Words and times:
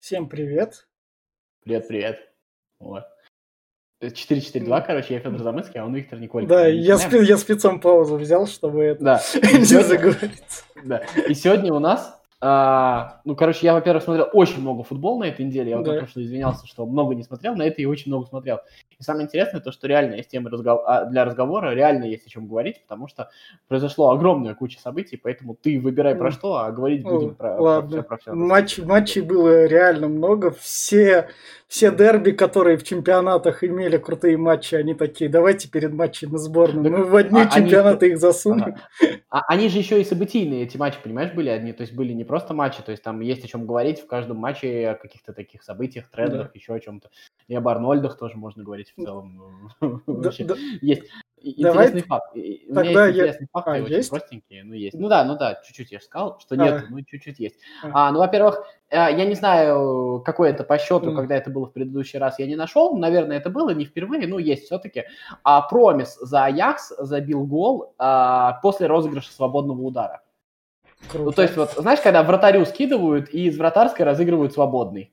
Всем 0.00 0.28
привет. 0.28 0.86
Привет, 1.64 1.88
привет. 1.88 2.18
Вот. 2.78 3.04
4-4-2, 4.02 4.86
короче, 4.86 5.14
я 5.14 5.20
Федор 5.20 5.40
Замыцкий, 5.42 5.80
а 5.80 5.84
он 5.84 5.94
Виктор 5.94 6.18
Николько. 6.20 6.48
Да, 6.48 6.66
я, 6.66 6.98
спи- 6.98 7.24
я 7.24 7.38
спецом 7.38 7.80
паузу 7.80 8.16
взял, 8.16 8.46
чтобы 8.46 8.84
это 8.84 9.02
Да. 9.04 9.14
не 9.34 9.64
Сегодня- 9.64 9.88
заговориться. 9.88 10.64
Да. 10.84 10.98
И 11.28 11.34
сегодня 11.34 11.72
у 11.72 11.78
нас, 11.78 12.20
а, 12.40 13.20
ну, 13.24 13.34
короче, 13.34 13.60
я, 13.66 13.72
во-первых, 13.74 14.04
смотрел 14.04 14.28
очень 14.32 14.60
много 14.60 14.84
футбола 14.84 15.20
на 15.20 15.24
этой 15.24 15.44
неделе. 15.46 15.70
Я 15.70 15.76
вот 15.78 15.86
Да. 15.86 15.92
на 15.94 15.98
прошлой 16.00 16.24
извинялся, 16.24 16.66
что 16.66 16.84
много 16.86 17.14
не 17.14 17.22
смотрел, 17.24 17.56
на 17.56 17.62
этой 17.62 17.80
я 17.82 17.88
очень 17.88 18.10
много 18.12 18.26
смотрел. 18.26 18.58
И 18.98 19.02
самое 19.02 19.26
интересное 19.26 19.60
то, 19.60 19.72
что 19.72 19.86
реально 19.86 20.14
есть 20.14 20.30
темы 20.30 20.48
разгов- 20.48 20.82
а, 20.86 21.04
для 21.04 21.24
разговора, 21.26 21.74
реально 21.74 22.04
есть 22.04 22.26
о 22.26 22.30
чем 22.30 22.46
говорить, 22.46 22.80
потому 22.82 23.08
что 23.08 23.28
произошло 23.68 24.10
огромная 24.10 24.54
куча 24.54 24.80
событий, 24.80 25.18
поэтому 25.22 25.54
ты 25.54 25.78
выбирай 25.78 26.14
про 26.14 26.30
что, 26.30 26.56
а 26.56 26.70
говорить 26.72 27.04
Ну, 27.04 27.10
будем 27.10 27.34
про, 27.34 27.60
ладно. 27.60 28.02
про 28.02 28.16
все. 28.16 28.24
Про 28.30 28.32
всё. 28.32 28.34
Матч, 28.34 28.78
матчей 28.78 29.20
было 29.20 29.66
реально 29.66 30.08
много. 30.08 30.50
Все, 30.52 31.28
все 31.68 31.90
дерби, 31.94 32.30
которые 32.30 32.78
в 32.78 32.84
чемпионатах 32.84 33.62
имели 33.64 33.98
крутые 33.98 34.38
матчи, 34.38 34.74
они 34.74 34.94
такие, 34.94 35.28
давайте 35.28 35.68
перед 35.68 35.92
матчем 35.92 36.38
сборной. 36.38 36.84
Так, 36.84 36.92
Мы 36.92 37.04
в 37.04 37.16
одни 37.16 37.40
а 37.40 37.42
они- 37.42 37.50
чемпионаты 37.52 38.08
их 38.08 38.18
засунем. 38.18 38.76
Ага. 39.00 39.16
А 39.28 39.42
они 39.48 39.68
же 39.68 39.76
еще 39.78 40.00
и 40.00 40.04
событийные, 40.04 40.62
эти 40.62 40.78
матчи, 40.78 40.96
понимаешь, 41.02 41.32
были 41.32 41.50
одни, 41.50 41.72
то 41.74 41.82
есть 41.82 41.92
были 41.94 42.14
не 42.14 42.24
просто 42.24 42.54
матчи, 42.54 42.82
то 42.82 42.92
есть 42.92 43.02
там 43.02 43.20
есть 43.20 43.44
о 43.44 43.48
чем 43.48 43.66
говорить 43.66 44.00
в 44.00 44.06
каждом 44.06 44.38
матче, 44.38 44.88
о 44.88 44.94
каких-то 44.94 45.34
таких 45.34 45.62
событиях, 45.62 46.08
трендах, 46.08 46.54
еще 46.54 46.72
о 46.74 46.80
чем-то. 46.80 47.10
И 47.48 47.54
об 47.54 47.68
Арнольдах 47.68 48.18
тоже 48.18 48.36
можно 48.36 48.64
говорить 48.64 48.92
в 48.96 49.02
целом. 49.02 49.70
Да- 50.06 50.32
Есть 50.80 51.04
интересный 51.40 52.02
факт. 52.02 52.34
У 52.34 52.38
меня 52.38 53.06
есть 53.06 53.16
интересные 53.18 53.48
факты, 53.52 53.70
А, 53.70 53.82
очень 53.82 53.94
есть? 53.94 54.10
простенькие, 54.10 54.64
но 54.64 54.74
есть. 54.74 54.98
Ну 54.98 55.08
да, 55.08 55.22
ну 55.24 55.36
да, 55.36 55.60
чуть-чуть 55.64 55.92
я 55.92 56.00
же 56.00 56.04
сказал, 56.04 56.40
что 56.40 56.56
А. 56.56 56.58
нет, 56.58 56.84
ну 56.90 57.00
чуть-чуть 57.02 57.38
есть. 57.38 57.56
А. 57.84 58.10
Ну, 58.10 58.18
во-первых, 58.18 58.64
э, 58.90 58.96
я 58.96 59.24
не 59.24 59.34
знаю, 59.34 60.22
какой 60.24 60.50
это 60.50 60.64
по 60.64 60.76
счету, 60.78 61.14
когда 61.14 61.36
это 61.36 61.50
было 61.50 61.66
в 61.66 61.72
предыдущий 61.72 62.18
раз, 62.18 62.38
я 62.40 62.46
не 62.48 62.56
нашел. 62.56 62.96
Наверное, 62.96 63.36
это 63.36 63.48
было 63.48 63.70
не 63.70 63.84
впервые, 63.84 64.26
но 64.26 64.40
есть 64.40 64.64
все-таки. 64.64 65.04
А 65.44 65.62
Промис 65.62 66.16
за 66.20 66.46
Аякс 66.46 66.94
забил 66.98 67.44
гол 67.46 67.94
после 68.62 68.88
розыгрыша 68.88 69.30
свободного 69.30 69.82
удара. 69.82 70.22
Круто. 71.12 71.24
Ну, 71.26 71.32
то 71.32 71.42
есть, 71.42 71.56
вот, 71.56 71.70
знаешь, 71.76 72.00
когда 72.00 72.24
вратарю 72.24 72.64
скидывают 72.64 73.32
и 73.32 73.46
из 73.46 73.56
вратарской 73.56 74.04
разыгрывают 74.04 74.54
свободный. 74.54 75.12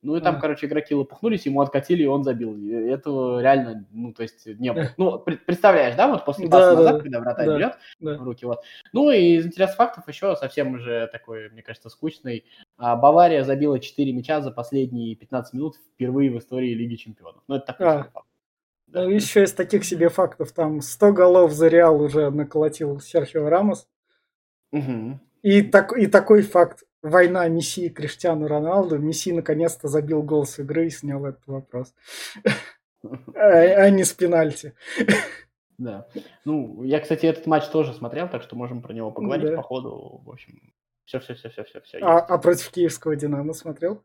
Ну, 0.00 0.14
и 0.14 0.20
там, 0.20 0.34
Мгм. 0.34 0.42
короче, 0.42 0.66
игроки 0.66 0.94
лопухнулись, 0.94 1.46
ему 1.46 1.60
откатили, 1.60 2.04
и 2.04 2.06
он 2.06 2.22
забил. 2.22 2.56
И 2.56 2.70
Этого 2.72 3.40
реально, 3.42 3.84
ну, 3.90 4.12
то 4.12 4.22
есть, 4.22 4.46
не 4.46 4.72
было. 4.72 4.84
Ну, 4.96 5.18
пред- 5.18 5.44
представляешь, 5.44 5.96
да, 5.96 6.06
вот 6.06 6.24
после 6.24 6.46
Да, 6.48 6.58
паса 6.58 6.70
да, 6.70 6.76
назад, 6.76 7.02
когда 7.02 7.20
вратарь 7.20 7.46
да, 7.46 7.56
берет 7.56 7.72
да. 7.98 8.16
в 8.18 8.22
руки, 8.22 8.44
вот. 8.46 8.60
Ну, 8.92 9.10
и 9.10 9.36
из 9.36 9.46
интересных 9.46 9.76
фактов 9.76 10.06
еще 10.06 10.36
совсем 10.36 10.74
уже 10.74 11.08
такой, 11.08 11.50
мне 11.50 11.62
кажется, 11.62 11.88
скучный. 11.88 12.44
А, 12.76 12.94
Бавария 12.94 13.42
забила 13.42 13.80
4 13.80 14.12
мяча 14.12 14.40
за 14.40 14.52
последние 14.52 15.16
15 15.16 15.52
минут 15.54 15.74
впервые 15.94 16.30
в 16.30 16.38
истории 16.38 16.74
Лиги 16.74 16.94
Чемпионов. 16.94 17.42
Ну, 17.48 17.56
это 17.56 17.66
такой 17.66 17.86
А. 17.86 18.02
факт. 18.04 18.26
Да. 18.86 19.02
Ну, 19.02 19.10
еще 19.10 19.42
из 19.42 19.52
таких 19.52 19.84
себе 19.84 20.08
фактов, 20.10 20.52
там 20.52 20.80
100 20.80 21.12
голов 21.12 21.50
за 21.52 21.66
Реал 21.68 22.00
уже 22.00 22.30
наколотил 22.30 23.00
Серхио 23.00 23.48
Рамос. 23.48 23.88
Мгм. 24.72 25.20
И, 25.42 25.62
так, 25.62 25.96
и 25.98 26.06
такой 26.06 26.42
факт. 26.42 26.84
Война 27.02 27.46
Месси 27.48 27.86
и 27.86 27.90
Криштиану 27.90 28.46
Роналду. 28.48 28.98
Месси 28.98 29.32
наконец-то 29.32 29.88
забил 29.88 30.22
гол 30.22 30.44
с 30.44 30.58
игры 30.58 30.86
и 30.86 30.90
снял 30.90 31.24
этот 31.24 31.46
вопрос. 31.46 31.94
А, 33.34 33.40
а 33.40 33.90
не 33.90 34.04
с 34.04 34.12
пенальти. 34.12 34.74
Да. 35.78 36.08
Ну, 36.44 36.82
я, 36.82 36.98
кстати, 36.98 37.26
этот 37.26 37.46
матч 37.46 37.68
тоже 37.68 37.94
смотрел, 37.94 38.28
так 38.28 38.42
что 38.42 38.56
можем 38.56 38.82
про 38.82 38.92
него 38.92 39.12
поговорить 39.12 39.54
по 39.54 39.62
ходу. 39.62 40.20
В 40.24 40.30
общем, 40.30 40.72
все, 41.04 41.20
все, 41.20 41.34
все, 41.34 41.50
все, 41.50 41.64
все, 41.64 41.80
все. 41.82 41.98
А, 41.98 42.18
а 42.18 42.38
против 42.38 42.70
киевского 42.70 43.14
Динамо 43.14 43.52
смотрел? 43.52 44.02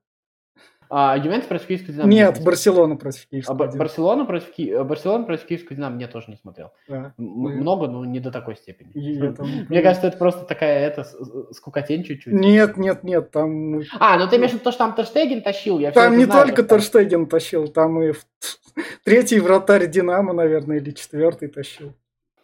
А 0.89 1.17
Ювентус 1.17 1.47
против 1.47 1.67
Киевского 1.67 1.93
Динамо? 1.93 2.09
Нет, 2.11 2.39
не 2.39 2.45
Барселона 2.45 2.95
против 2.95 3.23
А 3.25 3.29
киевского 3.31 3.55
Бар- 3.55 3.67
Динамо. 3.69 3.79
Барселона 3.79 4.25
против 4.25 4.51
Ки- 4.51 4.69
э, 4.71 4.83
Барселона 4.83 5.23
против 5.25 5.45
Киевского 5.45 5.75
Динамо 5.75 5.99
я 5.99 6.07
тоже 6.07 6.25
не 6.29 6.37
смотрел. 6.37 6.71
Да. 6.87 6.95
М- 6.95 7.13
Ну, 7.17 7.49
Много, 7.49 7.87
но 7.87 8.05
не 8.05 8.19
до 8.19 8.31
такой 8.31 8.55
степени. 8.55 8.91
и 8.93 9.19
это- 9.19 9.43
Мне 9.43 9.81
кажется, 9.83 10.07
это 10.07 10.17
просто 10.17 10.45
такая 10.45 10.87
это 10.87 11.03
скукотень 11.51 12.03
чуть-чуть. 12.03 12.33
Нет, 12.33 12.77
нет, 12.77 13.03
нет, 13.03 13.31
там... 13.31 13.81
А, 13.99 14.17
ну 14.17 14.27
ты 14.27 14.35
имеешь 14.37 14.51
в 14.51 14.55
виду 14.55 14.63
то, 14.65 14.71
что 14.71 14.79
там 14.79 14.95
Терштеген 14.95 15.41
тащил? 15.41 15.79
Я 15.79 15.91
Там 15.91 16.17
не 16.17 16.25
знаю, 16.25 16.47
только 16.47 16.63
Торштеген 16.63 17.25
тащил, 17.27 17.67
там 17.67 18.01
и 18.01 18.13
третий 19.03 19.39
вратарь 19.39 19.87
Динамо, 19.89 20.33
наверное, 20.33 20.77
или 20.77 20.91
четвертый 20.91 21.47
тащил. 21.47 21.93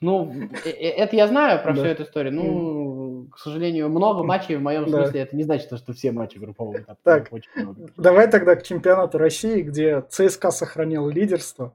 Ну, 0.02 0.31
э- 0.64 0.69
э- 0.69 0.90
это 1.03 1.16
я 1.18 1.28
знаю 1.28 1.62
про 1.62 1.74
Да. 1.74 1.81
всю 1.81 1.91
эту 1.91 2.03
историю. 2.03 2.34
Ну, 2.34 2.89
к 3.31 3.38
сожалению, 3.38 3.90
много 3.90 4.23
матчей 4.23 4.56
в 4.56 4.62
моем 4.62 4.85
Да. 4.85 5.03
смысле 5.03 5.22
это 5.22 5.35
не 5.35 5.44
значит, 5.44 5.72
что 5.78 5.94
все 5.94 6.12
матчи 6.12 6.38
группового 6.38 6.79
этапа. 6.79 7.00
Так. 7.03 7.28
Очень 7.31 7.50
много. 7.56 7.90
Давай 7.97 8.29
тогда 8.29 8.56
к 8.56 8.63
чемпионату 8.63 9.17
России, 9.17 9.62
где 9.62 10.01
ЦСКА 10.01 10.51
сохранил 10.51 11.09
лидерство. 11.09 11.73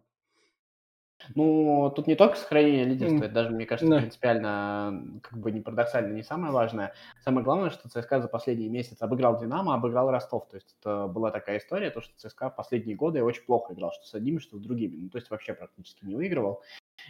Ну, 1.34 1.91
тут 1.97 2.06
не 2.06 2.16
только 2.16 2.37
сохранение 2.37 2.84
лидерства, 2.84 3.16
М. 3.16 3.22
это 3.22 3.32
даже, 3.32 3.50
мне 3.50 3.65
кажется, 3.65 3.88
Да. 3.91 3.98
принципиально, 3.98 5.20
как 5.22 5.38
бы 5.38 5.50
не 5.53 5.60
парадоксально, 5.62 6.12
не 6.12 6.22
самое 6.22 6.53
важное. 6.53 6.92
Самое 7.25 7.42
главное, 7.44 7.71
что 7.71 7.88
ЦСКА 7.88 8.21
за 8.21 8.28
последний 8.28 8.69
месяц 8.69 9.00
обыграл 9.00 9.38
Динамо, 9.41 9.75
обыграл 9.75 10.10
Ростов. 10.10 10.47
То 10.48 10.56
есть 10.56 10.76
это 10.81 11.06
была 11.06 11.31
такая 11.31 11.59
история, 11.59 11.91
то, 11.91 12.03
что 12.03 12.12
ЦСКА 12.19 12.50
в 12.50 12.56
последние 12.56 12.94
годы 12.94 13.22
очень 13.25 13.44
плохо 13.44 13.72
играл, 13.72 13.92
что 13.92 14.06
с 14.06 14.15
одними, 14.15 14.38
что 14.38 14.59
с 14.59 14.60
другими. 14.60 14.97
Ну, 14.97 15.09
то 15.09 15.16
есть 15.16 15.31
вообще 15.31 15.54
практически 15.54 16.04
не 16.04 16.15
выигрывал. 16.15 16.60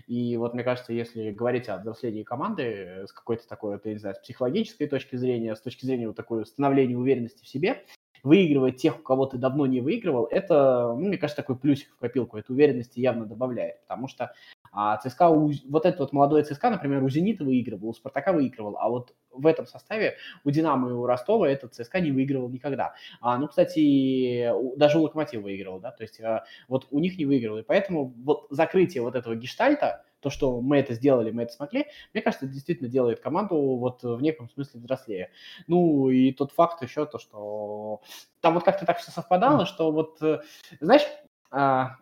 И 0.06 0.36
вот, 0.36 0.54
мне 0.54 0.64
кажется, 0.64 0.92
если 0.92 1.30
говорить 1.30 1.68
о 1.68 1.78
взрослении 1.78 2.22
команды 2.22 2.62
э, 2.62 3.06
с 3.06 3.12
какой-то 3.12 3.46
такой, 3.46 3.74
вот, 3.74 3.86
я 3.86 3.92
не 3.92 3.98
знаю, 3.98 4.14
с 4.14 4.18
психологической 4.18 4.86
точки 4.86 5.16
зрения, 5.16 5.54
с 5.54 5.60
точки 5.60 5.86
зрения 5.86 6.06
вот 6.06 6.16
такой 6.16 6.44
становления 6.46 6.96
уверенности 6.96 7.44
в 7.44 7.48
себе, 7.48 7.84
выигрывать 8.22 8.76
тех, 8.76 8.98
у 8.98 9.02
кого 9.02 9.26
ты 9.26 9.36
давно 9.36 9.66
не 9.66 9.80
выигрывал, 9.80 10.24
это, 10.30 10.94
ну, 10.96 11.08
мне 11.08 11.18
кажется, 11.18 11.42
такой 11.42 11.56
плюсик 11.56 11.90
в 11.90 11.98
копилку, 11.98 12.38
это 12.38 12.52
уверенности 12.52 12.98
явно 12.98 13.26
добавляет, 13.26 13.82
потому 13.82 14.08
что 14.08 14.32
а 14.74 14.96
ЦСКА, 14.96 15.30
вот 15.30 15.86
этот 15.86 16.00
вот 16.00 16.12
молодой 16.12 16.42
ЦСКА, 16.42 16.70
например, 16.70 17.02
у 17.02 17.08
Зенита 17.08 17.44
выигрывал, 17.44 17.90
у 17.90 17.94
Спартака 17.94 18.32
выигрывал, 18.32 18.76
а 18.78 18.88
вот 18.88 19.14
в 19.30 19.46
этом 19.46 19.66
составе 19.66 20.16
у 20.44 20.50
Динамо 20.50 20.90
и 20.90 20.92
у 20.92 21.06
Ростова 21.06 21.48
этот 21.48 21.74
ЦСКА 21.74 22.00
не 22.00 22.10
выигрывал 22.10 22.48
никогда. 22.48 22.94
А, 23.20 23.38
ну, 23.38 23.46
кстати, 23.46 24.50
даже 24.76 24.98
у 24.98 25.02
Локомотива 25.02 25.42
выигрывал, 25.42 25.78
да, 25.78 25.92
то 25.92 26.02
есть 26.02 26.20
а, 26.20 26.44
вот 26.68 26.88
у 26.90 26.98
них 26.98 27.16
не 27.18 27.24
выигрывал, 27.24 27.58
и 27.58 27.62
поэтому 27.62 28.12
вот 28.24 28.46
закрытие 28.50 29.02
вот 29.02 29.14
этого 29.14 29.36
гештальта, 29.36 30.04
то, 30.24 30.30
что 30.30 30.60
мы 30.62 30.78
это 30.78 30.94
сделали, 30.94 31.30
мы 31.30 31.42
это 31.42 31.52
смогли, 31.52 31.86
мне 32.14 32.22
кажется, 32.22 32.46
это 32.46 32.54
действительно 32.54 32.88
делает 32.88 33.20
команду 33.20 33.56
вот 33.76 34.02
в 34.02 34.22
неком 34.22 34.48
смысле 34.48 34.80
взрослее. 34.80 35.30
Ну, 35.66 36.08
и 36.08 36.32
тот 36.32 36.50
факт 36.50 36.82
еще, 36.82 37.04
то, 37.04 37.18
что 37.18 38.00
там 38.40 38.54
вот 38.54 38.64
как-то 38.64 38.86
так 38.86 38.98
все 38.98 39.10
совпадало, 39.10 39.66
что 39.66 39.92
вот, 39.92 40.22
э, 40.22 40.40
знаешь, 40.80 41.06
а, 41.50 41.96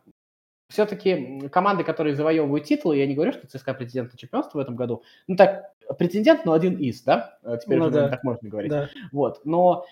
все-таки 0.73 1.49
команды, 1.51 1.85
которые 1.85 2.17
завоевывают 2.17 2.65
титулы, 2.65 2.97
я 2.97 3.07
не 3.07 3.15
говорю, 3.15 3.33
что 3.33 3.47
ЦСКА 3.47 3.75
претендент 3.75 4.13
на 4.13 4.19
чемпионство 4.19 4.59
в 4.59 4.61
этом 4.61 4.77
году, 4.77 5.03
ну 5.29 5.37
так, 5.37 5.73
претендент, 5.99 6.45
но 6.45 6.53
один 6.53 6.77
из, 6.77 7.03
да, 7.03 7.39
Э, 7.45 7.59
теперь 7.61 7.79
Ну 7.79 7.85
уже, 7.85 7.93
да. 7.93 7.97
наверное, 7.97 8.17
так 8.17 8.25
можно 8.25 8.49
говорить. 8.49 8.71
Да. 8.71 8.89
Вот, 9.11 9.41
но 9.45 9.85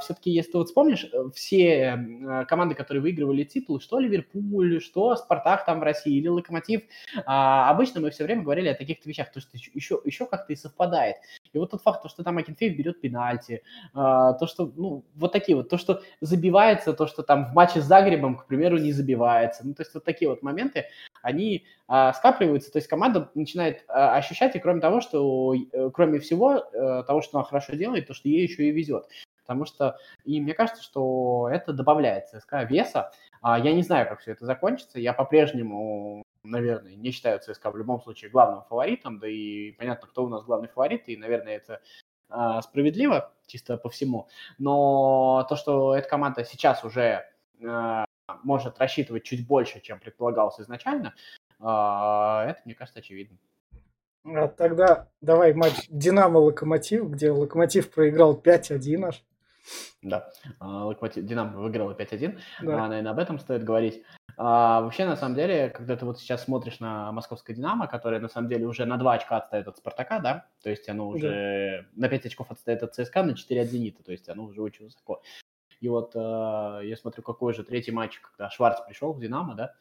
все-таки, 0.00 0.30
если 0.30 0.52
ты 0.52 0.58
вот 0.58 0.68
вспомнишь, 0.68 1.06
э, 1.12 1.24
все 1.34 1.96
э, 1.96 2.44
команды, 2.46 2.74
которые 2.74 3.02
выигрывали 3.02 3.44
титулы, 3.44 3.80
что 3.80 3.98
Ливерпуль, 3.98 4.80
что 4.80 5.14
Спартак 5.16 5.64
там 5.64 5.80
в 5.80 5.82
России 5.82 6.16
или 6.16 6.28
Локомотив, 6.28 6.82
а, 7.24 7.70
обычно 7.70 8.00
мы 8.00 8.10
все 8.10 8.24
время 8.24 8.42
говорили 8.42 8.68
о 8.68 8.74
таких 8.74 9.04
вещах, 9.04 9.30
то, 9.32 9.40
что 9.40 9.50
еще, 9.56 10.00
еще 10.04 10.26
как-то 10.26 10.52
и 10.52 10.56
совпадает. 10.56 11.16
И 11.52 11.58
вот 11.58 11.70
тот 11.70 11.82
факт, 11.82 12.02
то, 12.02 12.08
что 12.08 12.24
там 12.24 12.38
Акинфеев 12.38 12.76
берет 12.76 13.00
пенальти, 13.00 13.62
а, 13.94 14.32
то, 14.34 14.46
что, 14.46 14.72
ну, 14.74 15.04
вот 15.14 15.32
такие 15.32 15.56
вот, 15.56 15.68
то, 15.68 15.76
что 15.76 16.02
забивается, 16.20 16.92
то, 16.92 17.06
что 17.06 17.22
там 17.22 17.46
в 17.46 17.54
матче 17.54 17.80
с 17.80 17.84
Загребом, 17.84 18.36
к 18.36 18.46
примеру, 18.46 18.78
не 18.78 18.92
забивается. 18.92 19.66
Ну, 19.66 19.74
то 19.74 19.82
есть 19.82 19.94
вот 19.94 20.04
такие 20.04 20.28
вот 20.28 20.42
моменты, 20.42 20.86
они 21.22 21.64
а, 21.88 22.12
скапливаются, 22.12 22.72
то 22.72 22.78
есть 22.78 22.88
команда 22.88 23.30
начинает 23.34 23.84
а, 23.88 24.16
ощущать, 24.16 24.56
и 24.56 24.58
кроме 24.58 24.80
того, 24.80 25.00
что, 25.00 25.54
э, 25.54 25.90
кроме 25.92 26.18
всего, 26.20 26.56
э, 26.56 27.04
того, 27.06 27.22
что 27.22 27.38
она 27.38 27.44
хорошо 27.44 27.74
делает, 27.74 28.06
то, 28.06 28.14
что 28.14 28.28
ей 28.28 28.42
еще 28.42 28.64
и 28.64 28.72
везет. 28.72 29.06
Потому 29.42 29.64
что, 29.66 29.98
и 30.24 30.40
мне 30.40 30.54
кажется, 30.54 30.82
что 30.82 31.48
это 31.52 31.72
добавляет 31.72 32.28
ЦСКА 32.28 32.62
веса. 32.62 33.10
Я 33.42 33.72
не 33.72 33.82
знаю, 33.82 34.08
как 34.08 34.20
все 34.20 34.32
это 34.32 34.46
закончится. 34.46 35.00
Я 35.00 35.12
по-прежнему, 35.12 36.21
наверное, 36.44 36.94
не 36.94 37.10
считаю 37.10 37.40
ЦСКА 37.40 37.70
в 37.70 37.76
любом 37.76 38.00
случае 38.02 38.30
главным 38.30 38.62
фаворитом. 38.62 39.18
Да 39.18 39.28
и 39.28 39.72
понятно, 39.72 40.08
кто 40.08 40.24
у 40.24 40.28
нас 40.28 40.44
главный 40.44 40.68
фаворит. 40.68 41.08
И, 41.08 41.16
наверное, 41.16 41.56
это 41.56 41.80
а, 42.28 42.62
справедливо, 42.62 43.32
чисто 43.46 43.76
по 43.76 43.90
всему. 43.90 44.28
Но 44.58 45.46
то, 45.48 45.56
что 45.56 45.94
эта 45.94 46.08
команда 46.08 46.44
сейчас 46.44 46.84
уже 46.84 47.26
а, 47.64 48.04
может 48.42 48.78
рассчитывать 48.78 49.24
чуть 49.24 49.46
больше, 49.46 49.80
чем 49.80 50.00
предполагалось 50.00 50.60
изначально, 50.60 51.14
а, 51.60 52.46
это, 52.46 52.60
мне 52.64 52.74
кажется, 52.74 53.00
очевидно. 53.00 53.36
Тогда 54.56 55.08
давай 55.20 55.52
матч 55.52 55.88
Динамо-Локомотив, 55.88 57.10
где 57.10 57.30
Локомотив 57.30 57.90
проиграл 57.90 58.40
5-1 58.40 59.06
аж. 59.06 59.24
Да, 60.00 60.32
Локомотив, 60.60 61.24
Динамо 61.24 61.60
выиграла 61.60 61.92
5-1. 61.92 62.38
Да. 62.62 62.84
А, 62.84 62.88
наверное, 62.88 63.12
об 63.12 63.18
этом 63.18 63.38
стоит 63.38 63.64
говорить. 63.64 64.02
А, 64.36 64.80
вообще, 64.80 65.04
на 65.04 65.16
самом 65.16 65.34
деле, 65.34 65.70
когда 65.70 65.96
ты 65.96 66.04
вот 66.04 66.18
сейчас 66.18 66.44
смотришь 66.44 66.80
на 66.80 67.12
московское 67.12 67.54
«Динамо», 67.54 67.86
которое, 67.86 68.20
на 68.20 68.28
самом 68.28 68.48
деле, 68.48 68.66
уже 68.66 68.84
на 68.84 68.96
2 68.96 69.12
очка 69.12 69.36
отстает 69.36 69.68
от 69.68 69.76
«Спартака», 69.76 70.20
да, 70.20 70.46
то 70.62 70.70
есть 70.70 70.88
оно 70.88 71.08
уже 71.08 71.86
да. 71.94 72.00
на 72.00 72.08
5 72.08 72.26
очков 72.26 72.50
отстает 72.50 72.82
от 72.82 72.94
ЦСКА, 72.94 73.22
на 73.22 73.34
4 73.34 73.60
от 73.60 73.68
«Зенита», 73.68 74.02
то 74.02 74.12
есть 74.12 74.28
оно 74.28 74.44
уже 74.44 74.62
очень 74.62 74.86
высоко. 74.86 75.22
И 75.80 75.88
вот 75.88 76.12
э, 76.14 76.18
я 76.84 76.96
смотрю, 76.96 77.22
какой 77.22 77.54
же 77.54 77.64
третий 77.64 77.92
матч, 77.92 78.20
когда 78.20 78.50
Шварц 78.50 78.80
пришел 78.86 79.12
в 79.12 79.20
«Динамо», 79.20 79.54
да, 79.54 79.74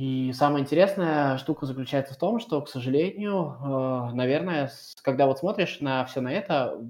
и 0.00 0.32
самая 0.32 0.62
интересная 0.62 1.36
штука 1.36 1.66
заключается 1.66 2.14
в 2.14 2.16
том, 2.16 2.40
что, 2.40 2.62
к 2.62 2.70
сожалению, 2.70 3.56
э, 3.62 4.14
наверное, 4.14 4.72
когда 5.02 5.26
вот 5.26 5.40
смотришь 5.40 5.80
на 5.80 6.06
все 6.06 6.22
на 6.22 6.32
это, 6.32 6.80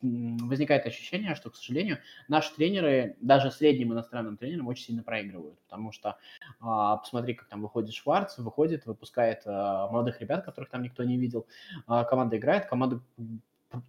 возникает 0.00 0.86
ощущение, 0.86 1.34
что, 1.34 1.50
к 1.50 1.56
сожалению, 1.56 1.98
наши 2.28 2.54
тренеры, 2.54 3.16
даже 3.20 3.50
средним 3.50 3.92
иностранным 3.92 4.36
тренерам, 4.36 4.68
очень 4.68 4.84
сильно 4.84 5.02
проигрывают. 5.02 5.58
Потому 5.60 5.92
что 5.92 6.16
а, 6.60 6.98
посмотри, 6.98 7.34
как 7.34 7.48
там 7.48 7.62
выходит 7.62 7.92
Шварц, 7.92 8.38
выходит, 8.38 8.86
выпускает 8.86 9.42
а, 9.46 9.88
молодых 9.88 10.20
ребят, 10.20 10.44
которых 10.44 10.70
там 10.70 10.82
никто 10.82 11.02
не 11.02 11.16
видел. 11.16 11.46
А, 11.86 12.04
команда 12.04 12.36
играет, 12.36 12.66
команда 12.66 13.00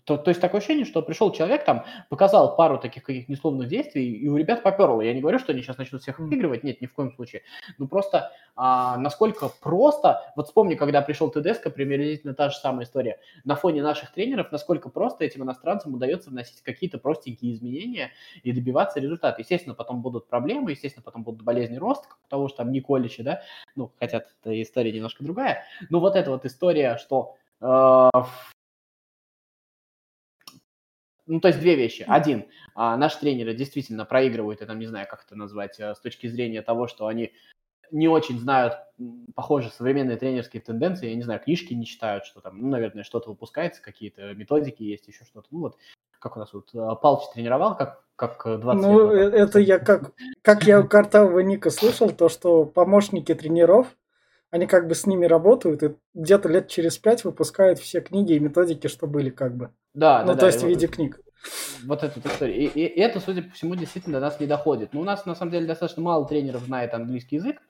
то, 0.04 0.18
то 0.18 0.30
есть 0.30 0.42
такое 0.42 0.60
ощущение, 0.60 0.86
что 0.86 1.02
пришел 1.02 1.32
человек, 1.32 1.64
там, 1.64 1.86
показал 2.10 2.58
пару 2.58 2.78
таких 2.78 3.04
каких 3.04 3.30
несловных 3.30 3.70
действий, 3.70 4.12
и 4.12 4.28
у 4.28 4.36
ребят 4.36 4.62
поперло. 4.62 5.02
Я 5.02 5.14
не 5.14 5.22
говорю, 5.22 5.40
что 5.40 5.54
они 5.54 5.62
сейчас 5.62 5.78
начнут 5.78 6.02
всех 6.02 6.20
выигрывать, 6.20 6.64
нет, 6.64 6.82
ни 6.82 6.86
в 6.86 6.94
коем 6.94 7.14
случае. 7.14 7.44
Ну 7.78 7.88
просто 7.88 8.32
а, 8.58 8.98
насколько 8.98 9.48
просто, 9.48 10.34
вот 10.36 10.48
вспомни, 10.48 10.76
когда 10.76 11.02
пришел 11.02 11.32
ТДСК, 11.32 11.74
приблизительно 11.74 12.34
та 12.34 12.50
же 12.50 12.58
самая 12.58 12.86
история. 12.86 13.20
На 13.46 13.56
фоне 13.56 13.82
наших 13.82 14.12
тренеров, 14.12 14.52
насколько 14.52 14.90
просто 14.90 15.24
этим 15.24 15.44
иностранцам 15.44 15.94
удается 15.94 16.30
вносить 16.30 16.62
какие-то 16.62 16.98
простенькие 16.98 17.54
изменения 17.54 18.12
и 18.44 18.52
добиваться 18.52 19.00
результата. 19.00 19.40
Естественно, 19.40 19.76
потом 19.76 20.02
будут 20.02 20.28
проблемы, 20.28 20.72
естественно, 20.72 21.04
потом 21.04 21.24
будут 21.24 21.42
болезни 21.42 21.78
роста, 21.78 22.08
того, 22.28 22.50
что 22.50 22.58
там 22.58 22.74
Николичи, 22.74 23.24
да, 23.24 23.44
ну, 23.78 23.94
хотя 23.98 24.24
эта 24.44 24.62
история 24.62 24.92
немножко 24.92 25.24
другая. 25.24 25.64
Но 25.90 26.02
вот 26.02 26.18
эта 26.18 26.32
вот 26.32 26.44
история, 26.44 26.98
что 26.98 27.38
э, 27.62 28.10
ну, 31.30 31.40
то 31.40 31.50
есть 31.50 31.60
две 31.60 31.76
вещи. 31.76 32.04
Один, 32.08 32.48
а, 32.74 32.98
наши 32.98 33.20
тренеры 33.20 33.54
действительно 33.54 34.04
проигрывают, 34.04 34.62
я 34.62 34.68
там 34.68 34.80
не 34.80 34.88
знаю, 34.88 35.08
как 35.10 35.24
это 35.26 35.36
назвать, 35.36 35.80
а, 35.80 35.94
с 35.94 36.00
точки 36.00 36.28
зрения 36.28 36.64
того, 36.64 36.88
что 36.88 37.06
они 37.06 37.32
не 37.92 38.08
очень 38.08 38.40
знают, 38.40 38.74
похоже, 39.36 39.70
современные 39.70 40.18
тренерские 40.18 40.62
тенденции, 40.62 41.10
я 41.10 41.16
не 41.16 41.22
знаю, 41.22 41.40
книжки 41.40 41.74
не 41.74 41.86
читают, 41.86 42.26
что 42.26 42.42
там, 42.42 42.60
ну, 42.60 42.68
наверное, 42.70 43.04
что-то 43.04 43.30
выпускается, 43.30 43.82
какие-то 43.82 44.34
методики 44.34 44.84
есть, 44.84 45.08
еще 45.08 45.24
что-то. 45.24 45.48
Ну, 45.52 45.60
вот, 45.60 45.78
как 46.20 46.36
у 46.36 46.40
нас 46.40 46.52
вот 46.52 46.70
а, 46.74 46.96
Палч 46.96 47.32
тренировал, 47.34 47.78
как, 47.78 48.04
как 48.16 48.44
20 48.44 48.82
Ну, 48.82 49.14
лет 49.14 49.34
это 49.34 49.60
я 49.60 49.78
как, 49.78 50.14
как 50.42 50.64
я 50.64 50.82
у 50.82 50.88
Картавого 50.88 51.40
Ника 51.40 51.70
слышал, 51.70 52.10
то, 52.10 52.30
что 52.30 52.66
помощники 52.66 53.36
тренеров, 53.36 53.88
они 54.50 54.66
как 54.66 54.88
бы 54.88 54.96
с 54.96 55.06
ними 55.06 55.28
работают, 55.28 55.84
и 55.84 55.96
где-то 56.16 56.50
лет 56.50 56.70
через 56.70 56.98
пять 56.98 57.24
выпускают 57.24 57.78
все 57.78 58.02
книги 58.02 58.34
и 58.34 58.40
методики, 58.40 58.88
что 58.88 59.06
были 59.06 59.30
как 59.30 59.56
бы. 59.56 59.72
Да, 59.94 60.22
ну, 60.22 60.28
да, 60.28 60.34
то 60.34 60.40
да, 60.42 60.48
есть 60.48 60.64
в 60.64 60.68
виде 60.68 60.88
книг. 60.88 61.20
Вот 61.86 62.04
эта 62.04 62.20
история. 62.20 62.56
И, 62.56 62.66
и, 62.66 62.86
и 62.86 63.00
это, 63.00 63.20
судя 63.20 63.44
по 63.44 63.52
всему, 63.52 63.76
действительно 63.76 64.20
до 64.20 64.26
нас 64.26 64.40
не 64.40 64.48
доходит. 64.48 64.94
Но 64.94 65.02
у 65.02 65.04
нас, 65.04 65.26
на 65.26 65.36
самом 65.36 65.52
деле, 65.52 65.68
достаточно 65.68 66.02
мало 66.02 66.28
тренеров 66.28 66.62
знает 66.64 66.94
английский 66.94 67.38
язык. 67.38 67.62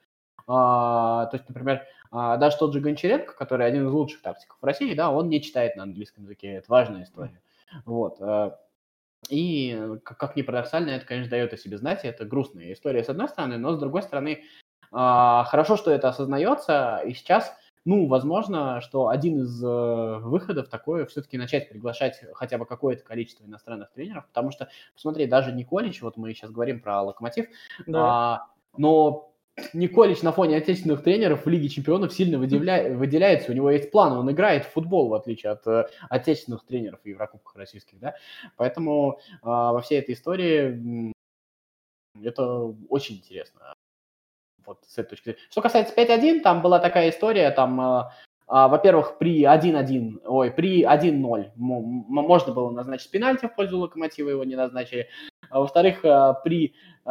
А, 0.46 1.26
то 1.26 1.36
есть, 1.36 1.48
например, 1.48 1.86
а, 2.10 2.36
даже 2.36 2.56
тот 2.58 2.72
же 2.72 2.80
Гончаренко, 2.80 3.34
который 3.34 3.66
один 3.66 3.86
из 3.86 3.92
лучших 3.92 4.22
тактиков 4.22 4.58
в 4.60 4.64
России, 4.64 4.94
да, 4.94 5.10
он 5.10 5.28
не 5.28 5.40
читает 5.40 5.76
на 5.76 5.84
английском 5.84 6.24
языке. 6.24 6.54
Это 6.54 6.66
важная 6.68 7.04
история. 7.04 7.40
Вот. 7.84 8.16
А, 8.20 8.58
и, 9.28 9.98
как 10.02 10.34
ни 10.34 10.42
парадоксально, 10.42 10.90
это, 10.90 11.06
конечно, 11.06 11.30
дает 11.30 11.52
о 11.52 11.56
себе 11.56 11.78
знать. 11.78 12.04
И 12.04 12.08
это 12.08 12.24
грустная 12.24 12.72
история, 12.72 13.04
с 13.04 13.08
одной 13.08 13.28
стороны, 13.28 13.58
но, 13.58 13.74
с 13.74 13.78
другой 13.78 14.02
стороны, 14.02 14.42
а, 14.90 15.44
хорошо, 15.44 15.76
что 15.76 15.90
это 15.90 16.08
осознается. 16.08 17.02
И 17.06 17.12
сейчас 17.14 17.54
ну, 17.84 18.06
возможно, 18.06 18.80
что 18.80 19.08
один 19.08 19.42
из 19.42 19.62
э, 19.62 20.18
выходов 20.18 20.68
такое 20.68 21.06
все-таки 21.06 21.38
начать 21.38 21.70
приглашать 21.70 22.20
хотя 22.34 22.58
бы 22.58 22.66
какое-то 22.66 23.02
количество 23.04 23.44
иностранных 23.44 23.90
тренеров, 23.92 24.26
потому 24.26 24.50
что, 24.50 24.68
посмотри, 24.94 25.26
даже 25.26 25.52
Николич, 25.52 26.02
вот 26.02 26.16
мы 26.16 26.32
сейчас 26.34 26.50
говорим 26.50 26.80
про 26.80 27.02
Локомотив, 27.02 27.46
да. 27.86 28.04
а, 28.04 28.46
но 28.76 29.32
Николич 29.72 30.22
на 30.22 30.32
фоне 30.32 30.56
отечественных 30.56 31.02
тренеров 31.02 31.44
в 31.44 31.48
Лиге 31.48 31.68
чемпионов 31.68 32.12
сильно 32.12 32.38
выделя... 32.38 32.94
выделяется. 32.94 33.52
У 33.52 33.54
него 33.54 33.70
есть 33.70 33.90
план, 33.90 34.12
он 34.12 34.30
играет 34.30 34.64
в 34.64 34.72
футбол, 34.72 35.08
в 35.08 35.14
отличие 35.14 35.52
от 35.52 35.66
э, 35.66 35.86
отечественных 36.08 36.64
тренеров 36.64 37.00
в 37.02 37.08
Еврокубках 37.08 37.56
российских, 37.56 37.98
да. 37.98 38.14
Поэтому 38.56 39.20
э, 39.30 39.36
во 39.42 39.80
всей 39.80 40.00
этой 40.00 40.14
истории 40.14 41.12
это 42.22 42.74
очень 42.88 43.16
интересно. 43.16 43.74
Вот 44.70 44.78
с 44.86 44.98
этой 44.98 45.10
точки 45.10 45.24
зрения. 45.24 45.40
Что 45.50 45.62
касается 45.62 45.94
5-1, 45.96 46.40
там 46.42 46.62
была 46.62 46.78
такая 46.78 47.10
история, 47.10 47.50
там, 47.50 47.80
э, 47.80 48.02
э, 48.02 48.68
во-первых, 48.68 49.18
при 49.18 49.44
1-1, 49.44 50.20
ой, 50.24 50.52
при 50.52 50.84
1-0 50.84 51.50
можно 51.56 52.52
было 52.52 52.70
назначить 52.70 53.10
пенальти 53.10 53.46
в 53.46 53.56
пользу 53.56 53.78
Локомотива, 53.78 54.28
его 54.30 54.44
не 54.44 54.54
назначили. 54.54 55.08
А, 55.50 55.58
во-вторых, 55.58 56.04
э, 56.04 56.34
при 56.44 56.72
э, 57.04 57.10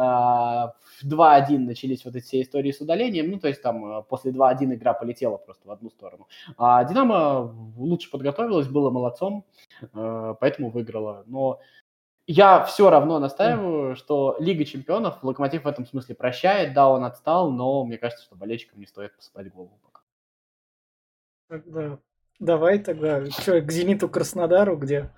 2-1 1.04 1.58
начались 1.58 2.02
вот 2.06 2.16
эти 2.16 2.24
все 2.24 2.40
истории 2.40 2.72
с 2.72 2.80
удалением, 2.80 3.30
ну, 3.30 3.38
то 3.38 3.48
есть 3.48 3.60
там 3.60 3.84
э, 3.84 4.02
после 4.08 4.32
2-1 4.32 4.74
игра 4.74 4.94
полетела 4.94 5.36
просто 5.36 5.68
в 5.68 5.70
одну 5.70 5.90
сторону. 5.90 6.28
А 6.56 6.82
Динамо 6.84 7.54
лучше 7.76 8.10
подготовилась, 8.10 8.68
было 8.68 8.88
молодцом, 8.88 9.44
э, 9.82 10.34
поэтому 10.40 10.70
выиграла. 10.70 11.24
Но 11.26 11.60
я 12.32 12.62
все 12.62 12.90
равно 12.90 13.18
настаиваю, 13.18 13.96
что 13.96 14.36
Лига 14.38 14.64
Чемпионов 14.64 15.24
Локомотив 15.24 15.64
в 15.64 15.66
этом 15.66 15.84
смысле 15.84 16.14
прощает. 16.14 16.72
Да, 16.74 16.88
он 16.88 17.02
отстал, 17.02 17.50
но 17.50 17.84
мне 17.84 17.98
кажется, 17.98 18.24
что 18.24 18.36
болельщикам 18.36 18.78
не 18.78 18.86
стоит 18.86 19.16
посыпать 19.16 19.52
голову 19.52 19.76
пока. 19.82 20.02
Тогда 21.48 21.98
давай 22.38 22.78
тогда. 22.78 23.28
Что, 23.30 23.60
к 23.60 23.72
Зениту 23.72 24.08
Краснодару 24.08 24.76
где? 24.76 25.10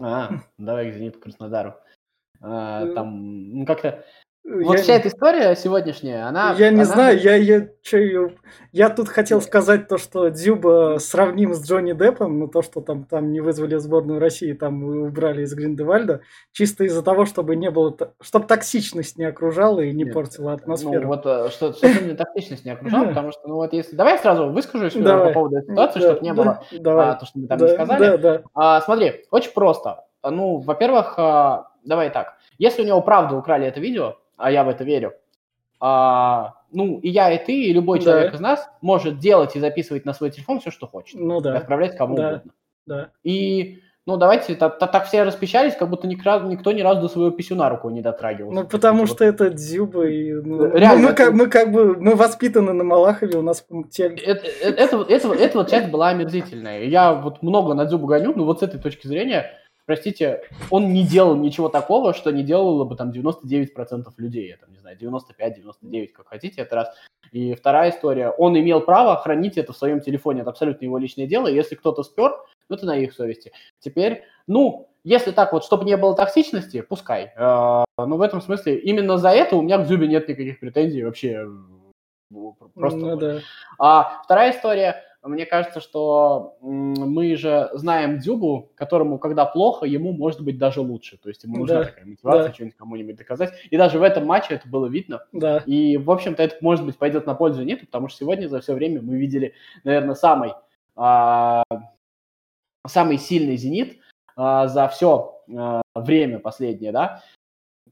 А, 0.00 0.30
давай 0.58 0.90
к 0.90 0.94
Зениту 0.94 1.20
Краснодару. 1.20 1.76
А, 2.40 2.92
там, 2.92 3.50
ну, 3.50 3.64
как-то 3.64 4.04
вот 4.44 4.76
я... 4.76 4.82
вся 4.82 4.94
эта 4.94 5.08
история 5.08 5.54
сегодняшняя, 5.54 6.26
она... 6.26 6.54
Я 6.58 6.70
не 6.70 6.76
она... 6.76 6.84
знаю, 6.84 7.20
я, 7.20 7.36
я, 7.36 7.68
я, 7.92 8.30
я 8.72 8.90
тут 8.90 9.08
хотел 9.08 9.40
сказать 9.42 9.86
то, 9.86 9.98
что 9.98 10.28
Дзюба 10.28 10.96
сравним 10.98 11.54
с 11.54 11.64
Джонни 11.64 11.92
Деппом, 11.92 12.38
но 12.38 12.46
то, 12.46 12.62
что 12.62 12.80
там, 12.80 13.04
там 13.04 13.32
не 13.32 13.40
вызвали 13.40 13.76
сборную 13.76 14.18
России, 14.18 14.52
там 14.54 14.82
убрали 14.82 15.42
из 15.42 15.54
Гриндевальда, 15.54 16.22
чисто 16.52 16.84
из-за 16.84 17.02
того, 17.02 17.26
чтобы 17.26 17.54
не 17.54 17.70
было, 17.70 17.96
чтобы 18.20 18.46
токсичность 18.46 19.18
не 19.18 19.24
окружала 19.24 19.80
и 19.80 19.92
не 19.92 20.04
Нет, 20.04 20.14
портила 20.14 20.54
атмосферу. 20.54 21.02
Ну 21.02 21.08
вот, 21.08 21.26
э, 21.26 21.48
что, 21.50 21.72
что 21.72 22.16
токсичность 22.16 22.64
не 22.64 22.72
окружала, 22.72 23.04
потому 23.08 23.32
что, 23.32 23.46
ну 23.46 23.56
вот 23.56 23.72
если... 23.72 23.94
Давай 23.94 24.14
я 24.14 24.18
сразу 24.18 24.48
выскажусь 24.48 24.96
э, 24.96 25.00
Давай. 25.00 25.28
по 25.28 25.34
поводу 25.34 25.58
этой 25.58 25.72
ситуации, 25.72 26.00
да, 26.00 26.06
чтобы 26.06 26.20
не 26.22 26.32
было 26.32 26.64
Давай. 26.72 27.10
А, 27.10 27.14
то, 27.14 27.26
что 27.26 27.38
мы 27.38 27.46
там 27.46 27.58
да, 27.58 27.66
не 27.66 27.74
сказали. 27.74 28.00
Да, 28.00 28.16
да. 28.16 28.42
А, 28.54 28.80
смотри, 28.80 29.26
очень 29.30 29.52
просто. 29.52 30.04
Ну, 30.22 30.58
во-первых, 30.58 31.14
а, 31.18 31.68
давай 31.84 32.10
так. 32.10 32.36
Если 32.58 32.82
у 32.82 32.86
него 32.86 33.00
правда 33.00 33.36
украли 33.36 33.66
это 33.66 33.80
видео, 33.80 34.16
а 34.40 34.50
я 34.50 34.64
в 34.64 34.68
это 34.68 34.84
верю, 34.84 35.14
а, 35.80 36.54
ну, 36.72 36.98
и 37.00 37.08
я, 37.08 37.32
и 37.32 37.44
ты, 37.44 37.52
и 37.52 37.72
любой 37.72 37.98
да. 37.98 38.04
человек 38.04 38.34
из 38.34 38.40
нас 38.40 38.68
может 38.82 39.18
делать 39.18 39.56
и 39.56 39.60
записывать 39.60 40.04
на 40.04 40.12
свой 40.12 40.30
телефон 40.30 40.60
все, 40.60 40.70
что 40.70 40.86
хочет. 40.86 41.18
Ну 41.18 41.40
да. 41.40 41.54
И 41.54 41.56
отправлять 41.58 41.96
кому 41.96 42.16
да. 42.16 42.28
угодно. 42.28 42.52
Да. 42.86 43.10
И, 43.22 43.78
ну, 44.04 44.16
давайте, 44.18 44.54
так, 44.56 44.78
так 44.78 45.06
все 45.06 45.22
распечались, 45.22 45.74
как 45.74 45.88
будто 45.88 46.06
никто, 46.06 46.72
ни 46.72 46.80
разу 46.82 47.00
до 47.00 47.08
своего 47.08 47.30
писюна 47.30 47.70
руку 47.70 47.88
не 47.88 48.02
дотрагивался. 48.02 48.62
Ну, 48.62 48.68
потому 48.68 49.06
что 49.06 49.24
вот. 49.24 49.34
это 49.34 49.50
дзюба. 49.50 50.06
И, 50.06 50.32
ну, 50.32 50.70
Реально. 50.76 51.02
Мы, 51.02 51.08
мы, 51.08 51.14
как, 51.14 51.32
мы 51.32 51.46
как 51.46 51.72
бы, 51.72 51.96
мы 51.96 52.14
воспитаны 52.14 52.72
на 52.74 52.84
Малахове, 52.84 53.38
у 53.38 53.42
нас... 53.42 53.64
Это, 53.96 54.20
это, 54.20 54.46
это, 54.62 55.06
это, 55.08 55.32
это 55.32 55.58
вот 55.58 55.70
часть 55.70 55.88
была 55.90 56.08
омерзительная. 56.08 56.84
Я 56.84 57.14
вот 57.14 57.42
много 57.42 57.72
на 57.72 57.86
дзюбу 57.86 58.06
гоню, 58.06 58.34
но 58.36 58.44
вот 58.44 58.60
с 58.60 58.62
этой 58.62 58.78
точки 58.78 59.06
зрения 59.06 59.50
простите, 59.90 60.42
он 60.70 60.92
не 60.92 61.04
делал 61.04 61.34
ничего 61.34 61.68
такого, 61.68 62.14
что 62.14 62.30
не 62.30 62.44
делало 62.44 62.84
бы 62.84 62.94
там 62.94 63.10
99% 63.10 64.04
людей, 64.18 64.50
я 64.50 64.56
там 64.56 64.70
не 64.70 64.78
знаю, 64.78 64.96
95-99, 64.96 66.06
как 66.12 66.28
хотите, 66.28 66.62
это 66.62 66.76
раз. 66.76 66.94
И 67.32 67.54
вторая 67.54 67.90
история, 67.90 68.30
он 68.30 68.56
имел 68.56 68.82
право 68.82 69.16
хранить 69.16 69.58
это 69.58 69.72
в 69.72 69.76
своем 69.76 70.00
телефоне, 70.00 70.42
это 70.42 70.50
абсолютно 70.50 70.84
его 70.84 70.96
личное 70.96 71.26
дело, 71.26 71.48
и 71.48 71.56
если 71.56 71.74
кто-то 71.74 72.04
спер, 72.04 72.30
ну 72.68 72.76
это 72.76 72.86
на 72.86 72.98
их 72.98 73.12
совести. 73.12 73.50
Теперь, 73.80 74.22
ну, 74.46 74.88
если 75.02 75.32
так 75.32 75.52
вот, 75.52 75.64
чтобы 75.64 75.84
не 75.84 75.96
было 75.96 76.14
токсичности, 76.14 76.82
пускай. 76.82 77.32
Э, 77.36 77.84
но 77.98 78.16
в 78.16 78.22
этом 78.22 78.40
смысле 78.40 78.78
именно 78.78 79.18
за 79.18 79.30
это 79.30 79.56
у 79.56 79.62
меня 79.62 79.78
к 79.78 79.86
Зюбе 79.88 80.06
нет 80.06 80.28
никаких 80.28 80.60
претензий 80.60 81.02
вообще. 81.02 81.48
Просто. 82.76 82.98
Ну, 82.98 83.16
да. 83.16 83.40
А 83.80 84.22
вторая 84.22 84.52
история, 84.52 85.02
мне 85.22 85.44
кажется, 85.44 85.80
что 85.80 86.56
мы 86.60 87.36
же 87.36 87.68
знаем 87.74 88.18
Дзюбу, 88.18 88.72
которому, 88.74 89.18
когда 89.18 89.44
плохо, 89.44 89.84
ему 89.84 90.12
может 90.12 90.40
быть 90.42 90.56
даже 90.56 90.80
лучше. 90.80 91.18
То 91.18 91.28
есть 91.28 91.44
ему 91.44 91.58
нужна 91.58 91.80
да, 91.80 91.84
такая 91.84 92.06
мотивация, 92.06 92.48
да. 92.48 92.54
что-нибудь 92.54 92.76
кому-нибудь 92.76 93.16
доказать. 93.16 93.52
И 93.68 93.76
даже 93.76 93.98
в 93.98 94.02
этом 94.02 94.26
матче 94.26 94.54
это 94.54 94.66
было 94.66 94.86
видно. 94.86 95.22
Да. 95.32 95.58
И, 95.66 95.98
в 95.98 96.10
общем-то, 96.10 96.42
это, 96.42 96.56
может 96.62 96.86
быть, 96.86 96.96
пойдет 96.96 97.26
на 97.26 97.34
пользу 97.34 97.62
нет, 97.64 97.80
потому 97.80 98.08
что 98.08 98.18
сегодня 98.18 98.48
за 98.48 98.60
все 98.60 98.72
время 98.72 99.02
мы 99.02 99.18
видели, 99.18 99.52
наверное, 99.84 100.14
самый, 100.14 100.52
а, 100.96 101.64
самый 102.86 103.18
сильный 103.18 103.56
«Зенит» 103.56 103.98
а, 104.36 104.68
за 104.68 104.88
все 104.88 105.42
а, 105.54 105.82
время 105.94 106.38
последнее, 106.38 106.92
да. 106.92 107.22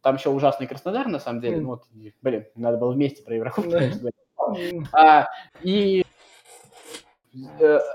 там 0.00 0.16
еще 0.16 0.30
ужасный 0.30 0.66
Краснодар, 0.66 1.06
на 1.08 1.18
самом 1.18 1.42
деле. 1.42 1.58
Mm. 1.58 1.60
Ну, 1.60 1.68
вот, 1.68 1.84
блин, 2.22 2.46
надо 2.54 2.78
было 2.78 2.92
вместе 2.92 3.22
про 3.22 3.36
игроков 3.36 3.66
mm. 3.66 4.86
а, 4.92 5.28
И 5.62 6.04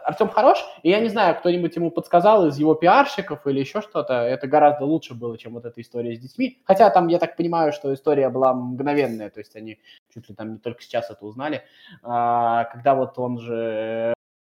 Артем 0.06 0.30
хорош, 0.30 0.64
и 0.84 0.90
я 0.90 1.00
не 1.00 1.10
знаю, 1.10 1.36
кто-нибудь 1.36 1.76
ему 1.76 1.92
подсказал 1.92 2.48
из 2.48 2.58
его 2.58 2.76
пиарщиков 2.76 3.46
или 3.48 3.60
еще 3.60 3.82
что-то, 3.82 4.14
это 4.14 4.48
гораздо 4.48 4.86
лучше 4.86 5.14
было, 5.14 5.38
чем 5.38 5.54
вот 5.54 5.66
эта 5.66 5.82
история 5.82 6.16
с 6.16 6.20
детьми. 6.20 6.62
Хотя 6.66 6.90
там, 6.90 7.08
я 7.08 7.20
так 7.20 7.36
понимаю, 7.36 7.74
что 7.74 7.94
история 7.94 8.30
была 8.30 8.54
мгновенная, 8.54 9.30
то 9.30 9.40
есть 9.40 9.56
они 9.56 9.80
чуть 10.14 10.30
ли 10.30 10.36
там 10.36 10.54
не 10.54 10.60
только 10.60 10.82
сейчас 10.82 11.10
это 11.10 11.26
узнали, 11.26 11.64
а, 12.02 12.66
когда 12.66 12.96
вот 12.96 13.18
он 13.18 13.40
же 13.40 14.14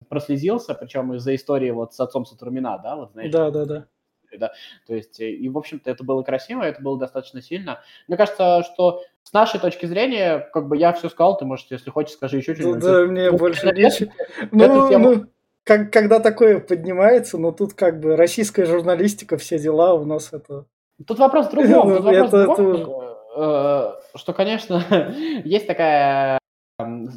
прослезился, 0.09 0.73
причем 0.73 1.13
из-за 1.15 1.35
истории 1.35 1.71
вот 1.71 1.93
с 1.93 1.99
отцом 1.99 2.25
Сатурмина, 2.25 2.79
да, 2.81 2.95
вот 2.95 3.11
знаешь? 3.11 3.31
Да, 3.31 3.51
да, 3.51 3.65
да 3.65 3.87
да, 4.35 4.51
то 4.85 4.93
есть, 4.93 5.19
э, 5.19 5.31
и, 5.31 5.49
в 5.49 5.57
общем-то, 5.57 5.89
это 5.89 6.03
было 6.03 6.23
красиво, 6.23 6.63
это 6.63 6.81
было 6.81 6.99
достаточно 6.99 7.41
сильно. 7.41 7.81
Мне 8.07 8.17
кажется, 8.17 8.63
что 8.63 9.03
с 9.27 9.33
нашей 9.33 9.59
точки 9.59 9.85
зрения, 9.85 10.39
как 10.53 10.69
бы 10.69 10.77
я 10.77 10.93
все 10.93 11.09
сказал, 11.09 11.37
ты, 11.37 11.43
можешь, 11.43 11.67
если 11.69 11.89
хочешь, 11.89 12.13
скажи 12.13 12.37
еще 12.37 12.55
что-нибудь. 12.55 12.79
Да, 12.79 13.01
мне 13.01 13.29
ну, 13.29 13.37
больше 13.37 13.69
речи. 13.71 14.09
Ну, 14.51 14.87
тему... 14.87 15.09
ну, 15.09 15.25
как, 15.65 15.91
когда 15.91 16.21
такое 16.21 16.61
поднимается, 16.61 17.37
но 17.37 17.49
ну, 17.49 17.53
тут 17.53 17.73
как 17.73 17.99
бы 17.99 18.15
российская 18.15 18.65
журналистика, 18.65 19.35
все 19.37 19.59
дела 19.59 19.95
у 19.95 20.05
нас 20.05 20.31
это... 20.31 20.63
Тут 21.05 21.19
вопрос 21.19 21.47
в 21.47 21.51
другом, 21.51 21.89
тут 21.95 22.05
вопрос 22.05 22.27
это, 22.29 22.37
в 22.37 22.55
другом 22.55 23.01
это... 23.35 24.01
что, 24.15 24.31
конечно, 24.31 24.81
есть 25.43 25.67
такая 25.67 26.39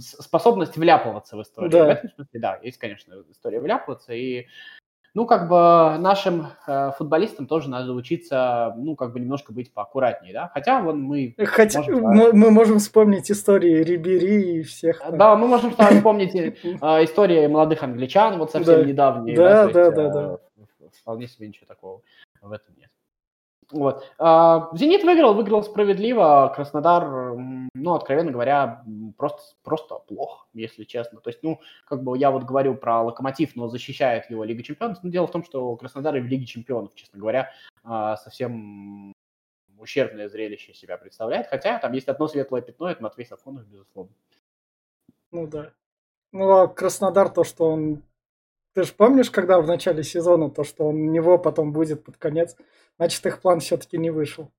способность 0.00 0.76
вляпываться 0.76 1.36
в 1.36 1.42
историю. 1.42 1.70
Да. 1.70 1.84
В 1.84 1.88
этом 1.90 2.10
смысле, 2.10 2.40
да, 2.40 2.58
есть, 2.60 2.78
конечно, 2.78 3.14
история 3.30 3.60
вляпываться, 3.60 4.14
и 4.14 4.48
ну, 5.14 5.26
как 5.26 5.48
бы 5.48 5.98
нашим 5.98 6.48
э, 6.66 6.92
футболистам 6.96 7.46
тоже 7.46 7.68
надо 7.68 7.92
учиться, 7.92 8.74
ну, 8.76 8.94
как 8.94 9.12
бы 9.12 9.20
немножко 9.20 9.52
быть 9.52 9.72
поаккуратнее, 9.72 10.32
да. 10.32 10.50
Хотя 10.54 10.80
вон 10.82 11.02
мы... 11.02 11.34
Хотя 11.38 11.80
можем, 11.80 12.02
мы, 12.02 12.32
мы 12.32 12.50
можем 12.50 12.78
вспомнить 12.78 13.30
истории 13.30 13.82
Рибери 13.82 14.60
и 14.60 14.62
всех. 14.62 15.00
Там. 15.00 15.18
Да, 15.18 15.36
мы 15.36 15.48
можем 15.48 15.74
вспомнить 15.96 16.34
э, 16.34 16.54
истории 17.04 17.46
молодых 17.46 17.82
англичан, 17.82 18.38
вот 18.38 18.52
совсем 18.52 18.82
да. 18.82 18.84
недавние. 18.84 19.36
Да, 19.36 19.66
да, 19.68 19.90
да, 19.90 20.08
да. 20.08 20.38
Э, 20.58 20.88
вполне 21.00 21.26
себе 21.26 21.48
ничего 21.48 21.66
такого 21.66 22.02
в 22.42 22.52
этом 22.52 22.74
нет. 22.78 22.89
Вот. 23.70 24.04
А, 24.18 24.70
Зенит 24.74 25.04
выиграл, 25.04 25.34
выиграл 25.34 25.62
справедливо. 25.62 26.52
Краснодар, 26.54 27.36
ну, 27.74 27.94
откровенно 27.94 28.32
говоря, 28.32 28.84
просто, 29.16 29.42
просто 29.62 29.96
плохо, 29.96 30.46
если 30.52 30.84
честно. 30.84 31.20
То 31.20 31.30
есть, 31.30 31.42
ну, 31.42 31.60
как 31.86 32.02
бы 32.02 32.16
я 32.18 32.30
вот 32.30 32.44
говорю 32.44 32.74
про 32.74 33.02
Локомотив, 33.02 33.56
но 33.56 33.68
защищает 33.68 34.28
его 34.30 34.44
Лига 34.44 34.62
Чемпионов. 34.62 34.98
Но 35.02 35.10
дело 35.10 35.26
в 35.26 35.30
том, 35.30 35.44
что 35.44 35.76
Краснодар 35.76 36.16
и 36.16 36.20
в 36.20 36.26
Лиге 36.26 36.46
Чемпионов, 36.46 36.94
честно 36.94 37.18
говоря, 37.18 37.50
а, 37.84 38.16
совсем 38.16 39.12
ущербное 39.78 40.28
зрелище 40.28 40.74
себя 40.74 40.98
представляет. 40.98 41.46
Хотя 41.46 41.78
там 41.78 41.92
есть 41.92 42.08
одно 42.08 42.28
светлое 42.28 42.62
пятно, 42.62 42.90
это 42.90 43.02
Матвей 43.02 43.26
Сафонов, 43.26 43.66
безусловно. 43.66 44.12
Ну 45.32 45.46
да. 45.46 45.72
Ну, 46.32 46.50
а 46.50 46.68
Краснодар, 46.68 47.28
то, 47.30 47.44
что 47.44 47.70
он... 47.70 48.02
Ты 48.74 48.84
же 48.84 48.92
помнишь, 48.92 49.30
когда 49.30 49.60
в 49.60 49.66
начале 49.66 50.04
сезона, 50.04 50.48
то, 50.48 50.62
что 50.62 50.86
он 50.86 51.10
него 51.10 51.38
потом 51.38 51.72
будет 51.72 52.04
под 52.04 52.16
конец 52.18 52.56
Значит, 53.00 53.24
их 53.24 53.40
план 53.40 53.60
все-таки 53.60 53.96
не 53.96 54.10
вышел. 54.10 54.50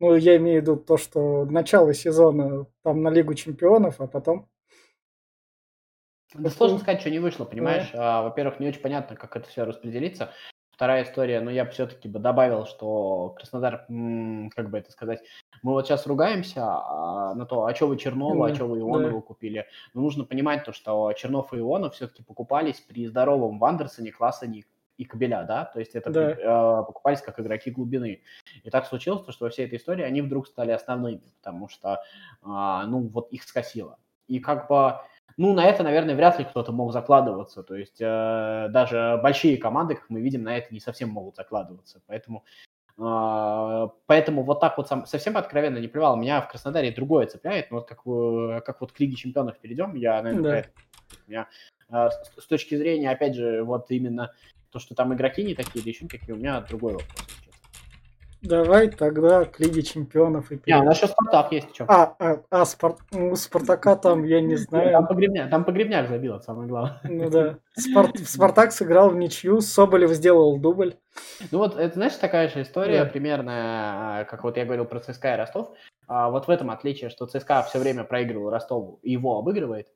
Ну, 0.00 0.16
я 0.16 0.36
имею 0.36 0.58
в 0.58 0.62
виду 0.62 0.76
то, 0.76 0.96
что 0.96 1.44
начало 1.44 1.94
сезона 1.94 2.66
там 2.82 3.04
на 3.04 3.08
Лигу 3.08 3.34
Чемпионов, 3.34 4.00
а 4.00 4.08
потом... 4.08 4.48
Да 6.34 6.50
сложно 6.50 6.80
сказать, 6.80 7.00
что 7.00 7.10
не 7.10 7.20
вышло, 7.20 7.44
понимаешь? 7.44 7.92
Да. 7.92 8.18
А, 8.18 8.22
во-первых, 8.22 8.58
не 8.58 8.66
очень 8.66 8.80
понятно, 8.80 9.14
как 9.14 9.36
это 9.36 9.48
все 9.48 9.62
распределится. 9.62 10.32
Вторая 10.72 11.04
история, 11.04 11.40
но 11.40 11.52
я 11.52 11.64
все-таки 11.66 12.08
бы 12.08 12.18
добавил, 12.18 12.66
что 12.66 13.36
Краснодар, 13.36 13.86
как 14.56 14.70
бы 14.70 14.78
это 14.78 14.90
сказать, 14.90 15.22
мы 15.62 15.70
вот 15.70 15.86
сейчас 15.86 16.04
ругаемся 16.08 16.64
а, 16.64 17.34
на 17.36 17.46
то, 17.46 17.64
а 17.64 17.72
что 17.76 17.86
вы 17.86 17.96
Чернова, 17.96 18.48
да, 18.48 18.52
а 18.52 18.56
что 18.56 18.66
вы 18.66 18.80
Ионова 18.80 19.08
да. 19.08 19.20
купили. 19.20 19.68
Но 19.92 20.00
нужно 20.00 20.24
понимать 20.24 20.64
то, 20.64 20.72
что 20.72 21.12
Чернов 21.12 21.54
и 21.54 21.58
Ионов 21.58 21.94
все-таки 21.94 22.24
покупались 22.24 22.80
при 22.80 23.06
здоровом 23.06 23.60
Вандерсоне 23.60 24.10
класса 24.10 24.48
Ник 24.48 24.66
и 24.96 25.04
Кабеля, 25.04 25.44
да, 25.44 25.64
то 25.64 25.80
есть 25.80 25.94
это 25.94 26.10
да. 26.10 26.30
э, 26.30 26.84
покупались 26.84 27.20
как 27.20 27.40
игроки 27.40 27.70
глубины. 27.70 28.22
И 28.62 28.70
так 28.70 28.86
случилось, 28.86 29.22
что 29.28 29.44
во 29.44 29.50
всей 29.50 29.66
этой 29.66 29.78
истории 29.78 30.04
они 30.04 30.22
вдруг 30.22 30.46
стали 30.46 30.70
основными, 30.70 31.22
потому 31.38 31.68
что, 31.68 32.02
э, 32.42 32.46
ну, 32.46 33.08
вот 33.08 33.28
их 33.30 33.42
скосило. 33.42 33.98
И 34.28 34.38
как 34.38 34.68
бы, 34.68 34.98
ну, 35.36 35.52
на 35.52 35.64
это, 35.64 35.82
наверное, 35.82 36.14
вряд 36.14 36.38
ли 36.38 36.44
кто-то 36.44 36.72
мог 36.72 36.92
закладываться, 36.92 37.62
то 37.62 37.74
есть 37.74 38.00
э, 38.00 38.68
даже 38.70 39.18
большие 39.22 39.56
команды, 39.56 39.96
как 39.96 40.08
мы 40.10 40.20
видим, 40.20 40.44
на 40.44 40.56
это 40.56 40.72
не 40.72 40.80
совсем 40.80 41.10
могут 41.10 41.36
закладываться, 41.36 42.00
поэтому 42.06 42.44
поэтому 42.96 44.44
вот 44.44 44.60
так 44.60 44.78
вот 44.78 44.86
сам, 44.86 45.04
совсем 45.04 45.36
откровенно 45.36 45.78
не 45.78 45.88
плевал. 45.88 46.14
Меня 46.16 46.40
в 46.40 46.48
Краснодаре 46.48 46.92
другое 46.92 47.26
цепляет, 47.26 47.72
но 47.72 47.78
вот 47.78 47.88
как, 47.88 48.04
как 48.64 48.80
вот 48.80 48.92
к 48.92 49.00
Лиге 49.00 49.16
Чемпионов 49.16 49.58
перейдем, 49.58 49.96
я, 49.96 50.22
наверное, 50.22 50.50
да. 50.52 50.58
это, 50.58 50.68
меня, 51.26 51.48
с, 51.90 52.32
с 52.38 52.46
точки 52.46 52.76
зрения, 52.76 53.10
опять 53.10 53.34
же, 53.34 53.64
вот 53.64 53.90
именно 53.90 54.30
то, 54.74 54.80
что 54.80 54.96
там 54.96 55.14
игроки 55.14 55.44
не 55.44 55.54
такие 55.54 55.82
или 55.82 55.90
еще 55.90 56.08
какие, 56.08 56.32
у 56.32 56.36
меня 56.36 56.60
другой 56.60 56.94
вопрос. 56.94 57.26
Давай 58.42 58.88
тогда 58.88 59.44
к 59.44 59.58
Лиге 59.60 59.82
Чемпионов 59.82 60.50
и 60.52 60.60
Не, 60.66 60.76
у 60.76 60.82
нас 60.82 60.98
еще 60.98 61.06
Спартак 61.06 61.52
есть. 61.52 61.72
Что? 61.72 61.84
А, 61.88 62.14
а, 62.18 62.40
а 62.50 62.64
Спар... 62.66 62.96
у 63.12 63.36
Спартака 63.36 63.96
там, 63.96 64.24
я 64.24 64.42
не 64.42 64.56
знаю. 64.56 64.90
Там 64.92 65.06
погребняк, 65.06 65.48
там 65.48 65.64
погребняк 65.64 66.08
забил, 66.08 66.34
это 66.34 66.44
самое 66.44 66.68
главное. 66.68 67.00
Ну 67.04 67.30
да. 67.30 67.58
Спар... 67.74 68.10
Спартак 68.18 68.72
сыграл 68.72 69.10
в 69.10 69.16
ничью, 69.16 69.60
Соболев 69.60 70.10
сделал 70.10 70.58
дубль. 70.58 70.96
Ну 71.52 71.58
вот, 71.58 71.78
это, 71.78 71.94
знаешь, 71.94 72.16
такая 72.16 72.48
же 72.48 72.62
история 72.62 73.04
да. 73.04 73.10
примерно, 73.10 73.52
а, 74.20 74.24
как 74.24 74.42
вот 74.42 74.56
я 74.56 74.64
говорил 74.64 74.84
про 74.84 74.98
ЦСКА 74.98 75.34
и 75.34 75.36
Ростов. 75.38 75.70
А 76.08 76.28
вот 76.30 76.48
в 76.48 76.50
этом 76.50 76.70
отличие, 76.70 77.10
что 77.10 77.26
ЦСКА 77.26 77.62
все 77.62 77.78
время 77.78 78.02
проигрывал 78.02 78.50
Ростову 78.50 78.98
и 79.02 79.12
его 79.12 79.38
обыгрывает, 79.38 79.86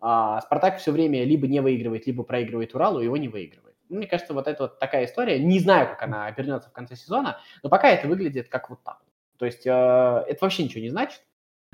а 0.00 0.40
Спартак 0.42 0.78
все 0.78 0.92
время 0.92 1.24
либо 1.24 1.46
не 1.46 1.60
выигрывает, 1.60 2.06
либо 2.06 2.22
проигрывает 2.22 2.74
Уралу, 2.74 3.00
и 3.00 3.04
его 3.04 3.16
не 3.16 3.28
выигрывает. 3.28 3.67
Мне 3.88 4.06
кажется, 4.06 4.34
вот 4.34 4.46
это 4.46 4.64
вот 4.64 4.78
такая 4.78 5.04
история. 5.04 5.38
Не 5.38 5.60
знаю, 5.60 5.88
как 5.88 6.02
она 6.02 6.26
обернется 6.26 6.68
в 6.68 6.72
конце 6.72 6.96
сезона, 6.96 7.40
но 7.62 7.70
пока 7.70 7.88
это 7.88 8.08
выглядит 8.08 8.48
как 8.48 8.70
вот 8.70 8.82
так. 8.82 8.98
То 9.38 9.46
есть 9.46 9.66
э, 9.66 9.70
это 9.70 10.38
вообще 10.40 10.64
ничего 10.64 10.82
не 10.82 10.90
значит. 10.90 11.22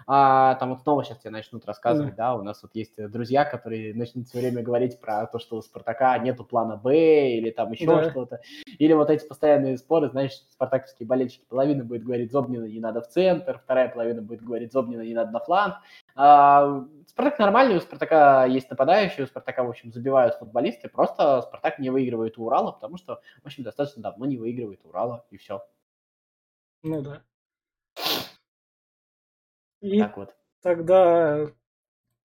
А, 0.06 0.56
там 0.56 0.70
вот 0.70 0.82
снова 0.82 1.04
сейчас 1.04 1.18
тебе 1.18 1.30
начнут 1.30 1.64
рассказывать, 1.64 2.14
mm. 2.14 2.16
да, 2.16 2.34
у 2.34 2.42
нас 2.42 2.62
вот 2.62 2.74
есть 2.74 2.94
друзья, 3.10 3.44
которые 3.44 3.94
начнут 3.94 4.28
все 4.28 4.38
время 4.38 4.62
говорить 4.62 5.00
про 5.00 5.26
то, 5.26 5.38
что 5.38 5.56
у 5.56 5.62
Спартака 5.62 6.18
нету 6.18 6.44
плана 6.44 6.76
Б 6.76 7.30
или 7.30 7.50
там 7.50 7.72
еще 7.72 7.84
yeah. 7.84 8.10
что-то. 8.10 8.40
Или 8.78 8.92
вот 8.92 9.08
эти 9.08 9.26
постоянные 9.26 9.78
споры, 9.78 10.10
знаешь, 10.10 10.32
спартаковские 10.50 11.06
болельщики, 11.06 11.44
половина 11.48 11.84
будет 11.84 12.04
говорить 12.04 12.32
Зобнина 12.32 12.64
не 12.64 12.80
надо 12.80 13.00
в 13.00 13.08
центр, 13.08 13.58
вторая 13.58 13.88
половина 13.88 14.20
будет 14.20 14.42
говорить 14.42 14.72
Зобнина 14.72 15.02
не 15.02 15.14
надо 15.14 15.30
на 15.30 15.40
фланг. 15.40 15.76
А, 16.14 16.84
Спартак 17.08 17.38
нормальный, 17.38 17.76
у 17.76 17.80
Спартака 17.80 18.44
есть 18.44 18.68
нападающие, 18.70 19.24
у 19.24 19.26
Спартака, 19.26 19.64
в 19.64 19.70
общем, 19.70 19.92
забивают 19.92 20.34
футболисты, 20.34 20.88
просто 20.88 21.42
Спартак 21.42 21.78
не 21.78 21.90
выигрывает 21.90 22.38
у 22.38 22.44
Урала, 22.44 22.72
потому 22.72 22.98
что, 22.98 23.20
в 23.42 23.46
общем, 23.46 23.64
достаточно 23.64 24.02
давно 24.02 24.26
не 24.26 24.36
выигрывает 24.36 24.80
у 24.84 24.88
Урала, 24.88 25.24
и 25.30 25.36
все. 25.36 25.64
Ну 26.82 27.00
да. 27.00 27.22
И 29.84 30.00
так 30.00 30.16
вот. 30.16 30.34
тогда 30.62 31.46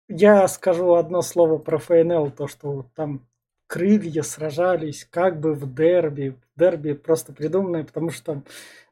я 0.07 0.47
скажу 0.47 0.95
одно 0.95 1.21
слово 1.21 1.59
про 1.59 1.77
ФНЛ, 1.77 2.31
то, 2.31 2.47
что 2.47 2.87
там 2.95 3.27
крылья 3.67 4.23
сражались 4.23 5.05
как 5.05 5.39
бы 5.39 5.53
в 5.53 5.71
дерби. 5.73 6.35
Дерби 6.55 6.93
просто 6.93 7.33
придуманное, 7.33 7.83
потому 7.83 8.09
что 8.09 8.25
там 8.25 8.45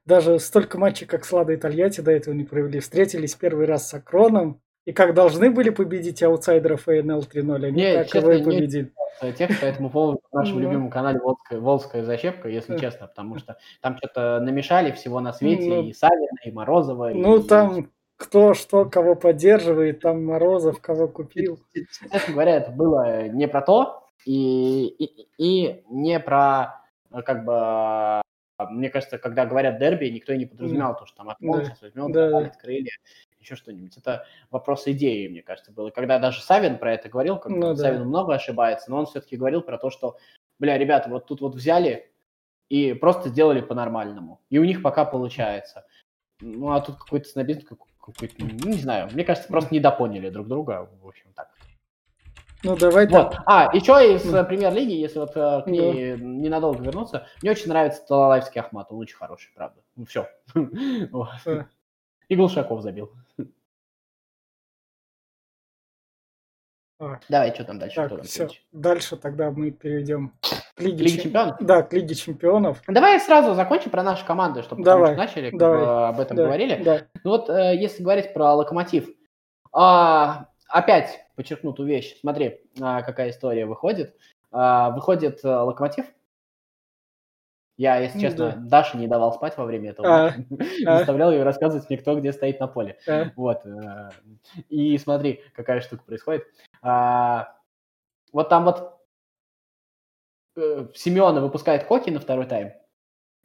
даже 0.05 0.37
столько 0.37 0.77
матчей, 0.77 1.07
как 1.07 1.25
Слада 1.25 1.53
и 1.53 1.57
Тольятти 1.57 2.01
до 2.01 2.11
этого 2.11 2.35
не 2.35 2.43
провели. 2.43 2.79
Встретились 2.79 3.33
первый 3.33 3.65
раз 3.65 3.89
с 3.89 3.93
Акроном, 3.95 4.61
и 4.85 4.91
как 4.91 5.15
должны 5.15 5.49
были 5.49 5.71
победить 5.71 6.21
аутсайдеров 6.21 6.83
ФНЛ 6.83 7.21
3-0, 7.21 7.65
они 7.65 7.71
Нет, 7.71 8.11
так 8.11 8.21
его 8.21 8.33
и 8.33 8.43
победили. 8.43 8.93
Тех 9.37 9.59
по 9.59 9.65
этому 9.65 9.89
поводу 9.89 10.21
в 10.29 10.35
нашем 10.35 10.59
любимом 10.61 10.91
канале 10.91 11.19
Волжская, 11.19 11.59
Волжская 11.59 12.03
защепка, 12.03 12.49
если 12.49 12.77
честно, 12.77 13.07
потому 13.07 13.39
что 13.39 13.57
там 13.81 13.97
что-то 13.97 14.39
намешали 14.41 14.91
всего 14.91 15.21
на 15.21 15.33
свете, 15.33 15.69
ну, 15.69 15.83
и 15.83 15.93
Савина, 15.93 16.37
и 16.43 16.51
Морозова. 16.51 17.11
Ну, 17.13 17.41
там 17.41 17.89
кто 18.17 18.53
что, 18.53 18.85
кого 18.85 19.15
поддерживает, 19.15 20.01
там 20.01 20.25
Морозов, 20.25 20.81
кого 20.81 21.07
купил. 21.07 21.59
Честно 22.11 22.33
говоря, 22.33 22.57
это 22.57 22.71
было 22.71 23.27
не 23.27 23.47
про 23.47 23.61
то, 23.61 24.07
и, 24.25 24.87
и, 24.87 25.27
и 25.37 25.83
не 25.89 26.19
про, 26.19 26.81
как 27.25 27.45
бы, 27.45 28.21
мне 28.71 28.89
кажется, 28.89 29.17
когда 29.17 29.45
говорят 29.45 29.79
дерби, 29.79 30.07
никто 30.07 30.33
и 30.33 30.37
не 30.37 30.45
подразумевал 30.45 30.97
то, 30.97 31.05
что 31.05 31.17
там 31.17 31.29
Атлон 31.29 31.59
да. 31.59 31.65
сейчас 31.65 31.81
возьмет, 31.81 32.11
да. 32.11 32.51
крылья 32.61 32.91
еще 33.43 33.55
что-нибудь. 33.55 33.95
Это 33.97 34.25
вопрос 34.49 34.87
идеи, 34.87 35.27
мне 35.27 35.41
кажется, 35.41 35.71
было. 35.71 35.89
Когда 35.89 36.17
даже 36.19 36.41
Савин 36.41 36.77
про 36.77 36.93
это 36.93 37.09
говорил, 37.09 37.37
как 37.37 37.51
ну, 37.51 37.75
Савин 37.75 37.99
да. 37.99 38.05
много 38.05 38.33
ошибается, 38.33 38.89
но 38.89 38.99
он 38.99 39.05
все-таки 39.05 39.37
говорил 39.37 39.61
про 39.61 39.77
то, 39.77 39.89
что, 39.89 40.17
бля, 40.59 40.77
ребята, 40.77 41.09
вот 41.09 41.27
тут 41.27 41.41
вот 41.41 41.55
взяли 41.55 42.09
и 42.69 42.93
просто 42.93 43.29
сделали 43.29 43.61
по-нормальному. 43.61 44.41
И 44.49 44.57
у 44.57 44.63
них 44.63 44.81
пока 44.81 45.05
получается. 45.05 45.85
Ну, 46.41 46.71
а 46.71 46.81
тут 46.81 46.97
какой-то 46.97 47.29
снобизм, 47.29 47.61
какой-то, 48.05 48.35
ну, 48.39 48.69
не 48.69 48.81
знаю, 48.81 49.09
мне 49.13 49.23
кажется, 49.23 49.49
просто 49.49 49.73
недопоняли 49.73 50.29
друг 50.29 50.47
друга, 50.47 50.89
в 51.01 51.07
общем, 51.07 51.27
так. 51.35 51.49
Ну, 52.63 52.77
давай 52.77 53.07
Вот. 53.07 53.31
так. 53.31 53.43
А, 53.45 53.75
еще 53.75 53.93
из 54.15 54.33
э, 54.33 54.43
премьер-лиги, 54.43 54.93
если 54.93 55.19
вот 55.19 55.35
э, 55.35 55.61
к 55.63 55.67
ней 55.67 56.17
ненадолго 56.17 56.81
вернуться, 56.81 57.27
мне 57.41 57.51
очень 57.51 57.67
нравится 57.67 58.05
Талалайский 58.07 58.61
Ахмат, 58.61 58.87
он 58.89 58.99
очень 58.99 59.17
хороший, 59.17 59.51
правда. 59.53 59.81
Ну, 59.95 60.05
все. 60.05 60.27
Да. 61.45 61.67
И 62.29 62.35
Глушаков 62.35 62.81
забил. 62.81 63.11
А, 67.03 67.19
Давай, 67.29 67.53
что 67.53 67.63
там 67.65 67.79
дальше? 67.79 67.95
Так, 67.95 68.09
там 68.09 68.21
все. 68.23 68.47
Дальше 68.71 69.17
тогда 69.17 69.51
мы 69.51 69.71
перейдем 69.71 70.33
к 70.75 70.81
Лиге, 70.81 71.03
Лига 71.03 71.09
Чем- 71.15 71.23
чемпионов? 71.23 71.57
Да, 71.59 71.83
к 71.83 71.93
Лиге 71.93 72.15
Чемпионов. 72.15 72.81
Давай 72.87 73.19
сразу 73.19 73.53
закончим 73.53 73.91
про 73.91 74.03
наши 74.03 74.25
команды, 74.25 74.61
чтобы 74.63 74.83
Давай, 74.83 75.11
потому 75.11 75.27
что 75.27 75.37
начали, 75.39 75.49
как 75.51 75.59
давай, 75.59 75.79
бы 75.79 76.07
об 76.07 76.19
этом 76.19 76.37
Да, 76.37 76.43
говорили. 76.43 76.83
Да, 76.83 77.01
Ну 77.23 77.31
вот, 77.31 77.49
э, 77.49 77.75
если 77.75 78.03
говорить 78.03 78.33
про 78.33 78.53
Локомотив, 78.53 79.09
а, 79.71 80.47
опять 80.67 81.19
подчеркну 81.35 81.73
ту 81.73 81.83
вещь. 81.83 82.19
Смотри, 82.19 82.61
а, 82.79 83.01
какая 83.01 83.31
история 83.31 83.65
выходит. 83.65 84.15
А, 84.51 84.91
выходит 84.91 85.43
э, 85.43 85.47
Локомотив. 85.49 86.05
Я, 87.75 87.97
если 87.97 88.17
Ну 88.17 88.21
честно, 88.21 88.51
да. 88.51 88.55
Даше 88.57 88.97
не 88.97 89.07
давал 89.07 89.33
спать 89.33 89.57
во 89.57 89.65
время 89.65 89.89
этого 89.89 90.27
А. 90.27 90.33
Заставлял 90.99 91.31
ее 91.31 91.41
рассказывать 91.41 91.89
мне, 91.89 91.97
кто 91.97 92.15
где 92.19 92.31
стоит 92.31 92.59
на 92.59 92.67
поле. 92.67 92.97
Вот. 93.35 93.65
э, 93.65 94.11
И 94.69 94.95
смотри, 94.99 95.41
какая 95.55 95.81
штука 95.81 96.03
происходит. 96.03 96.45
А, 96.83 97.55
Вот 98.33 98.49
там 98.49 98.65
вот 98.65 98.99
э, 100.57 100.87
Симеона 100.93 101.41
выпускает 101.41 101.85
Коки 101.85 102.09
на 102.09 102.19
второй 102.19 102.45
тайм. 102.45 102.73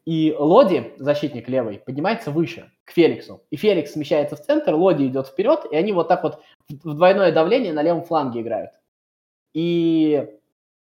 И 0.04 0.34
Лоди, 0.38 0.94
защитник 0.96 1.48
левый, 1.48 1.78
поднимается 1.78 2.30
выше, 2.30 2.72
к 2.84 2.92
Феликсу. 2.92 3.44
И 3.50 3.56
Феликс 3.56 3.92
смещается 3.92 4.36
в 4.36 4.40
центр, 4.40 4.74
Лоди 4.74 5.06
идет 5.06 5.28
вперед, 5.28 5.66
и 5.70 5.76
они 5.76 5.92
вот 5.92 6.08
так 6.08 6.22
вот 6.22 6.42
в 6.68 6.94
двойное 6.94 7.30
давление 7.30 7.74
на 7.74 7.82
левом 7.82 8.02
фланге 8.04 8.40
играют. 8.40 8.70
И, 9.52 10.26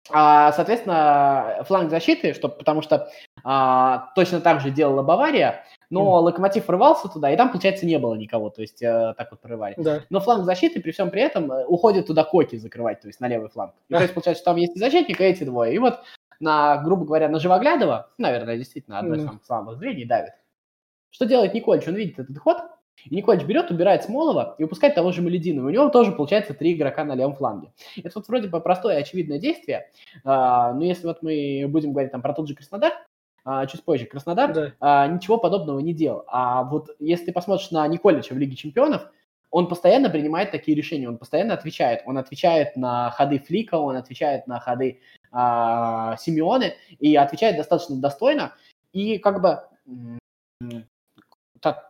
а, 0.10 0.52
соответственно, 0.54 1.64
фланг 1.68 1.92
защиты, 1.92 2.34
что, 2.34 2.50
потому 2.50 2.82
что 2.82 3.08
а, 3.44 4.12
точно 4.16 4.42
так 4.42 4.62
же 4.62 4.72
делала 4.72 5.04
Бавария, 5.04 5.64
но 5.94 6.22
Локомотив 6.22 6.68
врывался 6.68 7.08
туда, 7.08 7.32
и 7.32 7.38
там, 7.38 7.52
получается, 7.52 7.86
не 7.86 8.00
было 8.00 8.16
никого, 8.16 8.50
то 8.50 8.62
есть 8.62 8.82
э, 8.82 9.14
так 9.18 9.32
вот 9.32 9.42
прорывали. 9.42 9.76
да. 9.78 10.02
Но 10.10 10.20
фланг 10.20 10.44
защиты 10.44 10.82
при 10.82 10.92
всем 10.92 11.12
при 11.12 11.22
этом 11.22 11.52
э, 11.52 11.66
уходит 11.66 12.08
туда 12.08 12.24
Коки 12.24 12.56
закрывать, 12.56 13.02
то 13.02 13.08
есть 13.08 13.20
на 13.20 13.28
левый 13.28 13.50
фланг. 13.50 13.74
И, 13.90 13.94
то 13.94 14.02
есть 14.02 14.14
получается, 14.14 14.42
что 14.42 14.52
там 14.52 14.58
есть 14.58 14.76
и 14.76 14.80
защитник, 14.80 15.22
и 15.22 15.24
эти 15.24 15.44
двое. 15.44 15.74
И 15.74 15.80
вот 15.80 16.00
на, 16.40 16.78
грубо 16.78 17.06
говоря, 17.06 17.30
на 17.30 17.40
Живоглядова, 17.40 18.10
наверное, 18.18 18.58
действительно 18.58 19.00
одно 19.00 19.16
из 19.16 19.24
самых 19.24 19.46
слабых 19.46 19.78
зрений, 19.78 20.06
давит. 20.06 20.34
Что 21.12 21.26
делает 21.26 21.54
Никольч? 21.54 21.88
Он 21.88 21.96
видит 21.96 22.18
этот 22.18 22.38
ход, 22.40 22.58
и 23.06 23.16
Никольч 23.16 23.44
берет, 23.44 23.70
убирает 23.70 24.04
Смолова 24.04 24.56
и 24.58 24.64
выпускает 24.64 24.96
того 24.96 25.12
же 25.12 25.22
Малединова. 25.22 25.68
У 25.68 25.70
него 25.70 25.90
тоже 25.90 26.12
получается 26.12 26.54
три 26.54 26.74
игрока 26.74 27.04
на 27.04 27.16
левом 27.16 27.36
фланге. 27.36 27.72
Это 27.98 28.12
вот 28.16 28.28
вроде 28.28 28.48
бы 28.48 28.60
простое 28.62 28.98
и 28.98 29.02
очевидное 29.02 29.40
действие, 29.40 29.90
а, 30.24 30.74
но 30.74 30.84
если 30.84 31.06
вот 31.06 31.22
мы 31.22 31.66
будем 31.68 31.92
говорить 31.92 32.12
там 32.12 32.22
про 32.22 32.34
тот 32.34 32.48
же 32.48 32.56
Краснодар, 32.56 32.94
а, 33.46 33.66
чуть 33.66 33.84
позже, 33.84 34.06
Краснодар 34.06 34.54
Да. 34.54 34.74
а, 34.80 35.08
ничего 35.08 35.38
подобного 35.38 35.80
не 35.80 35.94
делал. 35.94 36.24
А 36.28 36.64
вот 36.64 36.90
если 37.00 37.26
ты 37.26 37.32
посмотришь 37.34 37.72
на 37.72 37.88
Николича 37.88 38.34
в 38.34 38.38
Лиге 38.38 38.56
Чемпионов, 38.56 39.04
он 39.52 39.68
постоянно 39.68 40.10
принимает 40.10 40.52
такие 40.52 40.76
решения, 40.76 41.08
он 41.08 41.18
постоянно 41.20 41.54
отвечает. 41.54 42.02
Он 42.08 42.18
отвечает 42.18 42.76
на 42.76 43.12
ходы 43.12 43.38
Флика, 43.40 43.76
он 43.76 43.96
отвечает 43.98 44.48
на 44.48 44.60
ходы 44.60 45.00
а, 45.32 46.16
Симеоны 46.18 46.74
и 47.00 47.16
отвечает 47.16 47.58
достаточно 47.58 47.96
достойно. 47.98 48.54
И 48.94 49.18
как 49.20 49.42
бы 49.42 49.60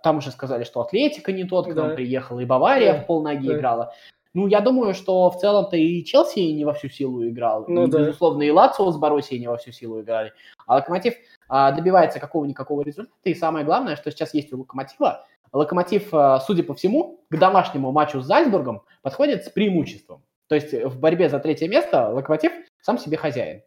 там 0.03 0.17
уже 0.17 0.31
сказали, 0.31 0.63
что 0.65 0.81
Атлетика 0.81 1.31
не 1.31 1.45
тот, 1.45 1.65
к 1.65 1.75
нам 1.75 1.89
Да. 1.89 1.95
приехал, 1.95 2.39
и 2.39 2.45
Бавария 2.45 2.93
Да. 2.93 2.99
в 3.01 3.05
полноги 3.07 3.47
Да. 3.47 3.57
играла. 3.57 3.93
Ну, 4.33 4.47
я 4.47 4.61
думаю, 4.61 4.95
что 4.95 5.29
в 5.29 5.39
целом-то 5.39 5.77
и 5.77 6.03
Челси 6.03 6.39
не 6.39 6.65
во 6.65 6.73
всю 6.73 6.89
силу 6.89 7.27
играл, 7.27 7.65
Ну 7.67 7.85
и, 7.85 7.87
да. 7.87 7.99
безусловно, 7.99 8.41
и 8.41 8.49
Лацио 8.49 8.91
с 8.91 8.97
Боруссией 8.97 9.39
не 9.39 9.47
во 9.47 9.57
всю 9.57 9.71
силу 9.71 10.01
играли. 10.01 10.33
А 10.65 10.75
Локомотив 10.75 11.13
а, 11.47 11.71
добивается 11.71 12.19
какого-никакого 12.19 12.81
результата, 12.81 13.15
и 13.25 13.35
самое 13.35 13.63
главное, 13.63 13.95
что 13.95 14.09
сейчас 14.09 14.33
есть 14.33 14.51
у 14.51 14.57
Локомотива, 14.57 15.25
Локомотив, 15.51 16.11
а, 16.13 16.39
судя 16.39 16.63
по 16.63 16.73
всему, 16.73 17.19
к 17.29 17.37
домашнему 17.37 17.91
матчу 17.91 18.21
с 18.21 18.25
Зальцбургом 18.25 18.81
подходит 19.03 19.45
с 19.45 19.49
преимуществом. 19.49 20.23
То 20.47 20.55
есть 20.55 20.73
в 20.73 20.99
борьбе 20.99 21.29
за 21.29 21.39
третье 21.39 21.67
место 21.67 22.09
Локомотив 22.09 22.51
сам 22.81 22.97
себе 22.97 23.17
хозяин. 23.17 23.61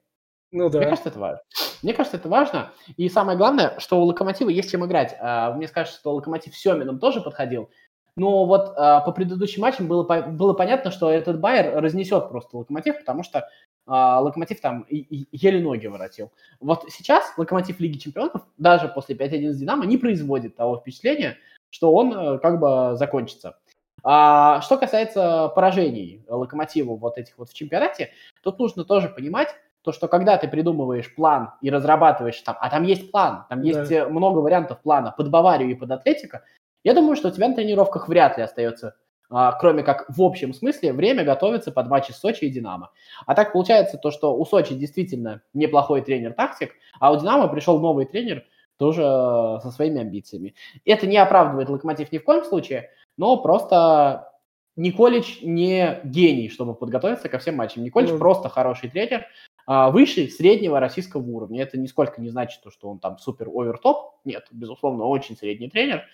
Ну 0.52 0.68
Мне 0.68 0.80
да. 0.80 0.84
кажется, 0.84 1.08
это 1.08 1.18
важно. 1.18 1.40
Мне 1.82 1.92
кажется, 1.92 2.16
это 2.16 2.28
важно. 2.28 2.72
И 2.96 3.08
самое 3.08 3.36
главное, 3.36 3.78
что 3.78 4.00
у 4.00 4.04
Локомотива 4.04 4.48
есть 4.48 4.70
чем 4.70 4.84
играть. 4.84 5.16
А, 5.20 5.52
Мне 5.52 5.68
кажется, 5.68 5.98
что 6.00 6.14
Локомотив 6.14 6.56
с 6.56 6.60
Семиным 6.60 6.98
тоже 6.98 7.20
подходил. 7.20 7.70
Но 8.16 8.46
вот 8.46 8.72
а, 8.76 9.00
по 9.00 9.12
предыдущим 9.12 9.60
матчам 9.62 9.88
было, 9.88 10.02
было 10.02 10.54
понятно, 10.54 10.90
что 10.90 11.10
этот 11.10 11.38
Байер 11.38 11.80
разнесет 11.82 12.28
просто 12.30 12.56
Локомотив, 12.56 12.98
потому 12.98 13.22
что 13.22 13.48
а, 13.86 14.20
Локомотив 14.20 14.60
там 14.60 14.82
и- 14.88 14.96
и 14.96 15.28
еле 15.32 15.60
ноги 15.62 15.86
воротил. 15.86 16.32
Вот 16.60 16.86
сейчас 16.88 17.32
Локомотив 17.36 17.78
Лиги 17.78 17.98
Чемпионов, 17.98 18.42
даже 18.56 18.88
после 18.88 19.14
5-1 19.14 19.52
с 19.52 19.58
Динамо, 19.58 19.84
не 19.84 19.98
производит 19.98 20.56
того 20.56 20.78
впечатления, 20.78 21.36
что 21.70 21.92
он 21.92 22.12
э, 22.16 22.38
как 22.38 22.58
бы 22.58 22.96
закончится. 22.96 23.58
А, 24.02 24.60
что 24.62 24.78
касается 24.78 25.48
поражений 25.48 26.24
Локомотиву 26.28 26.96
вот 26.96 27.18
этих 27.18 27.36
вот 27.38 27.50
в 27.50 27.54
чемпионате, 27.54 28.12
тут 28.42 28.58
нужно 28.58 28.84
тоже 28.84 29.08
понимать, 29.08 29.48
то, 29.82 29.92
что 29.92 30.08
когда 30.08 30.36
ты 30.36 30.48
придумываешь 30.48 31.14
план 31.14 31.50
и 31.60 31.70
разрабатываешь 31.70 32.40
там, 32.40 32.56
а 32.60 32.70
там 32.70 32.82
есть 32.82 33.12
план, 33.12 33.44
там 33.48 33.60
Да. 33.62 33.66
есть 33.68 33.92
э, 33.92 34.06
много 34.08 34.38
вариантов 34.38 34.80
плана 34.80 35.12
под 35.16 35.30
Баварию 35.30 35.70
и 35.70 35.74
под 35.74 35.90
Атлетико, 35.92 36.42
я 36.86 36.94
думаю, 36.94 37.16
что 37.16 37.28
у 37.28 37.30
тебя 37.32 37.48
на 37.48 37.54
тренировках 37.56 38.08
вряд 38.08 38.38
ли 38.38 38.44
остается, 38.44 38.94
а, 39.28 39.50
кроме 39.58 39.82
как 39.82 40.06
в 40.08 40.22
общем 40.22 40.54
смысле, 40.54 40.92
время 40.92 41.24
готовиться 41.24 41.72
под 41.72 41.88
матчи 41.88 42.12
с 42.12 42.18
Сочи 42.18 42.44
и 42.44 42.48
Динамо. 42.48 42.92
А 43.26 43.34
так 43.34 43.52
получается 43.52 43.98
то, 43.98 44.12
что 44.12 44.36
у 44.36 44.46
Сочи 44.46 44.72
действительно 44.72 45.42
неплохой 45.52 46.00
тренер-тактик, 46.00 46.74
а 47.00 47.10
у 47.10 47.18
Динамо 47.18 47.48
пришел 47.48 47.80
новый 47.80 48.06
тренер 48.06 48.44
тоже 48.76 49.02
э, 49.02 49.58
со 49.64 49.72
своими 49.72 50.00
амбициями. 50.00 50.54
Это 50.84 51.08
не 51.08 51.16
оправдывает 51.16 51.68
Локомотив 51.70 52.12
ни 52.12 52.18
в 52.18 52.24
коем 52.24 52.44
случае, 52.44 52.90
но 53.16 53.36
просто 53.42 54.32
Николич 54.76 55.40
не 55.42 55.98
гений, 56.04 56.48
чтобы 56.50 56.76
подготовиться 56.76 57.28
ко 57.28 57.40
всем 57.40 57.56
матчам. 57.56 57.82
Николич 57.82 58.10
Ну. 58.10 58.18
просто 58.18 58.48
хороший 58.48 58.90
тренер, 58.90 59.26
а, 59.66 59.90
выше 59.90 60.28
среднего 60.28 60.78
российского 60.78 61.22
уровня. 61.22 61.62
Это 61.62 61.78
нисколько 61.78 62.20
не 62.20 62.28
значит, 62.28 62.62
то, 62.62 62.70
что 62.70 62.88
он 62.88 63.00
там 63.00 63.18
супер 63.18 63.48
овертоп. 63.48 64.20
Нет, 64.24 64.46
безусловно, 64.52 65.04
очень 65.06 65.36
средний 65.36 65.68
тренер. 65.68 66.04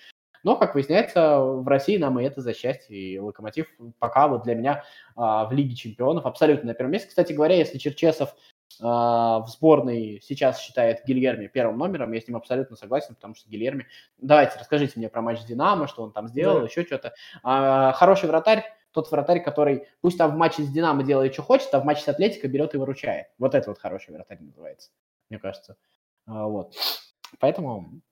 Но, 0.42 0.56
как 0.56 0.74
выясняется, 0.74 1.38
в 1.38 1.66
России 1.68 1.96
нам 1.96 2.18
и 2.18 2.24
это 2.24 2.40
за 2.40 2.54
счастье. 2.54 2.96
И 2.96 3.18
Локомотив 3.18 3.68
пока 3.98 4.28
вот 4.28 4.42
для 4.42 4.54
меня 4.54 4.84
а, 5.14 5.44
в 5.46 5.52
Лиге 5.52 5.74
чемпионов 5.74 6.26
абсолютно 6.26 6.68
на 6.68 6.74
первом 6.74 6.92
месте. 6.92 7.08
Кстати 7.08 7.32
говоря, 7.32 7.56
если 7.56 7.78
Черчесов 7.78 8.34
а, 8.80 9.40
в 9.40 9.48
сборной 9.48 10.20
сейчас 10.22 10.60
считает 10.60 11.04
Гильерми 11.06 11.46
первым 11.46 11.78
номером, 11.78 12.12
я 12.12 12.20
с 12.20 12.26
ним 12.26 12.36
абсолютно 12.36 12.76
согласен, 12.76 13.14
потому 13.14 13.34
что 13.34 13.48
Гильерми... 13.48 13.86
Давайте, 14.18 14.58
расскажите 14.58 14.94
мне 14.96 15.08
про 15.08 15.22
матч 15.22 15.40
с 15.40 15.44
Динамо, 15.44 15.86
что 15.86 16.02
он 16.02 16.12
там 16.12 16.28
сделал, 16.28 16.60
Да. 16.60 16.66
еще 16.66 16.84
что-то. 16.84 17.14
А, 17.42 17.92
хороший 17.92 18.28
вратарь, 18.28 18.64
тот 18.92 19.10
вратарь, 19.10 19.42
который 19.42 19.88
пусть 20.00 20.18
там 20.18 20.32
в 20.32 20.36
матче 20.36 20.62
с 20.62 20.68
Динамо 20.68 21.02
делает, 21.02 21.32
что 21.32 21.42
хочет, 21.42 21.72
а 21.74 21.80
в 21.80 21.84
матче 21.84 22.02
с 22.02 22.08
Атлетико 22.08 22.48
берет 22.48 22.74
и 22.74 22.78
выручает. 22.78 23.28
Вот 23.38 23.54
это 23.54 23.70
вот 23.70 23.78
хороший 23.78 24.12
вратарь 24.12 24.40
называется, 24.40 24.90
мне 25.30 25.38
кажется. 25.38 25.76
А, 26.26 26.46
вот. 26.46 26.74
Поэтому, 27.38 28.02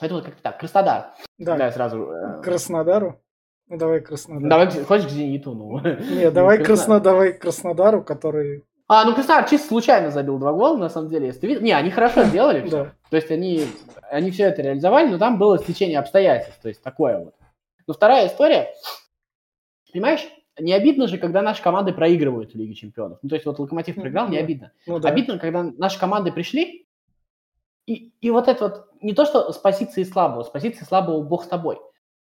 поэтому 0.00 0.22
как-то 0.22 0.42
так. 0.42 0.58
Краснодар. 0.58 1.06
Да. 1.38 1.56
Да, 1.56 1.70
сразу. 1.70 2.10
э, 2.10 2.42
Краснодару. 2.42 3.20
Ну 3.68 3.76
давай 3.78 4.00
к 4.00 4.06
Краснодару. 4.08 4.48
Давай, 4.48 4.84
хочешь 4.84 5.06
к 5.06 5.10
Зениту? 5.10 5.52
Ну. 5.54 5.80
Не, 5.80 6.30
давай 6.30 6.56
Краснодар. 6.58 6.64
Красно, 6.64 7.00
давай 7.00 7.32
Краснодару, 7.34 8.02
который. 8.02 8.64
А, 8.88 9.04
ну 9.04 9.14
Краснодар 9.14 9.48
чисто 9.48 9.68
случайно 9.68 10.10
забил 10.10 10.38
два 10.38 10.52
гола, 10.52 10.76
на 10.76 10.88
самом 10.88 11.10
деле, 11.10 11.26
если 11.26 11.40
ты 11.40 11.46
видишь. 11.46 11.62
Не, 11.62 11.72
они 11.72 11.90
хорошо 11.90 12.24
сделали 12.24 12.62
всё. 12.66 12.84
Да. 12.84 12.92
То 13.10 13.16
есть 13.16 13.30
они, 13.30 13.64
они 14.10 14.30
все 14.32 14.44
это 14.44 14.62
реализовали, 14.62 15.08
но 15.08 15.18
там 15.18 15.38
было 15.38 15.58
стечение 15.58 15.98
обстоятельств, 16.00 16.60
то 16.60 16.68
есть 16.68 16.82
такое 16.82 17.18
вот. 17.18 17.34
Но 17.86 17.94
вторая 17.94 18.26
история, 18.26 18.68
понимаешь, 19.92 20.26
не 20.58 20.72
обидно 20.72 21.06
же, 21.06 21.18
когда 21.18 21.42
наши 21.42 21.62
команды 21.62 21.92
проигрывают 21.92 22.52
в 22.52 22.54
Лиге 22.56 22.74
Чемпионов. 22.74 23.18
Ну, 23.22 23.28
то 23.28 23.34
есть 23.36 23.46
вот 23.46 23.58
Локомотив 23.58 23.96
Ну, 23.96 24.02
проиграл, 24.02 24.28
не 24.28 24.36
да. 24.38 24.42
обидно. 24.42 24.72
Ну 24.86 24.98
да. 24.98 25.08
Обидно, 25.08 25.38
когда 25.38 25.62
наши 25.62 25.98
команды 25.98 26.32
пришли, 26.32 26.86
и, 27.86 28.12
и 28.20 28.30
вот 28.30 28.48
это 28.48 28.64
вот, 28.64 28.88
не 29.00 29.12
то 29.14 29.24
что 29.24 29.52
с 29.52 29.58
позиции 29.58 30.02
слабого, 30.04 30.42
с 30.42 30.48
позиции 30.48 30.84
слабого 30.84 31.22
бог 31.22 31.44
с 31.44 31.48
тобой, 31.48 31.78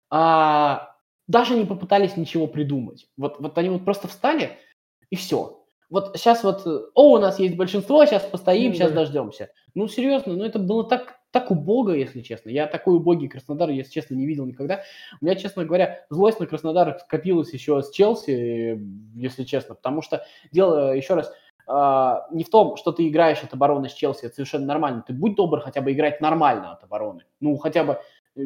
а 0.10 0.96
даже 1.28 1.56
не 1.56 1.65
попытались 1.65 2.18
ничего 2.18 2.48
придумать. 2.48 3.08
Вот, 3.18 3.39
вот 3.39 3.58
они 3.58 3.70
вот 3.70 3.84
просто 3.84 4.08
встали, 4.08 4.58
и 5.10 5.15
все. 5.15 5.62
Вот 5.89 6.18
сейчас 6.18 6.44
вот, 6.44 6.65
э, 6.65 6.80
о, 6.94 7.13
у 7.13 7.18
нас 7.20 7.39
есть 7.39 7.56
большинство, 7.56 8.06
сейчас 8.06 8.24
постоим, 8.24 8.70
Ну 8.70 8.76
сейчас 8.76 8.91
да. 8.91 9.02
дождемся. 9.02 9.52
Ну, 9.76 9.88
серьезно, 9.88 10.34
ну 10.34 10.44
это 10.44 10.58
было 10.58 10.84
так, 10.84 11.20
так 11.32 11.52
убого, 11.52 11.91
если 11.91 12.22
честно. 12.22 12.50
Я 12.50 12.65
такой 12.65 12.96
убогий 12.96 13.28
Краснодар, 13.28 13.70
если 13.70 13.91
честно, 13.91 14.15
не 14.15 14.26
видел 14.26 14.46
никогда. 14.46 14.84
У 15.22 15.26
меня, 15.26 15.36
честно 15.36 15.63
говоря, 15.63 16.06
злость 16.10 16.39
на 16.39 16.48
Краснодар 16.48 16.98
скопилась 17.00 17.54
еще 17.54 17.82
с 17.82 17.91
Челси, 17.91 18.32
э, 18.32 18.80
если 19.15 19.44
честно, 19.44 19.76
потому 19.76 20.02
что 20.02 20.26
дело, 20.52 20.96
еще 20.96 21.13
раз, 21.13 21.32
не 21.67 22.43
в 22.43 22.49
том, 22.49 22.78
что 22.78 22.91
ты 22.91 23.08
играешь 23.08 23.43
от 23.43 23.54
обороны 23.54 23.89
с 23.89 23.93
Челси, 23.93 24.25
это 24.25 24.36
совершенно 24.36 24.65
нормально. 24.65 25.04
Ты 25.06 25.13
будь 25.13 25.36
добр 25.36 25.62
хотя 25.62 25.82
бы 25.82 25.91
играть 25.93 26.21
нормально 26.21 26.73
от 26.73 26.84
обороны. 26.84 27.23
Ну, 27.39 27.58
хотя 27.58 27.84
бы 27.84 27.99
э, 28.36 28.41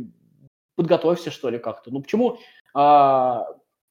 подготовься, 0.76 1.30
что 1.30 1.50
ли, 1.50 1.60
как-то. 1.60 1.92
Ну, 1.92 2.02
почему 2.02 2.38
а, 2.74 3.46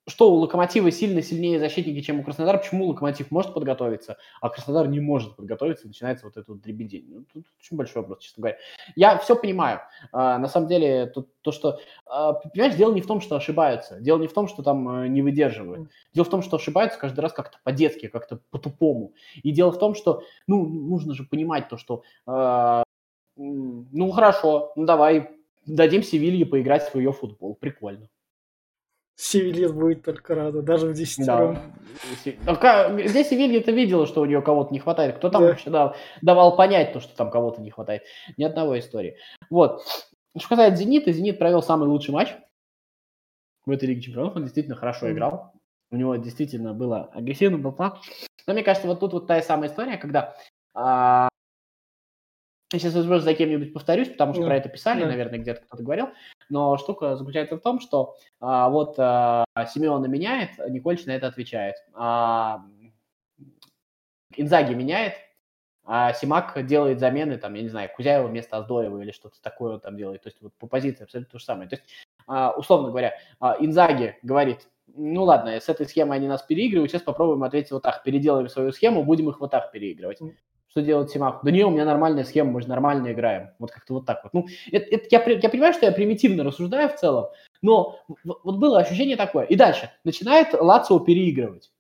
что 0.09 0.33
у 0.33 0.37
Локомотива 0.37 0.91
сильно 0.91 1.23
сильнее 1.23 1.59
защитники, 1.59 2.01
чем 2.01 2.21
у 2.21 2.25
Краснодара, 2.25 2.59
почему 2.59 2.87
Локомотив 2.87 3.31
может 3.31 3.55
подготовиться, 3.55 4.17
а 4.41 4.49
Краснодар 4.49 4.89
не 4.89 5.01
может 5.01 5.37
подготовиться, 5.37 5.87
начинается 5.87 6.25
вот 6.25 6.37
этот 6.37 6.49
вот 6.49 6.61
дребедень. 6.61 7.07
Ну, 7.09 7.25
тут 7.33 7.45
очень 7.61 7.77
большой 7.77 8.03
вопрос, 8.03 8.21
честно 8.21 8.41
говоря. 8.43 8.59
Я 8.97 9.19
все 9.19 9.37
понимаю. 9.37 9.81
А, 10.13 10.39
на 10.39 10.49
самом 10.49 10.69
деле, 10.69 11.07
то, 11.07 11.27
то 11.43 11.53
что... 11.53 11.79
А, 12.07 12.33
понимаешь, 12.33 12.75
дело 12.75 12.93
не 12.93 13.03
в 13.03 13.07
том, 13.07 13.21
что 13.21 13.37
ошибаются, 13.37 14.01
дело 14.01 14.19
не 14.19 14.27
в 14.27 14.33
том, 14.33 14.49
что 14.49 14.63
там 14.63 14.89
а, 14.89 15.09
не 15.09 15.23
выдерживают. 15.23 15.91
Дело 16.15 16.25
в 16.25 16.31
том, 16.31 16.43
что 16.43 16.57
ошибаются 16.57 16.99
каждый 16.99 17.21
раз 17.21 17.33
как-то 17.33 17.59
по-детски, 17.63 18.09
как-то 18.09 18.41
по-тупому. 18.51 19.13
И 19.43 19.51
дело 19.51 19.71
в 19.71 19.79
том, 19.79 19.95
что, 19.95 20.23
ну, 20.47 20.67
нужно 20.67 21.15
же 21.15 21.25
понимать 21.25 21.69
то, 21.69 21.77
что, 21.77 22.03
а, 22.27 22.83
ну, 23.37 24.11
хорошо, 24.11 24.73
ну, 24.75 24.85
давай 24.85 25.31
дадим 25.67 26.03
Севилье 26.03 26.47
поиграть 26.47 26.93
в 26.93 26.99
ее 26.99 27.13
футбол, 27.13 27.55
прикольно. 27.55 28.09
Севилья 29.21 29.69
будет 29.69 30.05
только 30.05 30.37
рада, 30.37 30.63
даже 30.63 30.87
в 30.87 30.95
десятером. 30.95 31.59
Да. 32.47 32.89
Где 32.91 33.25
Севилья-то 33.25 33.73
видела, 33.73 34.07
что 34.07 34.21
у 34.21 34.27
нее 34.27 34.41
кого-то 34.41 34.73
не 34.73 34.79
хватает? 34.79 35.17
Кто 35.17 35.29
там 35.29 35.43
да. 35.43 35.49
вообще 35.49 35.71
дал, 35.71 35.97
давал 36.23 36.55
понять 36.55 36.93
то, 36.93 37.01
что 37.01 37.17
там 37.17 37.29
кого-то 37.29 37.61
не 37.61 37.71
хватает? 37.71 38.03
Ни 38.37 38.45
одного 38.45 38.79
истории. 38.79 39.17
Вот. 39.51 39.83
Что 40.37 40.51
касается 40.51 40.85
Зенита, 40.85 41.11
Зенит 41.11 41.41
провел 41.41 41.63
самый 41.63 41.89
лучший 41.89 42.15
матч 42.15 42.29
в 43.67 43.73
этой 43.73 43.89
Лиге 43.89 44.03
Чемпионов. 44.03 44.37
Он 44.37 44.45
действительно 44.45 44.77
хорошо 44.77 45.09
mm. 45.09 45.13
играл. 45.13 45.53
У 45.91 45.97
него 45.97 46.15
действительно 46.15 46.73
было 46.73 47.11
агрессивно, 47.13 47.59
был 47.59 47.73
план. 47.73 47.99
Но 48.47 48.53
мне 48.53 48.63
кажется, 48.63 48.87
вот 48.87 49.01
тут 49.01 49.15
вот 49.15 49.27
та 49.27 49.43
самая 49.43 49.69
история, 49.69 49.97
когда 49.97 50.37
а, 52.73 52.79
Сейчас, 52.79 52.95
возможно, 52.95 53.25
за 53.25 53.35
кем-нибудь 53.35 53.73
повторюсь, 53.73 54.09
потому 54.09 54.35
что 54.35 54.43
yeah. 54.43 54.47
про 54.47 54.57
это 54.57 54.69
писали, 54.69 55.03
yeah. 55.03 55.09
наверное, 55.09 55.39
где-то 55.39 55.63
кто-то 55.63 55.83
говорил. 55.83 56.09
Но 56.51 56.77
штука 56.77 57.17
заключается 57.17 57.57
в 57.57 57.61
том, 57.61 57.81
что 57.81 58.17
а, 58.41 58.69
вот 58.69 58.95
а, 58.99 59.45
Симеона 59.73 60.07
меняет, 60.07 60.51
Никольч 60.69 61.07
на 61.07 61.13
это 61.13 61.27
отвечает. 61.29 61.77
А, 61.95 62.65
Инзаги 64.37 64.75
меняет, 64.75 65.15
а 65.85 66.13
Симак 66.13 66.67
делает 66.67 67.01
замены, 67.01 67.39
там, 67.39 67.55
я 67.55 67.63
не 67.63 67.69
знаю, 67.69 67.89
Кузяева 67.97 68.27
вместо 68.27 68.59
Аздоева 68.59 69.01
или 69.01 69.11
что-то 69.11 69.41
такое 69.41 69.75
он 69.75 69.81
там 69.81 69.97
делает. 69.97 70.23
То 70.23 70.29
есть 70.29 70.41
вот 70.43 70.53
по 70.59 70.67
позиции 70.67 71.05
абсолютно 71.05 71.33
то 71.33 71.39
же 71.39 71.45
самое. 71.45 71.69
То 71.69 71.77
есть, 71.77 71.87
а, 72.27 72.53
условно 72.53 72.91
говоря, 72.91 73.15
а, 73.41 73.57
Инзаги 73.59 74.17
говорит, 74.23 74.69
ну 74.95 75.25
ладно, 75.25 75.59
с 75.59 75.69
этой 75.69 75.87
схемой 75.87 76.19
они 76.19 76.29
нас 76.29 76.43
переигрывают, 76.43 76.91
сейчас 76.91 77.03
попробуем 77.03 77.43
ответить 77.43 77.71
вот 77.73 77.83
так, 77.83 78.03
переделаем 78.03 78.49
свою 78.49 78.73
схему, 78.73 79.03
будем 79.03 79.31
их 79.31 79.41
вот 79.41 79.51
так 79.51 79.73
переигрывать 79.73 80.21
что 80.79 80.87
делать 80.87 81.11
Симак? 81.11 81.41
Да 81.43 81.51
не, 81.51 81.65
у 81.65 81.71
меня 81.71 81.85
нормальная 81.85 82.25
схема, 82.25 82.53
мы 82.53 82.63
же 82.63 82.69
нормально 82.69 83.13
играем. 83.13 83.51
Вот 83.59 83.71
как-то 83.71 83.95
вот 83.95 84.07
так 84.07 84.23
вот. 84.23 84.33
Ну, 84.33 84.47
это, 84.71 84.87
это, 84.87 85.07
я, 85.11 85.23
я 85.25 85.49
понимаю, 85.49 85.75
что 85.75 85.87
я 85.87 85.93
примитивно 85.93 86.45
рассуждаю 86.45 86.89
в 86.89 86.95
целом, 86.95 87.27
но 87.63 88.01
вот 88.25 88.57
было 88.57 88.79
ощущение 88.79 89.17
такое. 89.17 89.45
И 89.45 89.57
дальше. 89.57 89.91
Начинает 90.05 90.55
Лацио 90.55 91.01
переигрывать. 91.01 91.73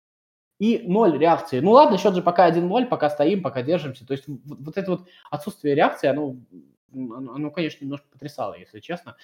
И 0.58 0.82
ноль 0.84 1.16
реакции. 1.16 1.60
Ну 1.60 1.70
ладно, 1.70 1.98
счет 1.98 2.14
же 2.16 2.22
пока 2.22 2.50
1-0, 2.50 2.86
пока 2.86 3.10
стоим, 3.10 3.42
пока 3.42 3.62
держимся. 3.62 4.04
То 4.04 4.12
есть 4.12 4.26
вот, 4.26 4.58
вот 4.58 4.76
это 4.76 4.90
вот 4.90 5.08
отсутствие 5.30 5.76
реакции, 5.76 6.08
оно, 6.08 6.34
оно, 6.92 7.34
оно, 7.34 7.50
конечно, 7.52 7.84
немножко 7.84 8.08
потрясало, 8.10 8.54
если 8.54 8.80
честно. 8.80 9.16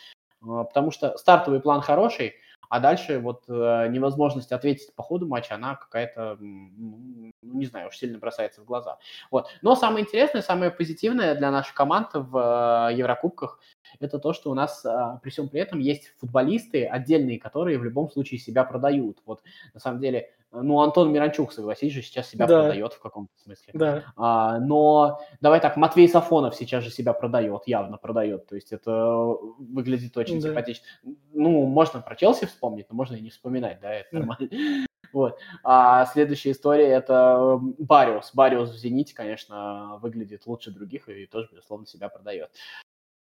А, 0.42 0.62
потому 0.62 0.92
что 0.92 1.16
стартовый 1.18 1.60
план 1.60 1.80
хороший, 1.80 2.34
а 2.74 2.80
дальше 2.80 3.20
вот 3.20 3.44
э, 3.46 3.86
невозможность 3.88 4.50
ответить 4.50 4.92
по 4.96 5.04
ходу 5.04 5.28
матча, 5.28 5.54
она 5.54 5.76
какая-то, 5.76 6.36
ну, 6.40 7.32
не 7.40 7.66
знаю, 7.66 7.86
уж 7.86 7.96
сильно 7.96 8.18
бросается 8.18 8.62
в 8.62 8.64
глаза. 8.64 8.98
Вот. 9.30 9.46
Но 9.62 9.76
самое 9.76 10.04
интересное, 10.04 10.42
самое 10.42 10.72
позитивное 10.72 11.36
для 11.36 11.52
нашей 11.52 11.72
команды 11.72 12.18
в 12.18 12.90
э, 12.90 12.96
Еврокубках 12.96 13.60
это 14.00 14.18
то, 14.18 14.32
что 14.32 14.50
у 14.50 14.54
нас 14.54 14.84
э, 14.84 15.18
при 15.22 15.30
всем 15.30 15.48
при 15.48 15.60
этом 15.60 15.78
есть 15.78 16.14
футболисты 16.18 16.84
отдельные, 16.84 17.38
которые 17.38 17.78
в 17.78 17.84
любом 17.84 18.10
случае 18.10 18.40
себя 18.40 18.64
продают. 18.64 19.18
Вот 19.24 19.44
на 19.72 19.78
самом 19.78 20.00
деле 20.00 20.32
ну, 20.62 20.80
Антон 20.80 21.12
Миранчук, 21.12 21.52
согласись 21.52 21.92
же, 21.92 22.02
сейчас 22.02 22.28
себя 22.28 22.46
да. 22.46 22.62
продает 22.62 22.92
в 22.92 23.00
каком-то 23.00 23.32
смысле. 23.42 23.72
Да. 23.74 24.04
А, 24.16 24.58
но 24.58 25.20
давай 25.40 25.60
так, 25.60 25.76
Матвей 25.76 26.08
Сафонов 26.08 26.54
сейчас 26.54 26.84
же 26.84 26.90
себя 26.90 27.12
продает, 27.12 27.62
явно 27.66 27.96
продает. 27.96 28.46
То 28.46 28.54
есть 28.54 28.72
это 28.72 29.36
выглядит 29.58 30.16
очень 30.16 30.40
да. 30.40 30.48
симпатично. 30.48 30.84
Ну, 31.32 31.66
можно 31.66 32.00
про 32.00 32.16
Челси 32.16 32.46
вспомнить, 32.46 32.86
но 32.90 32.96
можно 32.96 33.16
и 33.16 33.20
не 33.20 33.30
вспоминать, 33.30 33.80
да, 33.80 33.92
это 33.92 34.08
да. 34.12 34.18
нормально. 34.18 34.48
Вот. 35.12 35.38
А 35.62 36.06
следующая 36.06 36.50
история 36.50 36.88
это 36.88 37.60
Бариус. 37.78 38.32
Бариус 38.34 38.70
в 38.70 38.76
Зените, 38.76 39.14
конечно, 39.14 40.00
выглядит 40.02 40.44
лучше 40.44 40.72
других 40.72 41.08
и 41.08 41.26
тоже, 41.26 41.50
безусловно, 41.52 41.86
себя 41.86 42.08
продает. 42.08 42.50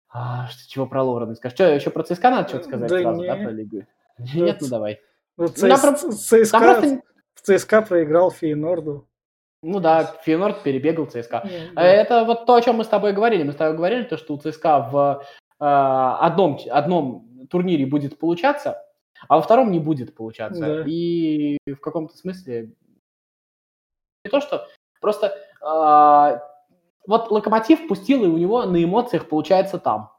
А, 0.09 0.47
что, 0.47 0.67
чего 0.67 0.87
про 0.87 1.03
Лорена 1.03 1.35
скажешь? 1.35 1.55
Что, 1.55 1.65
еще 1.65 1.91
про 1.91 2.01
ЦСКА 2.01 2.31
надо 2.31 2.49
что-то 2.49 2.65
сказать 2.65 2.89
да 2.89 2.99
сразу, 2.99 3.21
не... 3.21 3.27
да, 3.27 3.35
про 3.35 3.51
Лигу? 3.51 3.83
Нет, 4.17 4.57
ну 4.61 4.67
давай. 4.69 4.99
Ну, 5.37 5.47
ЦС... 5.47 6.27
ЦСКА, 6.27 6.59
просто... 6.59 7.01
ЦСКА 7.43 7.81
проиграл 7.83 8.31
Фейнорду. 8.31 9.07
Ну 9.61 9.79
да, 9.79 10.03
Фейнорд 10.23 10.63
перебегал 10.63 11.05
ЦСКА. 11.05 11.43
Yeah, 11.45 11.73
да. 11.73 11.83
Это 11.83 12.23
вот 12.25 12.45
то, 12.45 12.55
о 12.55 12.61
чем 12.61 12.77
мы 12.77 12.83
с 12.83 12.87
тобой 12.87 13.13
говорили. 13.13 13.43
Мы 13.43 13.53
с 13.53 13.55
тобой 13.55 13.75
говорили, 13.75 14.03
то, 14.03 14.17
что 14.17 14.33
у 14.33 14.37
ЦСКА 14.37 14.89
в 14.91 15.23
э, 15.59 15.65
одном, 15.65 16.59
одном 16.69 17.47
турнире 17.49 17.85
будет 17.85 18.19
получаться, 18.19 18.83
а 19.27 19.35
во 19.35 19.41
втором 19.41 19.71
не 19.71 19.79
будет 19.79 20.15
получаться. 20.15 20.61
Да. 20.61 20.83
И 20.85 21.57
в 21.65 21.79
каком-то 21.79 22.15
смысле 22.15 22.73
не 24.25 24.31
то, 24.31 24.41
что 24.41 24.67
просто 25.01 25.27
э, 25.61 26.39
вот 27.07 27.31
Локомотив 27.31 27.87
пустил, 27.87 28.23
и 28.23 28.27
у 28.27 28.37
него 28.37 28.63
на 28.65 28.83
эмоциях 28.83 29.27
получается 29.27 29.79
там 29.79 30.11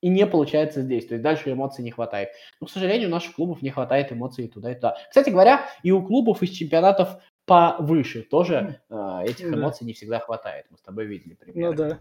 и 0.00 0.08
не 0.08 0.26
получается 0.26 0.82
здесь. 0.82 1.06
То 1.06 1.14
есть 1.14 1.22
дальше 1.22 1.52
эмоций 1.52 1.84
не 1.84 1.90
хватает. 1.90 2.30
Но, 2.60 2.66
к 2.66 2.70
сожалению, 2.70 3.08
у 3.08 3.12
наших 3.12 3.34
клубов 3.34 3.62
не 3.62 3.70
хватает 3.70 4.12
эмоций 4.12 4.46
и 4.46 4.48
туда, 4.48 4.72
и 4.72 4.74
туда. 4.74 4.96
Кстати 5.08 5.30
говоря, 5.30 5.66
и 5.82 5.90
у 5.90 6.02
клубов 6.02 6.42
из 6.42 6.50
чемпионатов 6.50 7.22
повыше 7.44 8.22
тоже 8.22 8.80
э, 8.88 9.22
этих 9.24 9.52
эмоций 9.52 9.86
не 9.86 9.92
всегда 9.92 10.20
хватает. 10.20 10.66
Мы 10.70 10.78
с 10.78 10.82
тобой 10.82 11.06
видели 11.06 11.34
примеры. 11.34 11.70
Ну 11.70 11.76
да. 11.76 12.00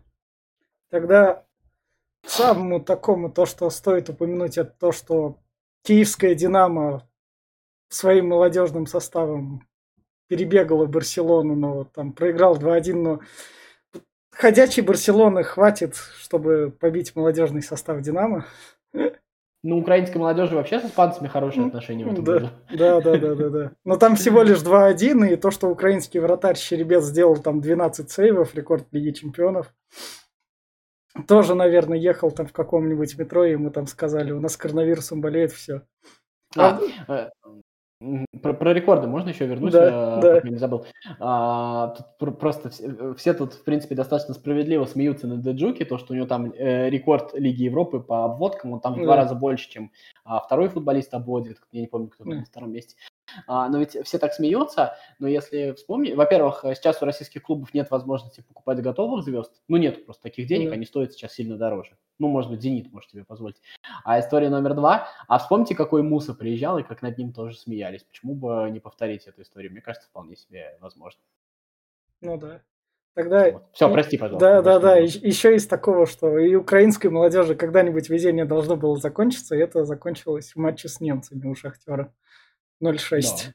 Тогда 0.90 1.46
самому 2.26 2.80
такому, 2.80 3.32
то, 3.32 3.46
что 3.46 3.70
стоит 3.70 4.10
упомянуть, 4.10 4.58
это 4.58 4.72
то, 4.80 4.92
что 4.92 5.40
киевская 5.84 6.36
«Динамо» 6.36 7.08
своим 7.90 8.30
молодежным 8.30 8.86
составом 8.86 9.68
перебегала 10.28 10.86
Барселону, 10.86 11.56
но 11.56 11.74
вот 11.74 11.94
там 11.94 12.14
проиграл 12.14 12.58
2-1, 12.58 12.94
но 12.94 13.20
ходячей 14.40 14.82
Барселоны 14.82 15.44
хватит, 15.44 15.96
чтобы 15.96 16.72
побить 16.72 17.16
молодежный 17.16 17.62
состав 17.62 18.02
Динамо. 18.02 18.46
Ну, 19.62 19.78
украинской 19.78 20.18
молодежи 20.18 20.56
вообще 20.56 20.80
с 20.80 20.86
испанцами 20.86 21.28
хорошие 21.28 21.68
отношения 21.68 22.06
да. 22.06 22.50
Да, 22.72 23.02
да, 23.02 23.18
да, 23.18 23.36
да, 23.36 23.50
да. 23.50 23.72
Но 23.84 23.98
там 23.98 24.16
всего 24.16 24.42
лишь 24.42 24.60
2-1, 24.60 25.34
и 25.34 25.36
то, 25.36 25.52
что 25.52 25.68
украинский 25.68 26.22
вратарь 26.22 26.56
Щеребец 26.56 27.04
сделал 27.04 27.36
там 27.36 27.60
12 27.60 28.10
сейвов, 28.10 28.56
рекорд 28.56 28.88
Лиги 28.92 29.12
Чемпионов. 29.12 29.74
Тоже, 31.28 31.56
наверное, 31.56 31.98
ехал 31.98 32.32
там 32.32 32.48
в 32.48 32.54
каком-нибудь 32.54 33.18
метро, 33.18 33.44
и 33.44 33.52
ему 33.52 33.70
там 33.70 33.86
сказали, 33.88 34.32
у 34.32 34.40
нас 34.40 34.56
коронавирусом 34.56 35.20
болеет 35.20 35.52
все. 35.52 35.82
А, 36.56 36.80
а, 37.08 37.30
про, 38.42 38.54
про 38.54 38.74
рекорды 38.74 39.08
можно 39.08 39.30
еще 39.30 39.46
вернуть? 39.46 39.74
Да, 39.74 40.22
да. 40.22 40.36
Я 40.36 40.50
не 40.50 40.58
забыл. 40.58 40.86
А, 41.20 41.96
тут 42.18 42.40
просто 42.40 42.70
все, 42.70 43.14
все 43.16 43.34
тут, 43.34 43.54
в 43.54 43.64
принципе, 43.64 43.96
достаточно 43.96 44.34
справедливо 44.34 44.86
смеются 44.86 45.28
на 45.28 45.36
Деджуке, 45.38 45.84
то, 45.84 45.98
что 45.98 46.14
у 46.14 46.16
него 46.16 46.26
там 46.26 46.52
э, 46.52 46.90
рекорд 46.90 47.34
Лиги 47.34 47.64
Европы 47.64 48.00
по 48.00 48.26
обводкам, 48.26 48.74
он 48.74 48.80
там 48.80 48.94
в 48.94 48.98
да. 48.98 49.04
два 49.04 49.16
раза 49.18 49.36
больше, 49.36 49.70
чем 49.70 49.92
а, 50.24 50.40
второй 50.40 50.70
футболист 50.70 51.14
обводит. 51.14 51.58
Я 51.72 51.82
не 51.82 51.88
помню, 51.88 52.08
кто 52.08 52.24
да. 52.24 52.36
на 52.36 52.46
втором 52.46 52.72
месте. 52.72 52.96
А, 53.48 53.70
но 53.70 53.80
ведь 53.80 53.98
все 54.04 54.18
так 54.18 54.34
смеются, 54.34 54.96
но 55.20 55.28
если 55.28 55.74
вспомнить, 55.74 56.16
во-первых, 56.16 56.64
сейчас 56.76 57.02
у 57.02 57.06
российских 57.06 57.44
клубов 57.44 57.74
нет 57.74 57.90
возможности 57.92 58.42
покупать 58.42 58.82
готовых 58.82 59.24
звезд, 59.24 59.62
ну 59.68 59.78
нет 59.78 60.06
просто 60.06 60.24
таких 60.24 60.48
денег, 60.48 60.70
mm 60.70 60.74
они 60.74 60.86
стоят 60.86 61.14
сейчас 61.14 61.34
сильно 61.34 61.58
дороже. 61.58 61.98
Ну, 62.20 62.28
может 62.28 62.52
быть, 62.52 62.62
Зенит 62.62 62.92
может 62.92 63.10
себе 63.10 63.24
позволить. 63.24 63.62
А 64.04 64.20
история 64.20 64.50
номер 64.50 64.76
два, 64.76 65.08
а 65.28 65.40
вспомните, 65.40 65.74
какой 65.74 66.04
Муса 66.04 66.34
приезжал 66.34 66.78
и 66.78 66.84
как 66.84 67.02
над 67.02 67.18
ним 67.18 67.34
тоже 67.34 67.58
смеялись. 67.58 68.04
Почему 68.04 68.36
бы 68.36 68.70
не 68.70 68.80
повторить 68.80 69.26
эту 69.28 69.42
историю? 69.42 69.72
Мне 69.72 69.82
кажется, 69.82 70.10
вполне 70.10 70.36
себе 70.36 70.78
возможно. 70.82 71.22
Ну 72.22 72.38
да. 72.38 72.62
Тогда... 73.14 73.52
Вот. 73.52 73.64
Все, 73.74 73.92
прости, 73.92 74.18
пожалуйста. 74.18 74.46
Да, 74.46 74.62
да, 74.62 74.80
да. 74.80 74.96
Еще 74.98 75.56
из 75.56 75.68
такого, 75.68 76.06
что 76.06 76.38
и 76.38 76.56
украинской 76.56 77.08
молодежи 77.08 77.56
когда-нибудь 77.56 78.10
везение 78.10 78.46
должно 78.46 78.76
было 78.76 78.98
закончиться, 78.98 79.56
и 79.56 79.60
это 79.60 79.84
закончилось 79.84 80.54
в 80.54 80.58
матче 80.58 80.88
с 80.88 81.02
немцами 81.02 81.48
у 81.48 81.56
Шахтера. 81.56 82.14
0-6. 82.82 83.22
Да. 83.22 83.54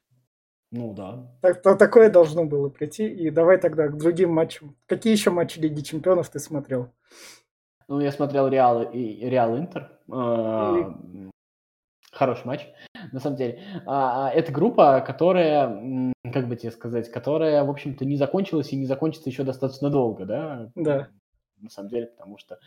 Ну 0.70 0.92
да. 0.92 1.28
Так, 1.40 1.62
то, 1.62 1.76
такое 1.76 2.10
должно 2.10 2.44
было 2.44 2.68
прийти. 2.68 3.06
И 3.06 3.30
давай 3.30 3.58
тогда 3.58 3.86
к 3.86 3.96
другим 3.96 4.32
матчам. 4.32 4.76
Какие 4.86 5.12
еще 5.12 5.30
матчи 5.30 5.60
Лиги 5.60 5.82
Чемпионов 5.82 6.28
ты 6.30 6.40
смотрел? 6.40 6.92
Ну, 7.86 8.00
я 8.00 8.10
смотрел 8.10 8.48
Реал 8.48 8.82
и 8.82 9.24
Реал 9.28 9.56
Интер. 9.56 9.92
А, 10.10 10.98
хороший 12.10 12.46
матч, 12.46 12.66
на 13.12 13.20
самом 13.20 13.36
деле. 13.36 13.60
А, 13.86 14.28
а, 14.28 14.30
это 14.30 14.50
группа, 14.52 15.00
которая, 15.00 16.12
как 16.32 16.48
бы 16.48 16.56
тебе 16.56 16.72
сказать, 16.72 17.10
которая, 17.10 17.62
в 17.62 17.70
общем-то, 17.70 18.04
не 18.04 18.16
закончилась 18.16 18.72
и 18.72 18.76
не 18.76 18.86
закончится 18.86 19.28
еще 19.28 19.44
достаточно 19.44 19.90
долго, 19.90 20.24
да? 20.24 20.70
Да. 20.74 21.08
На 21.60 21.70
самом 21.70 21.90
деле, 21.90 22.06
потому 22.06 22.38
что... 22.38 22.58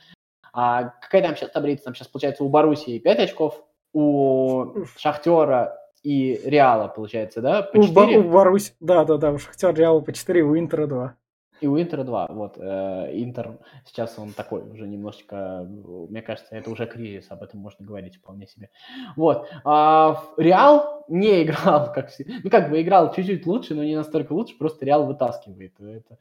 А 0.54 0.86
какая 1.02 1.22
там 1.22 1.36
сейчас 1.36 1.52
таблица? 1.52 1.86
Там 1.86 1.96
сейчас, 1.96 2.08
получается, 2.08 2.44
у 2.44 2.50
Боруссии 2.50 3.00
5 3.00 3.20
очков, 3.20 3.66
у 3.92 4.86
Шахтера 4.98 5.78
и 6.08 6.40
Реала, 6.46 6.88
получается, 6.88 7.42
да? 7.42 7.64
По 7.64 7.80
у, 7.80 7.84
4. 7.84 8.20
У 8.20 8.32
Барусь, 8.32 8.74
да-да-да, 8.80 9.34
у 9.34 9.38
Шахтер 9.38 9.76
Реала 9.76 10.00
по 10.00 10.14
4, 10.14 10.42
у 10.42 10.58
Интера 10.58 10.88
2. 10.88 11.16
И 11.60 11.68
у 11.68 11.78
Интера 11.78 12.06
2, 12.06 12.28
вот, 12.30 12.58
э, 12.58 13.10
Интер 13.12 13.58
сейчас 13.84 14.18
он 14.18 14.32
такой 14.32 14.62
уже 14.62 14.88
немножечко, 14.88 15.68
мне 15.68 16.22
кажется, 16.22 16.56
это 16.56 16.70
уже 16.70 16.86
кризис, 16.86 17.30
об 17.30 17.44
этом 17.44 17.60
можно 17.60 17.86
говорить 17.86 18.16
вполне 18.16 18.48
себе. 18.48 18.70
Вот, 19.18 19.50
а 19.66 20.24
Реал 20.38 21.04
не 21.10 21.44
играл, 21.44 21.92
как 21.92 22.10
ну 22.42 22.50
как 22.50 22.70
бы 22.70 22.82
играл 22.82 23.14
чуть-чуть 23.14 23.46
лучше, 23.46 23.76
но 23.76 23.84
не 23.84 23.98
настолько 23.98 24.32
лучше, 24.32 24.58
просто 24.58 24.86
Реал 24.86 25.08
вытаскивает. 25.08 25.74
Это, 25.78 26.18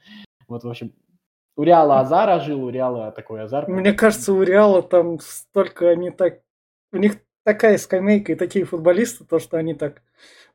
вот, 0.49 0.64
в 0.64 0.68
общем, 0.68 0.94
у 1.55 1.62
Реала 1.62 2.01
Азара 2.01 2.40
жил, 2.40 2.64
у 2.64 2.70
Реала 2.70 3.12
такой 3.12 3.42
Азар. 3.42 3.68
Мне 3.68 3.92
кажется, 3.92 4.33
у 4.33 4.42
Реала 4.42 4.83
там 4.83 5.20
столько 5.20 5.90
они 5.90 6.11
так... 6.11 6.40
У 6.92 6.99
них 6.99 7.18
такая 7.46 7.78
скамейка 7.78 8.32
и 8.32 8.35
такие 8.35 8.64
футболисты, 8.64 9.24
то, 9.24 9.38
что 9.38 9.56
они 9.56 9.72
так 9.72 10.02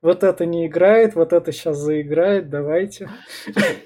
вот 0.01 0.23
это 0.23 0.45
не 0.45 0.65
играет, 0.65 1.15
вот 1.15 1.31
это 1.31 1.51
сейчас 1.51 1.77
заиграет, 1.77 2.49
давайте. 2.49 3.09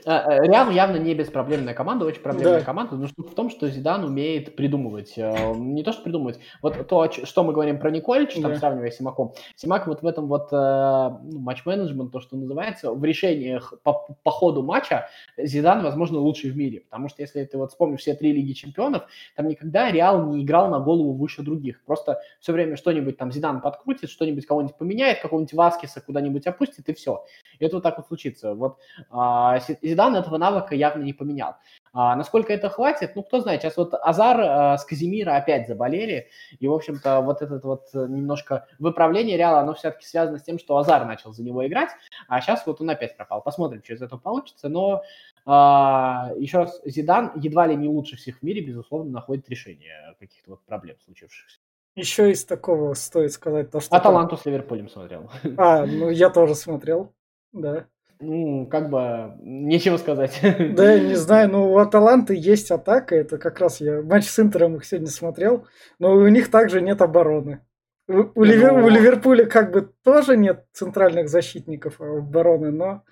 А, 0.05 0.33
э, 0.33 0.47
Реал 0.47 0.69
явно 0.69 0.97
не 0.97 1.13
беспроблемная 1.15 1.73
команда, 1.73 2.05
очень 2.05 2.21
проблемная 2.21 2.59
да. 2.59 2.65
команда, 2.65 2.95
но 2.95 3.07
штука 3.07 3.31
в 3.31 3.35
том, 3.35 3.49
что 3.49 3.67
Зидан 3.67 4.03
умеет 4.03 4.55
придумывать. 4.55 5.13
Э, 5.17 5.53
не 5.55 5.83
то, 5.83 5.91
что 5.91 6.03
придумывать, 6.03 6.39
вот 6.61 6.87
то, 6.87 7.11
что 7.11 7.43
мы 7.43 7.53
говорим 7.53 7.79
про 7.79 7.89
Николич, 7.89 8.33
там, 8.35 8.53
да. 8.53 8.55
сравнивая 8.55 8.91
с 8.91 8.97
Симаком. 8.97 9.33
Симак 9.55 9.87
вот 9.87 10.03
в 10.03 10.07
этом 10.07 10.27
вот 10.27 10.49
э, 10.51 10.55
ну, 10.55 11.39
матч-менеджмент, 11.39 12.11
то, 12.11 12.21
что 12.21 12.37
называется, 12.37 12.91
в 12.91 13.03
решениях 13.03 13.73
по, 13.83 14.07
по 14.23 14.31
ходу 14.31 14.63
матча 14.63 15.09
Зидан, 15.37 15.83
возможно, 15.83 16.19
лучший 16.19 16.51
в 16.51 16.57
мире, 16.57 16.81
потому 16.81 17.09
что 17.09 17.23
если 17.23 17.43
ты 17.43 17.57
вот 17.57 17.71
вспомнишь 17.71 18.01
все 18.01 18.13
три 18.13 18.31
Лиги 18.31 18.53
Чемпионов, 18.53 19.03
там 19.35 19.47
никогда 19.47 19.91
Реал 19.91 20.25
не 20.27 20.43
играл 20.43 20.69
на 20.69 20.79
голову 20.79 21.13
выше 21.13 21.41
других. 21.41 21.83
Просто 21.83 22.21
все 22.39 22.53
время 22.53 22.77
что-нибудь 22.77 23.17
там 23.17 23.31
Зидан 23.31 23.59
подкрутит, 23.59 24.09
что-нибудь 24.09 24.45
кого-нибудь 24.45 24.77
поменяет, 24.77 25.19
какого-нибудь 25.19 25.53
Васкиса 25.65 26.01
куда-нибудь 26.01 26.45
опустит, 26.47 26.87
и 26.89 26.93
все. 26.93 27.25
И 27.59 27.65
это 27.65 27.77
вот 27.77 27.83
так 27.83 27.97
вот 27.97 28.07
случится. 28.07 28.53
Вот 28.53 28.77
а, 29.09 29.59
Зидан 29.81 30.15
этого 30.15 30.37
навыка 30.37 30.75
явно 30.75 31.03
не 31.03 31.13
поменял. 31.13 31.55
А, 31.93 32.15
насколько 32.15 32.53
это 32.53 32.69
хватит, 32.69 33.15
ну, 33.15 33.23
кто 33.23 33.41
знает. 33.41 33.61
Сейчас 33.61 33.77
вот 33.77 33.93
Азар 33.93 34.39
а, 34.39 34.77
с 34.77 34.85
Казимира 34.85 35.35
опять 35.35 35.67
заболели, 35.67 36.29
и, 36.59 36.67
в 36.67 36.73
общем-то, 36.73 37.21
вот 37.21 37.41
это 37.41 37.59
вот 37.63 37.93
немножко 37.93 38.67
выправление 38.79 39.37
Реала, 39.37 39.59
оно 39.59 39.73
все-таки 39.73 40.05
связано 40.05 40.37
с 40.37 40.43
тем, 40.43 40.59
что 40.59 40.77
Азар 40.77 41.05
начал 41.05 41.33
за 41.33 41.43
него 41.43 41.65
играть, 41.65 41.89
а 42.27 42.41
сейчас 42.41 42.65
вот 42.67 42.81
он 42.81 42.89
опять 42.89 43.17
пропал. 43.17 43.41
Посмотрим, 43.41 43.81
что 43.83 43.93
из 43.93 44.01
этого 44.01 44.19
получится, 44.19 44.69
но 44.69 45.03
а, 45.45 46.31
еще 46.37 46.59
раз, 46.59 46.81
Зидан 46.85 47.31
едва 47.35 47.67
ли 47.67 47.75
не 47.75 47.87
лучше 47.87 48.17
всех 48.17 48.39
в 48.39 48.43
мире, 48.43 48.61
безусловно, 48.61 49.11
находит 49.11 49.49
решение 49.49 50.15
каких-то 50.19 50.51
вот 50.51 50.65
проблем 50.65 50.97
случившихся. 51.03 51.59
Еще 51.95 52.31
из 52.31 52.43
такого 52.43 52.93
стоит 52.93 53.31
сказать 53.31 53.71
то, 53.71 53.79
что... 53.79 53.95
Аталанту 53.95 54.35
с 54.35 54.45
Ливерпулем 54.45 54.89
смотрел. 54.89 55.31
А, 55.57 55.85
ну 55.85 56.09
я 56.09 56.29
тоже 56.29 56.55
смотрел, 56.55 57.13
да. 57.53 57.85
Ну, 58.19 58.65
как 58.67 58.89
бы, 58.89 59.33
нечего 59.41 59.97
сказать. 59.97 60.39
Да, 60.41 60.93
я 60.93 60.99
не 60.99 61.15
знаю, 61.15 61.49
но 61.49 61.71
у 61.71 61.77
Аталанты 61.77 62.35
есть 62.35 62.71
атака, 62.71 63.15
это 63.15 63.37
как 63.37 63.59
раз 63.59 63.81
я 63.81 64.01
матч 64.01 64.25
с 64.25 64.39
Интером 64.39 64.75
их 64.75 64.85
сегодня 64.85 65.09
смотрел, 65.09 65.67
но 65.99 66.13
у 66.13 66.27
них 66.27 66.51
также 66.51 66.81
нет 66.81 67.01
обороны. 67.01 67.61
У, 68.07 68.25
у, 68.35 68.43
Ливер, 68.43 68.73
у 68.73 68.87
Ливерпуля 68.87 69.45
как 69.45 69.71
бы 69.71 69.89
тоже 70.03 70.37
нет 70.37 70.65
центральных 70.73 71.27
защитников 71.27 71.99
обороны, 71.99 72.71
но 72.71 73.03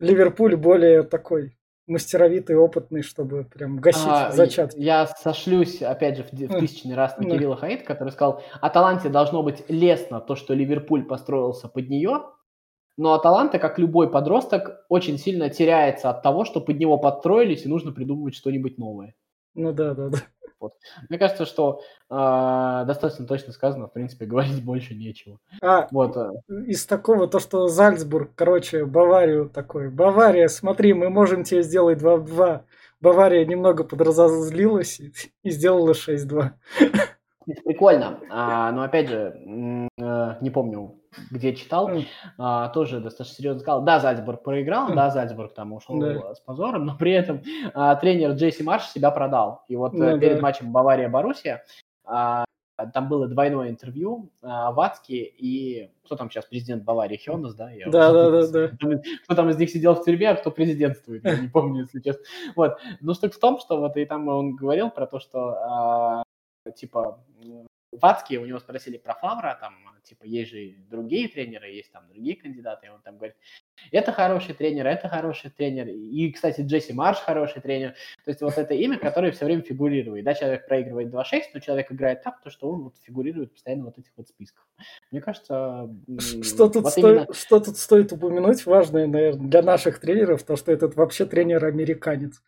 Ливерпуль 0.00 0.56
более 0.56 1.02
такой 1.02 1.56
мастеровитый, 1.86 2.56
опытный, 2.56 3.02
чтобы 3.02 3.44
прям 3.44 3.76
гасить 3.76 4.06
а, 4.06 4.30
зачатки. 4.32 4.78
Я 4.78 5.06
сошлюсь, 5.06 5.82
опять 5.82 6.16
же, 6.16 6.24
в, 6.24 6.32
в 6.32 6.58
тысячный 6.58 6.94
раз 6.94 7.18
на 7.18 7.24
Кирилла 7.24 7.56
Хаид, 7.56 7.82
который 7.82 8.10
сказал, 8.10 8.42
Аталанте 8.60 9.08
должно 9.08 9.42
быть 9.42 9.64
лестно 9.68 10.20
то, 10.20 10.36
что 10.36 10.54
Ливерпуль 10.54 11.04
построился 11.04 11.68
под 11.68 11.88
нее, 11.88 12.22
но 12.96 13.14
Аталанта, 13.14 13.58
как 13.58 13.78
любой 13.78 14.10
подросток, 14.10 14.84
очень 14.88 15.18
сильно 15.18 15.50
теряется 15.50 16.10
от 16.10 16.22
того, 16.22 16.44
что 16.44 16.60
под 16.60 16.78
него 16.78 16.96
подстроились, 16.96 17.64
и 17.64 17.68
нужно 17.68 17.92
придумывать 17.92 18.34
что-нибудь 18.36 18.78
новое. 18.78 19.14
Ну 19.54 19.72
да, 19.72 19.94
да, 19.94 20.08
да. 20.08 20.18
Вот. 20.64 20.72
Мне 21.10 21.18
кажется, 21.18 21.44
что 21.44 21.82
э, 22.08 22.14
достаточно 22.86 23.26
точно 23.26 23.52
сказано, 23.52 23.86
в 23.86 23.92
принципе, 23.92 24.24
говорить 24.32 24.64
больше 24.64 24.94
нечего. 24.94 25.38
А, 25.60 25.88
вот. 25.90 26.16
Э. 26.16 26.30
из 26.66 26.86
такого, 26.86 27.28
то, 27.28 27.38
что 27.38 27.68
Зальцбург, 27.68 28.30
короче, 28.34 28.86
Баварию 28.86 29.50
такой. 29.50 29.90
Бавария, 29.90 30.48
смотри, 30.48 30.94
мы 30.94 31.10
можем 31.10 31.44
тебе 31.44 31.62
сделать 31.62 31.98
2 31.98 32.16
в 32.16 32.24
2. 32.24 32.64
Бавария 33.00 33.44
немного 33.44 33.84
подразозлилась 33.84 35.00
и, 35.00 35.12
и 35.42 35.50
сделала 35.50 35.92
6-2. 35.92 36.52
Прикольно. 37.64 38.20
А, 38.30 38.72
но 38.72 38.82
опять 38.82 39.08
же, 39.08 39.88
э, 39.98 40.34
не 40.40 40.50
помню, 40.50 40.96
где 41.30 41.54
читал, 41.54 41.90
а, 42.38 42.68
тоже 42.68 43.00
достаточно 43.00 43.36
серьезно 43.36 43.60
сказал, 43.60 43.82
да, 43.82 44.00
Зальцбург 44.00 44.42
проиграл, 44.42 44.94
да, 44.94 45.10
Зальцбург 45.10 45.54
там 45.54 45.72
ушел 45.72 45.98
да. 46.00 46.34
с 46.34 46.40
позором, 46.40 46.86
но 46.86 46.96
при 46.96 47.12
этом 47.12 47.42
а, 47.74 47.94
тренер 47.96 48.32
Джейси 48.32 48.62
Марш 48.62 48.88
себя 48.88 49.10
продал. 49.10 49.64
И 49.68 49.76
вот 49.76 49.92
ну, 49.92 50.18
перед 50.18 50.36
да. 50.36 50.42
матчем 50.42 50.72
Бавария-Боруссия 50.72 51.62
а, 52.04 52.44
там 52.92 53.08
было 53.08 53.28
двойное 53.28 53.70
интервью 53.70 54.30
а, 54.42 54.72
Вацки 54.72 55.12
и 55.12 55.90
кто 56.04 56.16
там 56.16 56.30
сейчас 56.30 56.46
президент 56.46 56.84
Баварии, 56.84 57.16
Хионас, 57.16 57.54
да? 57.54 57.70
Я 57.70 57.88
да, 57.88 58.12
да, 58.12 58.30
да, 58.30 58.46
да. 58.48 59.00
Кто 59.24 59.34
там 59.34 59.48
из 59.48 59.56
них 59.56 59.70
сидел 59.70 59.94
в 59.94 60.04
тюрьме, 60.04 60.30
а 60.30 60.34
кто 60.34 60.50
президентствует, 60.50 61.24
я 61.24 61.36
не 61.36 61.48
помню, 61.48 61.82
если 61.82 62.00
честно. 62.00 62.24
Вот. 62.56 62.78
Но 63.00 63.14
суть 63.14 63.34
в 63.34 63.38
том, 63.38 63.58
что 63.58 63.78
вот 63.78 63.96
и 63.96 64.04
там 64.04 64.28
он 64.28 64.56
говорил 64.56 64.90
про 64.90 65.06
то, 65.06 65.20
что 65.20 65.50
а, 65.50 66.22
типа 66.72 67.24
Вацки, 68.00 68.36
у 68.36 68.46
него 68.46 68.58
спросили 68.58 68.98
про 68.98 69.14
Фавра, 69.14 69.56
там, 69.60 69.76
типа, 70.02 70.24
есть 70.24 70.50
же 70.50 70.74
другие 70.90 71.28
тренеры, 71.28 71.70
есть 71.70 71.92
там 71.92 72.08
другие 72.08 72.36
кандидаты, 72.36 72.86
и 72.86 72.90
он 72.90 73.00
там 73.02 73.16
говорит, 73.16 73.36
это 73.92 74.12
хороший 74.12 74.54
тренер, 74.54 74.86
это 74.86 75.08
хороший 75.08 75.50
тренер, 75.50 75.88
и, 75.88 76.32
кстати, 76.32 76.62
Джесси 76.62 76.92
Марш 76.92 77.18
хороший 77.18 77.62
тренер, 77.62 77.94
то 78.24 78.30
есть 78.30 78.40
вот 78.42 78.58
это 78.58 78.74
имя, 78.74 78.98
которое 78.98 79.32
все 79.32 79.44
время 79.44 79.62
фигурирует, 79.62 80.24
да, 80.24 80.34
человек 80.34 80.66
проигрывает 80.66 81.12
2-6, 81.12 81.42
но 81.54 81.60
человек 81.60 81.92
играет 81.92 82.22
так, 82.22 82.42
то 82.42 82.50
что 82.50 82.70
он 82.70 82.84
вот 82.84 82.96
фигурирует 83.02 83.52
постоянно 83.52 83.84
вот 83.84 83.98
этих 83.98 84.10
вот 84.16 84.28
списках. 84.28 84.66
Мне 85.10 85.20
кажется... 85.20 85.88
Что 86.42 86.68
тут, 86.68 86.84
вот 86.84 86.92
сто... 86.92 87.10
именно... 87.10 87.32
что 87.32 87.60
тут 87.60 87.76
стоит 87.76 88.12
упомянуть, 88.12 88.66
важное, 88.66 89.06
наверное, 89.06 89.48
для 89.48 89.62
наших 89.62 90.00
тренеров, 90.00 90.42
то, 90.42 90.56
что 90.56 90.72
этот 90.72 90.96
вообще 90.96 91.26
тренер-американец. 91.26 92.42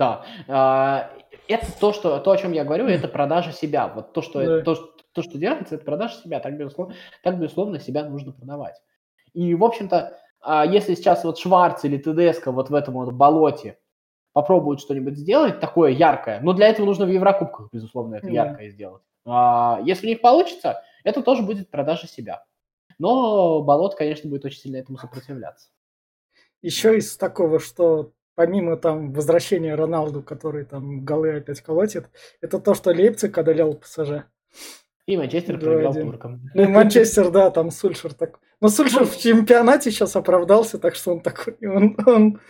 Да, 0.00 0.24
а, 0.48 1.10
это 1.46 1.66
то, 1.78 1.92
что, 1.92 2.20
то, 2.20 2.30
о 2.30 2.36
чем 2.38 2.52
я 2.52 2.64
говорю, 2.64 2.86
это 2.86 3.06
продажа 3.06 3.52
себя. 3.52 3.86
Вот 3.88 4.14
то, 4.14 4.22
что, 4.22 4.42
да. 4.42 4.62
то, 4.62 4.74
то, 5.12 5.22
что 5.22 5.36
делается, 5.36 5.74
это 5.74 5.84
продажа 5.84 6.14
себя. 6.14 6.40
Так 6.40 6.56
безусловно, 6.56 6.94
так, 7.22 7.38
безусловно, 7.38 7.78
себя 7.78 8.04
нужно 8.04 8.32
продавать. 8.32 8.80
И, 9.34 9.54
в 9.54 9.62
общем-то, 9.62 10.18
а, 10.40 10.64
если 10.64 10.94
сейчас 10.94 11.22
вот 11.22 11.38
Шварц 11.38 11.84
или 11.84 11.98
ТДСК 11.98 12.46
вот 12.46 12.70
в 12.70 12.74
этом 12.74 12.94
вот 12.94 13.12
болоте 13.12 13.78
попробуют 14.32 14.80
что-нибудь 14.80 15.18
сделать 15.18 15.60
такое 15.60 15.90
яркое, 15.90 16.40
но 16.40 16.54
для 16.54 16.68
этого 16.68 16.86
нужно 16.86 17.04
в 17.04 17.10
Еврокубках, 17.10 17.68
безусловно, 17.70 18.14
это 18.14 18.28
yeah. 18.28 18.46
яркое 18.46 18.70
сделать. 18.70 19.02
А, 19.26 19.80
если 19.84 20.06
у 20.06 20.08
них 20.08 20.22
получится, 20.22 20.82
это 21.04 21.20
тоже 21.22 21.42
будет 21.42 21.70
продажа 21.70 22.06
себя. 22.06 22.46
Но 22.98 23.60
болот, 23.60 23.96
конечно, 23.96 24.30
будет 24.30 24.46
очень 24.46 24.60
сильно 24.60 24.78
этому 24.78 24.96
сопротивляться. 24.96 25.68
Еще 26.62 26.96
из 26.96 27.18
такого, 27.18 27.60
что 27.60 28.12
помимо 28.40 28.78
там 28.78 29.12
возвращения 29.12 29.74
Роналду, 29.74 30.22
который 30.22 30.64
там 30.64 31.04
голы 31.04 31.36
опять 31.36 31.60
колотит, 31.60 32.06
это 32.40 32.58
то, 32.58 32.72
что 32.72 32.90
Лейпциг 32.90 33.36
одолел 33.36 33.74
ПСЖ. 33.74 34.24
И 35.04 35.14
Манчестер 35.14 35.60
проиграл 35.60 35.92
туркам. 35.92 36.40
Ну, 36.54 36.66
Манчестер, 36.66 37.30
да, 37.30 37.50
там 37.50 37.70
Сульшер 37.70 38.14
так. 38.14 38.38
Но 38.62 38.68
Сульшер 38.70 39.04
в 39.04 39.18
чемпионате 39.18 39.90
сейчас 39.90 40.16
оправдался, 40.16 40.78
так 40.78 40.94
что 40.94 41.12
он 41.12 41.20
такой, 41.20 41.54
он, 41.60 41.98
он... 42.06 42.40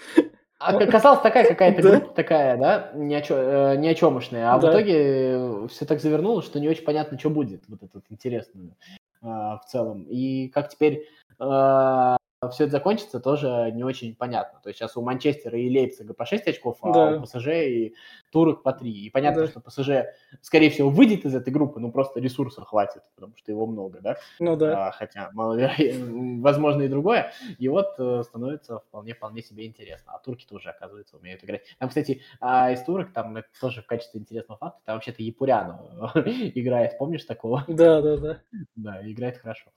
А 0.61 0.79
казалось 0.87 1.23
такая 1.23 1.49
какая-то 1.49 1.83
да. 1.83 1.91
группа 1.91 2.15
такая, 2.15 2.57
да, 2.57 2.93
ни 2.95 3.13
о, 3.13 3.21
чё, 3.21 3.35
э, 3.37 3.77
ни 3.79 3.89
о 3.89 3.95
чемошная, 3.95 4.55
а 4.55 4.61
да. 4.61 4.69
в 4.69 4.71
итоге 4.71 5.67
все 5.71 5.87
так 5.87 6.01
завернулось, 6.01 6.45
что 6.45 6.61
не 6.61 6.69
очень 6.69 6.85
понятно, 6.85 7.19
что 7.19 7.31
будет, 7.31 7.65
вот 7.67 7.83
это 7.83 7.91
вот 7.95 8.05
интересно 8.11 8.77
э, 9.23 9.27
в 9.27 9.63
целом. 9.67 10.05
И 10.05 10.51
как 10.51 10.69
теперь 10.69 11.09
э, 11.41 12.17
все 12.49 12.65
это 12.65 12.73
закончится, 12.73 13.21
тоже 13.21 13.71
не 13.75 13.85
очень 13.85 14.17
понятно. 14.17 14.61
То 14.63 14.71
есть 14.71 14.79
сейчас 14.79 14.97
у 14.97 15.03
Манчестера 15.03 15.59
и 15.59 15.69
Лейпцига 15.69 16.15
по 16.15 16.25
6 16.25 16.49
очков, 16.49 16.79
а 16.81 16.93
да. 16.93 17.17
у 17.19 17.23
ПСЖ 17.23 17.49
и 17.49 17.95
Турок 18.31 18.63
по 18.63 18.73
3. 18.73 18.91
И 18.91 19.11
понятно, 19.11 19.43
да. 19.43 19.49
что 19.49 19.61
ПСЖ, 19.61 19.91
скорее 20.41 20.71
всего, 20.71 20.91
выйдет 20.91 21.25
из 21.25 21.35
этой 21.35 21.53
группы, 21.53 21.81
ну 21.81 21.91
просто 21.91 22.21
ресурсов 22.21 22.67
хватит, 22.67 23.03
потому 23.15 23.37
что 23.37 23.51
его 23.51 23.67
много, 23.67 24.01
да? 24.01 24.17
Ну 24.39 24.57
да. 24.57 24.89
А, 24.89 24.91
хотя, 24.93 25.31
возможно, 25.35 26.83
и 26.83 26.89
другое. 26.89 27.33
И 27.59 27.69
вот 27.69 27.95
э, 27.99 28.23
становится 28.25 28.79
вполне-вполне 28.79 29.43
себе 29.43 29.67
интересно. 29.67 30.13
А 30.15 30.19
турки 30.19 30.47
тоже, 30.47 30.71
оказывается, 30.71 31.17
умеют 31.17 31.45
играть. 31.45 31.63
Там, 31.79 31.89
кстати, 31.89 32.23
а 32.41 32.71
из 32.71 32.83
турок, 32.83 33.13
там 33.13 33.37
это 33.37 33.49
тоже 33.61 33.83
в 33.83 33.87
качестве 33.87 34.21
интересного 34.21 34.59
факта, 34.59 34.81
там 34.85 34.97
вообще-то 34.97 35.23
Япуряну 35.23 35.91
играет, 36.55 36.99
помнишь 36.99 37.25
такого? 37.25 37.65
Да, 37.69 38.01
да, 38.01 38.17
да. 38.17 38.39
Да, 38.77 39.11
играет 39.11 39.39
хорошо. 39.39 39.71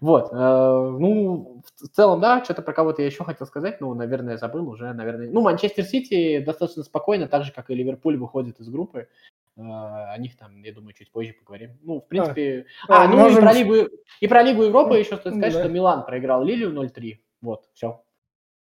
Вот, 0.00 0.32
э, 0.32 0.36
ну, 0.36 1.62
в 1.76 1.88
целом, 1.88 2.20
да, 2.20 2.42
что-то 2.44 2.62
про 2.62 2.72
кого-то 2.72 3.02
я 3.02 3.06
еще 3.06 3.24
хотел 3.24 3.46
сказать, 3.46 3.80
ну, 3.80 3.92
наверное, 3.94 4.36
забыл 4.36 4.68
уже, 4.68 4.92
наверное. 4.92 5.30
Ну, 5.30 5.40
Манчестер 5.40 5.84
Сити 5.84 6.40
достаточно 6.40 6.82
спокойно, 6.82 7.26
так 7.26 7.44
же, 7.44 7.52
как 7.52 7.70
и 7.70 7.74
Ливерпуль 7.74 7.87
Ливерпуль 7.88 8.16
выходит 8.16 8.60
из 8.60 8.68
группы. 8.68 9.08
О 9.56 10.16
них 10.18 10.36
там, 10.36 10.62
я 10.62 10.72
думаю, 10.72 10.92
чуть 10.92 11.10
позже 11.10 11.32
поговорим. 11.32 11.78
Ну, 11.82 12.00
в 12.00 12.06
принципе... 12.06 12.66
А, 12.86 13.04
а 13.04 13.08
ну 13.08 13.16
можем... 13.16 13.38
и, 13.38 13.42
про 13.42 13.52
Лигу, 13.52 13.74
и 14.20 14.28
про 14.28 14.42
Лигу 14.42 14.62
Европы 14.62 14.98
еще 14.98 15.16
стоит 15.16 15.34
сказать, 15.34 15.52
да. 15.52 15.60
что 15.60 15.68
Милан 15.68 16.04
проиграл 16.04 16.44
Лилию 16.44 16.72
0-3. 16.72 17.18
Вот, 17.40 17.68
все. 17.74 18.00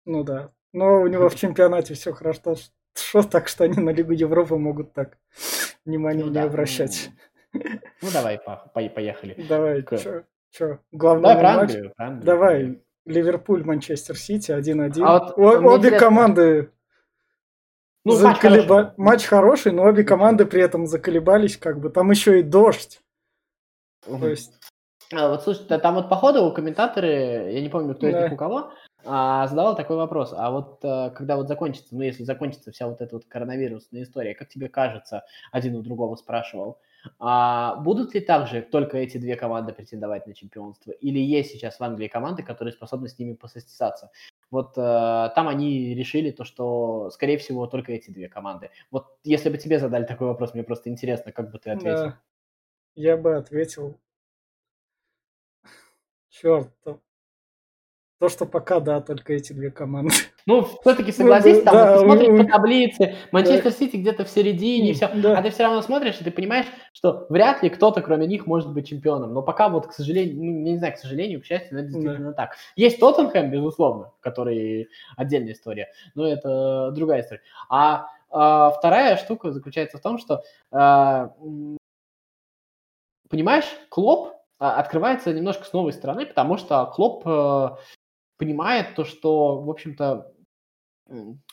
Ну 0.04 0.22
да. 0.22 0.52
Но 0.72 1.00
у 1.00 1.08
него 1.08 1.28
в 1.28 1.34
чемпионате 1.40 1.94
все 1.94 2.12
хорошо. 2.12 2.54
Что 2.94 3.22
так, 3.24 3.48
что 3.48 3.64
они 3.64 3.80
на 3.80 3.90
Лигу 3.90 4.12
Европы 4.12 4.56
могут 4.56 4.92
так 4.92 5.18
внимание 5.84 6.24
ну, 6.24 6.30
не 6.30 6.34
да. 6.34 6.44
обращать. 6.44 7.10
Ну 7.52 8.08
давай, 8.12 8.40
поехали. 8.72 9.34
Давай, 9.48 9.82
К... 9.82 10.24
чё, 10.50 10.78
главный 10.92 11.22
Давай 11.22 11.56
матч? 11.56 11.70
Англию, 11.70 11.92
Англию. 11.96 12.24
Давай, 12.24 12.82
Ливерпуль, 13.04 13.64
Манчестер 13.64 14.16
Сити 14.16 14.52
1-1. 14.52 15.02
А 15.02 15.18
вот, 15.18 15.38
О, 15.38 15.74
обе 15.74 15.98
команды 15.98 16.70
ну, 18.04 18.12
заколеба... 18.12 18.74
матч, 18.74 18.84
хороший. 18.86 18.94
матч 18.96 19.24
хороший, 19.24 19.72
но 19.72 19.82
обе 19.84 20.04
команды 20.04 20.46
при 20.46 20.62
этом 20.62 20.86
заколебались, 20.86 21.56
как 21.56 21.80
бы. 21.80 21.90
Там 21.90 22.10
еще 22.10 22.40
и 22.40 22.42
дождь. 22.42 23.00
Угу. 24.06 24.18
То 24.18 24.28
есть... 24.28 24.52
А, 25.12 25.28
вот 25.28 25.42
слушай, 25.42 25.66
там 25.66 25.94
вот 25.94 26.08
походу 26.08 26.50
комментаторы, 26.52 27.52
я 27.52 27.60
не 27.60 27.68
помню, 27.68 27.94
кто 27.94 28.10
да. 28.10 28.18
из 28.18 28.24
них 28.24 28.32
у 28.32 28.36
кого, 28.36 28.72
а, 29.04 29.46
задавал 29.48 29.76
такой 29.76 29.96
вопрос. 29.96 30.32
А 30.36 30.50
вот 30.50 30.80
а, 30.82 31.10
когда 31.10 31.36
вот 31.36 31.48
закончится, 31.48 31.94
ну 31.94 32.02
если 32.02 32.24
закончится 32.24 32.72
вся 32.72 32.88
вот 32.88 33.00
эта 33.00 33.14
вот 33.16 33.26
коронавирусная 33.26 34.02
история, 34.02 34.34
как 34.34 34.48
тебе 34.48 34.68
кажется, 34.68 35.24
один 35.52 35.76
у 35.76 35.82
другого 35.82 36.16
спрашивал, 36.16 36.80
а 37.18 37.76
будут 37.76 38.14
ли 38.14 38.20
также 38.20 38.62
только 38.62 38.96
эти 38.96 39.18
две 39.18 39.36
команды 39.36 39.72
претендовать 39.72 40.26
на 40.26 40.34
чемпионство? 40.34 40.90
Или 40.92 41.18
есть 41.18 41.50
сейчас 41.50 41.78
в 41.78 41.84
Англии 41.84 42.08
команды, 42.08 42.42
которые 42.42 42.72
способны 42.72 43.08
с 43.08 43.18
ними 43.18 43.34
посостязаться? 43.34 44.10
Вот 44.50 44.76
э, 44.76 45.30
там 45.34 45.48
они 45.48 45.94
решили 45.94 46.30
то, 46.30 46.44
что, 46.44 47.10
скорее 47.10 47.38
всего, 47.38 47.66
только 47.66 47.92
эти 47.92 48.10
две 48.10 48.28
команды. 48.28 48.70
Вот 48.90 49.18
если 49.24 49.50
бы 49.50 49.58
тебе 49.58 49.78
задали 49.78 50.04
такой 50.04 50.28
вопрос, 50.28 50.54
мне 50.54 50.62
просто 50.62 50.90
интересно, 50.90 51.32
как 51.32 51.50
бы 51.50 51.58
ты 51.58 51.70
ответил. 51.70 51.96
Да, 51.96 52.20
я 52.94 53.16
бы 53.16 53.36
ответил. 53.36 53.98
Черт, 56.28 56.72
то, 58.24 58.30
что 58.30 58.46
пока, 58.46 58.80
да, 58.80 59.02
только 59.02 59.34
эти 59.34 59.52
две 59.52 59.70
команды. 59.70 60.14
Ну, 60.46 60.62
все-таки 60.62 61.10
ну 61.10 61.12
согласись, 61.12 61.62
там, 61.62 61.74
да, 61.74 61.94
посмотришь 61.94 62.28
ну, 62.28 62.44
по 62.44 62.50
таблице, 62.50 63.14
Манчестер 63.32 63.70
Сити 63.70 63.96
где-то 63.96 64.24
в 64.24 64.30
середине, 64.30 64.94
все. 64.94 65.10
Да. 65.14 65.38
А 65.38 65.42
ты 65.42 65.50
все 65.50 65.64
равно 65.64 65.82
смотришь, 65.82 66.18
и 66.20 66.24
ты 66.24 66.30
понимаешь, 66.30 66.66
что 66.94 67.26
вряд 67.28 67.62
ли 67.62 67.68
кто-то, 67.68 68.00
кроме 68.00 68.26
них, 68.26 68.46
может 68.46 68.72
быть 68.72 68.88
чемпионом. 68.88 69.34
Но 69.34 69.42
пока 69.42 69.68
вот, 69.68 69.88
к 69.88 69.92
сожалению, 69.92 70.36
ну, 70.36 70.70
не 70.70 70.78
знаю, 70.78 70.94
к 70.94 70.98
сожалению, 70.98 71.42
к 71.42 71.44
счастью, 71.44 71.74
но 71.74 71.78
это 71.80 71.88
действительно 71.88 72.30
да. 72.30 72.32
так. 72.32 72.56
Есть 72.76 72.98
Тоттенхэм, 72.98 73.50
безусловно, 73.50 74.12
который 74.20 74.88
отдельная 75.16 75.52
история, 75.52 75.88
но 76.14 76.26
это 76.26 76.92
другая 76.92 77.20
история. 77.20 77.42
А, 77.68 78.06
а 78.30 78.70
вторая 78.70 79.16
штука 79.16 79.50
заключается 79.50 79.98
в 79.98 80.00
том, 80.00 80.18
что, 80.18 80.42
а, 80.70 81.34
понимаешь, 83.28 83.66
Клоп 83.90 84.34
а, 84.58 84.78
открывается 84.78 85.32
немножко 85.32 85.64
с 85.64 85.72
новой 85.72 85.92
стороны, 85.92 86.26
потому 86.26 86.56
что 86.56 86.86
Клоп 86.94 87.22
э, 87.26 87.70
понимает 88.36 88.94
то, 88.94 89.04
что, 89.04 89.60
в 89.60 89.70
общем-то, 89.70 90.32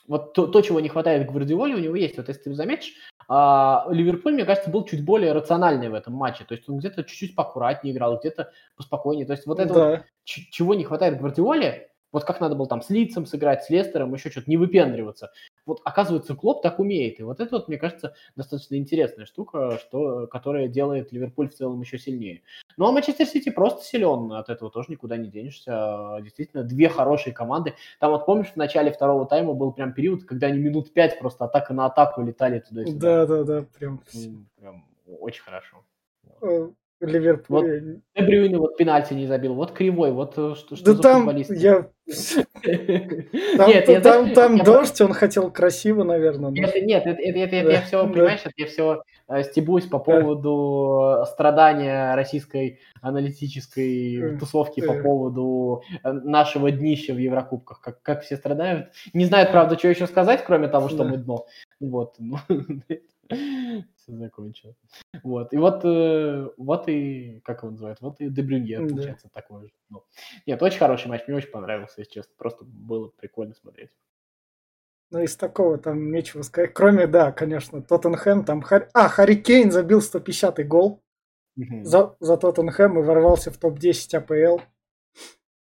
вот 0.07 0.33
то, 0.33 0.47
то, 0.47 0.61
чего 0.61 0.79
не 0.79 0.89
хватает 0.89 1.29
Гвардиоле, 1.29 1.75
у 1.75 1.79
него 1.79 1.95
есть. 1.95 2.17
Вот 2.17 2.27
если 2.27 2.43
ты 2.43 2.53
заметишь, 2.53 2.93
а, 3.27 3.85
Ливерпуль, 3.89 4.33
мне 4.33 4.45
кажется, 4.45 4.69
был 4.69 4.85
чуть 4.85 5.03
более 5.03 5.33
рациональный 5.33 5.89
в 5.89 5.93
этом 5.93 6.13
матче. 6.13 6.45
То 6.45 6.55
есть 6.55 6.67
он 6.69 6.77
где-то 6.79 7.03
чуть-чуть 7.03 7.35
поаккуратнее 7.35 7.93
играл, 7.93 8.17
где-то 8.17 8.51
поспокойнее. 8.75 9.25
То 9.25 9.33
есть 9.33 9.45
вот 9.45 9.59
это 9.59 9.73
да. 9.73 9.89
вот, 9.89 10.01
чего 10.23 10.73
не 10.73 10.83
хватает 10.83 11.17
Гвардиоле, 11.17 11.91
вот 12.11 12.23
как 12.23 12.41
надо 12.41 12.55
было 12.55 12.67
там 12.67 12.81
с 12.81 12.89
Лицем 12.89 13.25
сыграть, 13.25 13.63
с 13.63 13.69
Лестером, 13.69 14.13
еще 14.13 14.29
что-то, 14.29 14.49
не 14.49 14.57
выпендриваться. 14.57 15.31
Вот 15.65 15.81
оказывается, 15.83 16.35
Клоп 16.35 16.61
так 16.61 16.79
умеет. 16.79 17.19
И 17.19 17.23
вот 17.23 17.39
это 17.39 17.57
вот, 17.57 17.67
мне 17.67 17.77
кажется, 17.77 18.15
достаточно 18.35 18.75
интересная 18.75 19.25
штука, 19.25 19.77
что, 19.79 20.27
которая 20.27 20.67
делает 20.67 21.11
Ливерпуль 21.11 21.49
в 21.49 21.55
целом 21.55 21.81
еще 21.81 21.97
сильнее. 21.97 22.41
Ну 22.77 22.87
а 22.87 22.91
Манчестер 22.91 23.25
Сити 23.25 23.49
просто 23.49 23.83
силен, 23.83 24.31
от 24.33 24.49
этого 24.49 24.71
тоже 24.71 24.87
никуда 24.89 25.17
не 25.17 25.29
денешься. 25.29 26.17
Действительно, 26.21 26.63
две 26.63 26.89
хорошие 26.89 27.33
команды. 27.33 27.75
Там 27.99 28.11
вот 28.11 28.25
помнишь, 28.25 28.51
в 28.51 28.55
начале 28.55 28.91
второго 28.91 29.25
тайма 29.25 29.53
был 29.53 29.71
прям 29.71 29.93
период, 29.93 30.23
когда 30.23 30.47
они 30.47 30.59
минут 30.59 30.93
пять 30.93 31.19
просто 31.19 31.45
атака 31.45 31.73
на 31.73 31.85
атаку 31.85 32.21
летали 32.21 32.59
туда-сюда. 32.59 33.25
Да, 33.25 33.25
да, 33.25 33.43
да, 33.43 33.65
прям. 33.77 34.01
Прям 34.57 34.85
очень 35.19 35.43
хорошо. 35.43 35.83
Э, 37.01 37.05
Ливерпуль. 37.07 37.55
Вот 37.55 38.01
Дебрюйне 38.15 38.57
вот 38.57 38.77
пенальти 38.77 39.13
не 39.13 39.25
забил, 39.25 39.55
вот 39.55 39.71
кривой, 39.71 40.11
вот 40.11 40.33
э, 40.37 40.53
что, 40.55 40.75
что 40.75 40.85
да 40.85 40.93
за 40.93 41.01
там 41.01 41.25
футболист. 41.25 41.51
Я... 41.51 41.87
Там, 43.57 43.69
нет, 43.69 43.87
я, 43.87 44.01
там, 44.01 44.21
знаешь, 44.23 44.35
там 44.35 44.55
я... 44.55 44.63
дождь, 44.63 44.99
он 45.01 45.13
хотел 45.13 45.49
красиво, 45.49 46.03
наверное. 46.03 46.51
Но... 46.51 46.61
Это, 46.61 46.81
нет, 46.81 47.03
это, 47.05 47.21
это, 47.21 47.39
это, 47.39 47.55
это 47.55 47.71
я 47.71 47.81
все, 47.81 48.05
понимаешь, 48.05 48.41
это 48.41 48.53
я 48.57 48.65
все 48.65 49.03
э, 49.29 49.43
стебусь 49.43 49.85
по 49.85 49.97
поводу 49.97 51.23
страдания 51.31 52.13
российской 52.15 52.79
аналитической 53.01 54.37
тусовки 54.37 54.85
по 54.85 54.93
поводу 54.93 55.83
э, 56.03 56.11
нашего 56.11 56.69
днища 56.69 57.13
в 57.13 57.17
Еврокубках. 57.17 57.81
Как, 57.81 58.01
как 58.01 58.23
все 58.23 58.35
страдают. 58.35 58.89
Не 59.13 59.25
знают, 59.25 59.51
правда, 59.51 59.77
что 59.77 59.87
еще 59.87 60.05
сказать, 60.05 60.43
кроме 60.45 60.67
того, 60.67 60.89
что 60.89 61.03
мы 61.03 61.17
дно. 61.17 61.45
Вот. 61.79 62.17
Все 63.95 64.15
закончил. 64.15 64.75
Вот. 65.23 65.53
И 65.53 65.57
вот, 65.57 65.85
э, 65.85 66.49
вот 66.57 66.87
и, 66.87 67.41
как 67.43 67.63
его 67.63 67.71
называют, 67.71 68.01
вот 68.01 68.19
и 68.19 68.29
Дебрюнье, 68.29 68.79
да. 68.79 68.87
получается, 68.87 69.29
такой 69.33 69.67
же. 69.67 69.73
Ну, 69.89 70.03
нет, 70.45 70.61
очень 70.61 70.79
хороший 70.79 71.07
матч, 71.07 71.27
мне 71.27 71.37
очень 71.37 71.51
понравился, 71.51 72.01
если 72.01 72.11
честно. 72.11 72.33
Просто 72.37 72.65
было 72.65 73.07
прикольно 73.09 73.53
смотреть. 73.53 73.91
Ну, 75.11 75.19
из 75.19 75.35
такого 75.35 75.77
там 75.77 76.11
нечего 76.11 76.41
сказать. 76.41 76.73
Кроме, 76.73 77.05
да, 77.05 77.31
конечно, 77.31 77.81
Тоттенхэм, 77.81 78.45
там... 78.45 78.61
Хар... 78.61 78.89
А, 78.93 79.09
Харри 79.09 79.35
Кейн 79.35 79.71
забил 79.71 79.99
150-й 79.99 80.63
гол 80.63 81.03
угу. 81.57 81.83
за, 81.83 82.15
за 82.19 82.37
Тоттенхэм 82.37 82.99
и 82.99 83.03
ворвался 83.03 83.51
в 83.51 83.57
топ-10 83.57 84.17
АПЛ. 84.17 84.61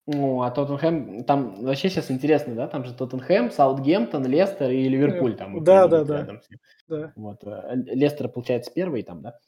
Ну, 0.07 0.43
а 0.43 0.51
Тоттенхэм, 0.51 1.23
там 1.23 1.63
вообще 1.63 1.89
сейчас 1.89 2.11
интересно, 2.11 2.53
да, 2.53 2.67
там 2.67 2.85
же 2.85 2.93
Тоттенхэм, 2.93 3.49
Саутгемптон, 3.49 4.25
Лестер 4.27 4.69
и 4.69 4.87
Ливерпуль 4.87 5.35
там. 5.35 5.63
Да, 5.63 5.87
да, 5.87 6.03
да. 6.03 6.39
да. 6.87 7.11
Вот. 7.15 7.43
Э, 7.43 7.73
Лестер, 7.73 8.29
получается, 8.29 8.71
первый 8.73 9.01
там, 9.01 9.23
да? 9.23 9.39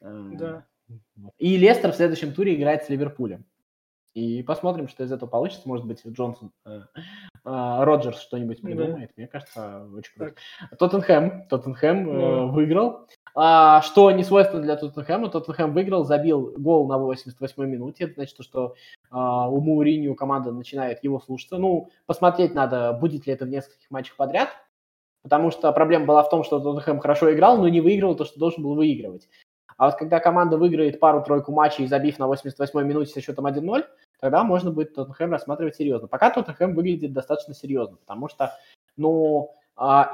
Э, 0.00 0.30
да. 0.32 0.66
И 1.38 1.58
Лестер 1.58 1.92
в 1.92 1.96
следующем 1.96 2.32
туре 2.32 2.54
играет 2.54 2.84
с 2.84 2.88
Ливерпулем. 2.88 3.44
И 4.14 4.42
посмотрим, 4.42 4.88
что 4.88 5.04
из 5.04 5.12
этого 5.12 5.28
получится. 5.28 5.68
Может 5.68 5.84
быть, 5.84 6.00
Джонсон, 6.06 6.50
э, 6.64 6.80
э, 6.94 7.04
Роджерс 7.44 8.18
что-нибудь 8.18 8.62
придумает. 8.62 9.08
Да. 9.08 9.14
Мне 9.16 9.26
кажется, 9.26 9.86
очень 9.94 10.14
круто. 10.14 10.34
Так. 10.70 10.78
Тоттенхэм, 10.78 11.48
Тоттенхэм 11.48 12.08
э, 12.08 12.46
выиграл. 12.46 13.06
А, 13.38 13.82
что 13.82 14.10
не 14.12 14.24
свойственно 14.24 14.62
для 14.62 14.76
Тоттенхэма. 14.76 15.28
Тоттенхэм 15.28 15.74
выиграл, 15.74 16.04
забил 16.04 16.54
гол 16.56 16.88
на 16.88 16.94
88-й 16.94 17.66
минуте. 17.66 18.04
Это 18.04 18.14
значит, 18.14 18.42
что 18.42 18.74
а, 19.10 19.50
у 19.50 19.60
Мауриньо 19.60 20.14
команда 20.14 20.52
начинает 20.52 21.04
его 21.04 21.20
слушаться. 21.20 21.58
Ну, 21.58 21.90
посмотреть 22.06 22.54
надо, 22.54 22.94
будет 22.94 23.26
ли 23.26 23.34
это 23.34 23.44
в 23.44 23.48
нескольких 23.48 23.90
матчах 23.90 24.16
подряд. 24.16 24.48
Потому 25.22 25.50
что 25.50 25.70
проблема 25.72 26.06
была 26.06 26.22
в 26.22 26.30
том, 26.30 26.44
что 26.44 26.60
Тоттенхэм 26.60 26.98
хорошо 26.98 27.30
играл, 27.34 27.58
но 27.58 27.68
не 27.68 27.82
выигрывал 27.82 28.16
то, 28.16 28.24
что 28.24 28.38
должен 28.38 28.62
был 28.62 28.74
выигрывать. 28.74 29.28
А 29.76 29.86
вот 29.86 29.96
когда 29.96 30.18
команда 30.18 30.56
выиграет 30.56 30.98
пару-тройку 30.98 31.52
матчей, 31.52 31.86
забив 31.86 32.18
на 32.18 32.24
88-й 32.24 32.84
минуте 32.84 33.12
со 33.12 33.20
счетом 33.20 33.46
1-0, 33.46 33.84
тогда 34.18 34.44
можно 34.44 34.70
будет 34.70 34.94
Тоттенхэм 34.94 35.32
рассматривать 35.32 35.76
серьезно. 35.76 36.08
Пока 36.08 36.30
Тоттенхэм 36.30 36.74
выглядит 36.74 37.12
достаточно 37.12 37.52
серьезно, 37.52 37.96
потому 37.96 38.30
что, 38.30 38.54
ну, 38.96 39.54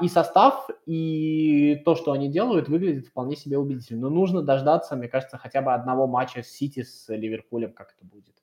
и 0.01 0.07
состав, 0.09 0.69
и 0.85 1.81
то, 1.85 1.95
что 1.95 2.11
они 2.11 2.27
делают, 2.27 2.67
выглядит 2.67 3.07
вполне 3.07 3.35
себе 3.37 3.57
убедительно. 3.57 4.01
Но 4.01 4.09
нужно 4.09 4.41
дождаться, 4.41 4.95
мне 4.95 5.07
кажется, 5.07 5.37
хотя 5.37 5.61
бы 5.61 5.73
одного 5.73 6.05
матча 6.05 6.43
с 6.43 6.47
Сити, 6.47 6.83
с 6.83 7.07
Ливерпулем, 7.07 7.71
как 7.71 7.93
это 7.97 8.05
будет. 8.05 8.35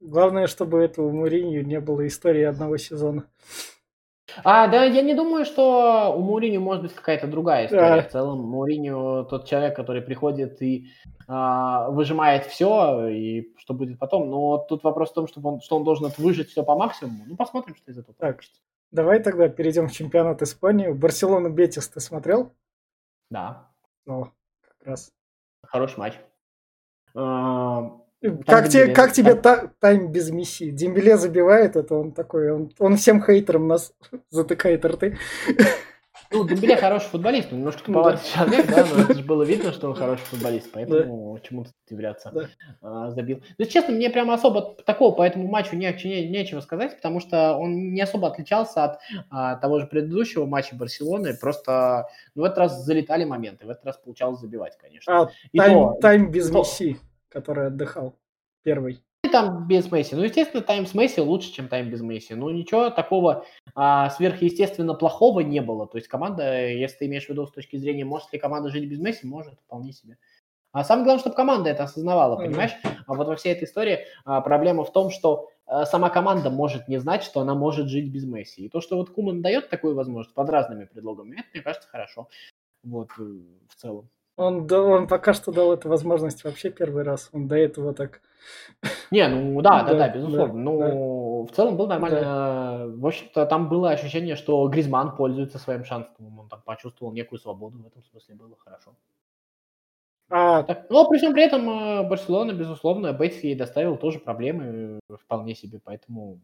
Главное, 0.00 0.46
чтобы 0.46 0.78
этого 0.78 1.10
Муринью 1.10 1.66
не 1.66 1.80
было 1.80 2.06
истории 2.06 2.42
одного 2.42 2.76
сезона. 2.76 3.24
А, 4.44 4.68
да, 4.68 4.84
я 4.84 5.02
не 5.02 5.14
думаю, 5.14 5.44
что 5.44 6.14
у 6.16 6.20
Муриню 6.20 6.60
может 6.60 6.82
быть 6.82 6.94
какая-то 6.94 7.26
другая 7.26 7.66
история. 7.66 7.96
Да. 7.96 8.02
В 8.02 8.12
целом, 8.12 8.40
Муриню 8.40 9.26
тот 9.28 9.46
человек, 9.46 9.74
который 9.74 10.02
приходит 10.02 10.60
и 10.62 10.88
а, 11.26 11.90
выжимает 11.90 12.44
все, 12.44 13.08
и 13.08 13.52
что 13.56 13.74
будет 13.74 13.98
потом. 13.98 14.30
Но 14.30 14.58
тут 14.58 14.84
вопрос 14.84 15.10
в 15.10 15.14
том, 15.14 15.26
что 15.26 15.40
он, 15.42 15.60
что 15.60 15.76
он 15.76 15.84
должен 15.84 16.12
выжить 16.18 16.50
все 16.50 16.62
по 16.62 16.76
максимуму. 16.76 17.24
Ну, 17.26 17.36
посмотрим, 17.36 17.74
что 17.74 17.90
из 17.90 17.98
этого 17.98 18.14
так, 18.18 18.36
получится. 18.36 18.60
Давай 18.90 19.22
тогда 19.22 19.48
перейдем 19.48 19.88
в 19.88 19.92
чемпионат 19.92 20.42
Испании. 20.42 20.88
Барселона 20.88 21.48
Бетис 21.48 21.88
ты 21.88 22.00
смотрел? 22.00 22.54
Да. 23.30 23.70
Ну, 24.06 24.32
как 24.62 24.86
раз. 24.86 25.12
Хороший 25.62 25.98
матч. 25.98 26.14
А, 27.14 28.00
как, 28.46 28.68
тебе, 28.68 28.94
как 28.94 29.12
тебе 29.12 29.34
та, 29.34 29.68
тайм 29.78 30.10
без 30.10 30.30
Месси? 30.30 30.70
Дембеле 30.70 31.16
забивает, 31.16 31.76
это 31.76 31.94
он 31.94 32.12
такой, 32.12 32.50
он, 32.50 32.72
он 32.78 32.96
всем 32.96 33.22
хейтерам 33.22 33.68
нас 33.68 33.92
затыкает 34.30 34.84
рты. 34.84 35.18
Ну, 36.30 36.46
Дембеле 36.46 36.76
хороший 36.76 37.06
футболист, 37.06 37.52
он 37.52 37.58
немножко 37.58 37.84
туповатый 37.84 38.20
да. 38.22 38.44
человек, 38.44 38.66
да, 38.68 38.84
но 38.84 39.02
это 39.02 39.14
же 39.14 39.24
было 39.24 39.42
видно, 39.42 39.72
что 39.72 39.88
он 39.88 39.94
хороший 39.94 40.24
футболист, 40.24 40.70
поэтому 40.72 41.34
да. 41.34 41.48
чему 41.48 41.64
тут 41.64 41.72
удивляться, 41.86 42.30
да. 42.34 42.48
а, 42.82 43.10
забил. 43.10 43.42
Ну, 43.56 43.64
честно, 43.64 43.94
мне 43.94 44.10
прямо 44.10 44.34
особо 44.34 44.76
такого 44.84 45.14
по 45.14 45.22
этому 45.22 45.48
матчу 45.48 45.74
не, 45.74 45.86
не, 46.04 46.28
нечего 46.28 46.60
сказать, 46.60 46.96
потому 46.96 47.20
что 47.20 47.54
он 47.54 47.94
не 47.94 48.00
особо 48.02 48.28
отличался 48.28 48.84
от 48.84 49.00
а, 49.30 49.56
того 49.56 49.80
же 49.80 49.86
предыдущего 49.86 50.44
матча 50.44 50.76
Барселоны, 50.76 51.34
просто 51.34 52.08
ну, 52.34 52.42
в 52.42 52.44
этот 52.44 52.58
раз 52.58 52.84
залетали 52.84 53.24
моменты, 53.24 53.66
в 53.66 53.70
этот 53.70 53.86
раз 53.86 53.96
получалось 53.96 54.40
забивать, 54.40 54.76
конечно. 54.76 55.22
А, 55.22 55.30
И 55.52 55.58
тайм, 55.58 55.72
то, 55.72 55.98
тайм 56.00 56.30
без 56.30 56.50
то... 56.50 56.58
Месси, 56.58 56.98
который 57.30 57.68
отдыхал 57.68 58.18
первый 58.62 59.02
там 59.28 59.66
без 59.66 59.90
Месси. 59.90 60.14
Ну, 60.14 60.22
естественно, 60.22 60.62
тайм 60.62 60.86
с 60.86 60.94
Месси 60.94 61.20
лучше, 61.20 61.52
чем 61.52 61.68
тайм 61.68 61.90
без 61.90 62.00
Месси. 62.00 62.34
Ну, 62.34 62.50
ничего 62.50 62.90
такого 62.90 63.44
а, 63.74 64.10
сверхъестественно 64.10 64.94
плохого 64.94 65.40
не 65.40 65.60
было. 65.60 65.86
То 65.86 65.98
есть 65.98 66.08
команда, 66.08 66.68
если 66.68 66.98
ты 66.98 67.06
имеешь 67.06 67.26
в 67.26 67.28
виду 67.28 67.46
с 67.46 67.52
точки 67.52 67.76
зрения, 67.76 68.04
может 68.04 68.32
ли 68.32 68.38
команда 68.38 68.70
жить 68.70 68.88
без 68.88 69.00
Месси, 69.00 69.26
может, 69.26 69.54
вполне 69.60 69.92
себе. 69.92 70.18
А 70.72 70.84
самое 70.84 71.04
главное, 71.04 71.20
чтобы 71.20 71.36
команда 71.36 71.70
это 71.70 71.84
осознавала, 71.84 72.36
понимаешь? 72.36 72.72
А 73.06 73.14
вот 73.14 73.26
во 73.26 73.36
всей 73.36 73.52
этой 73.52 73.64
истории 73.64 74.04
а, 74.24 74.40
проблема 74.40 74.84
в 74.84 74.92
том, 74.92 75.10
что 75.10 75.48
а, 75.66 75.86
сама 75.86 76.10
команда 76.10 76.50
может 76.50 76.88
не 76.88 76.98
знать, 76.98 77.22
что 77.22 77.40
она 77.40 77.54
может 77.54 77.88
жить 77.88 78.12
без 78.12 78.24
Месси. 78.24 78.66
И 78.66 78.68
то, 78.68 78.80
что 78.80 78.96
вот 78.96 79.10
Куман 79.10 79.42
дает 79.42 79.70
такую 79.70 79.94
возможность 79.94 80.34
под 80.34 80.48
разными 80.50 80.84
предлогами, 80.84 81.36
это, 81.38 81.48
мне 81.54 81.62
кажется, 81.62 81.88
хорошо. 81.88 82.28
Вот, 82.84 83.08
э, 83.18 83.22
в 83.22 83.74
целом. 83.76 84.08
Он, 84.36 84.70
он 84.72 85.08
пока 85.08 85.34
что 85.34 85.50
дал 85.50 85.72
эту 85.72 85.88
возможность 85.88 86.44
вообще 86.44 86.70
первый 86.70 87.02
раз. 87.02 87.28
Он 87.32 87.48
до 87.48 87.56
этого 87.56 87.92
так... 87.92 88.22
Не, 89.10 89.28
ну 89.28 89.60
да, 89.62 89.82
да, 89.82 89.94
да, 89.94 90.08
безусловно. 90.08 90.54
Да, 90.54 90.60
ну, 90.60 90.78
да. 91.46 91.52
в 91.52 91.56
целом 91.56 91.76
был 91.76 91.86
нормально. 91.86 92.20
Да. 92.20 92.86
В 92.86 93.06
общем-то, 93.06 93.46
там 93.46 93.68
было 93.68 93.90
ощущение, 93.90 94.36
что 94.36 94.66
Гризман 94.68 95.16
пользуется 95.16 95.58
своим 95.58 95.84
шансом. 95.84 96.38
Он 96.38 96.48
там 96.48 96.62
почувствовал 96.64 97.12
некую 97.12 97.38
свободу. 97.38 97.78
В 97.78 97.86
этом 97.86 98.02
смысле 98.04 98.34
было 98.34 98.56
хорошо. 98.56 98.94
А... 100.30 100.62
Так, 100.62 100.90
но 100.90 101.08
при 101.08 101.18
всем 101.18 101.32
при 101.32 101.42
этом 101.42 101.68
э, 101.70 102.08
Барселона, 102.08 102.52
безусловно, 102.52 103.12
Бейтс 103.12 103.38
ей 103.38 103.54
доставил 103.54 103.96
тоже 103.96 104.18
проблемы 104.18 105.00
вполне 105.08 105.54
себе, 105.54 105.80
поэтому 105.82 106.38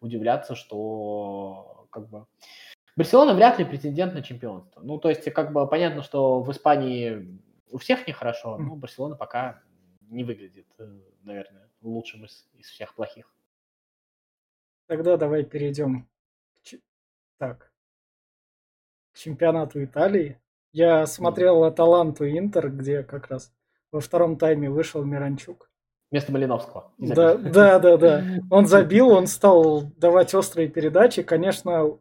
удивляться, 0.00 0.54
что 0.54 1.86
как 1.90 2.08
бы 2.08 2.26
Барселона 2.96 3.34
вряд 3.34 3.58
ли 3.58 3.64
претендент 3.64 4.14
на 4.14 4.22
чемпионство. 4.22 4.80
Ну, 4.82 4.98
то 4.98 5.08
есть, 5.08 5.24
как 5.32 5.52
бы 5.52 5.66
понятно, 5.66 6.02
что 6.02 6.42
в 6.42 6.50
Испании 6.52 7.40
у 7.70 7.78
всех 7.78 8.06
нехорошо, 8.06 8.58
но 8.58 8.76
Барселона 8.76 9.16
пока 9.16 9.62
не 10.10 10.24
выглядит, 10.24 10.66
э, 10.78 11.00
наверное, 11.22 11.68
лучшим 11.80 12.24
из, 12.24 12.46
из 12.54 12.66
всех 12.66 12.94
плохих. 12.94 13.32
Тогда 14.86 15.16
давай 15.16 15.44
перейдем 15.44 16.08
к, 16.62 16.74
так, 17.38 17.72
к 19.12 19.18
чемпионату 19.18 19.82
Италии. 19.82 20.40
Я 20.72 21.06
смотрел 21.06 21.64
Аталанту 21.64 22.28
Интер, 22.28 22.70
где 22.70 23.02
как 23.02 23.28
раз 23.28 23.52
во 23.92 24.00
втором 24.00 24.36
тайме 24.36 24.68
вышел 24.68 25.04
Миранчук. 25.04 25.70
Вместо 26.10 26.32
Малиновского. 26.32 26.92
Да, 26.98 27.36
да, 27.36 27.78
да, 27.78 27.96
да. 27.96 28.24
Он 28.50 28.66
забил, 28.66 29.10
он 29.10 29.28
стал 29.28 29.82
давать 29.96 30.34
острые 30.34 30.68
передачи. 30.68 31.22
Конечно, 31.22 32.00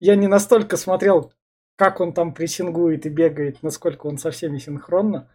я 0.00 0.16
не 0.16 0.28
настолько 0.28 0.78
смотрел, 0.78 1.32
как 1.76 2.00
он 2.00 2.14
там 2.14 2.32
прессингует 2.32 3.04
и 3.04 3.10
бегает, 3.10 3.62
насколько 3.62 4.06
он 4.06 4.16
со 4.16 4.30
всеми 4.30 4.56
синхронно. 4.56 5.30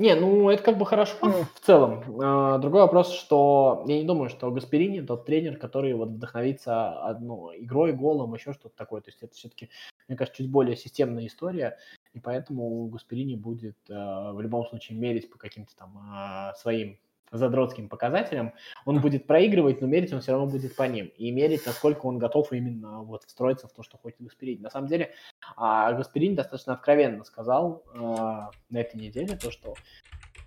Не, 0.00 0.14
ну 0.14 0.48
это 0.48 0.62
как 0.62 0.78
бы 0.78 0.86
хорошо 0.86 1.14
mm. 1.20 1.44
в 1.54 1.60
целом. 1.60 2.02
А, 2.22 2.56
другой 2.56 2.80
вопрос, 2.80 3.12
что 3.12 3.84
я 3.86 3.98
не 3.98 4.04
думаю, 4.04 4.30
что 4.30 4.50
Гасперини 4.50 5.02
тот 5.02 5.26
тренер, 5.26 5.58
который 5.58 5.92
вот 5.92 6.08
вдохновится 6.08 7.18
ну, 7.20 7.50
игрой, 7.54 7.92
голом, 7.92 8.32
еще 8.32 8.54
что-то 8.54 8.74
такое. 8.74 9.02
То 9.02 9.10
есть 9.10 9.22
это 9.22 9.34
все-таки, 9.34 9.68
мне 10.08 10.16
кажется, 10.16 10.42
чуть 10.42 10.50
более 10.50 10.74
системная 10.74 11.26
история, 11.26 11.76
и 12.14 12.18
поэтому 12.18 12.86
Гасперини 12.86 13.36
будет 13.36 13.76
э, 13.90 13.92
в 14.32 14.40
любом 14.40 14.64
случае 14.64 14.96
мерить 14.96 15.30
по 15.30 15.36
каким-то 15.36 15.76
там 15.76 15.98
э, 15.98 16.54
своим 16.56 16.98
задротским 17.30 17.88
показателям, 17.88 18.52
он 18.84 19.00
будет 19.00 19.26
проигрывать, 19.26 19.80
но 19.80 19.86
мерить 19.86 20.12
он 20.12 20.20
все 20.20 20.32
равно 20.32 20.46
будет 20.46 20.74
по 20.76 20.82
ним. 20.84 21.10
И 21.16 21.30
мерить, 21.30 21.64
насколько 21.66 22.06
он 22.06 22.18
готов 22.18 22.52
именно 22.52 23.02
вот 23.02 23.24
встроиться 23.24 23.68
в 23.68 23.72
то, 23.72 23.82
что 23.82 23.98
хочет 23.98 24.20
Гасперини. 24.20 24.62
На 24.62 24.70
самом 24.70 24.88
деле, 24.88 25.12
а, 25.56 25.92
Гасперини 25.92 26.34
достаточно 26.34 26.74
откровенно 26.74 27.24
сказал 27.24 27.84
а, 27.94 28.50
на 28.68 28.78
этой 28.78 29.00
неделе 29.00 29.36
то, 29.36 29.50
что 29.50 29.74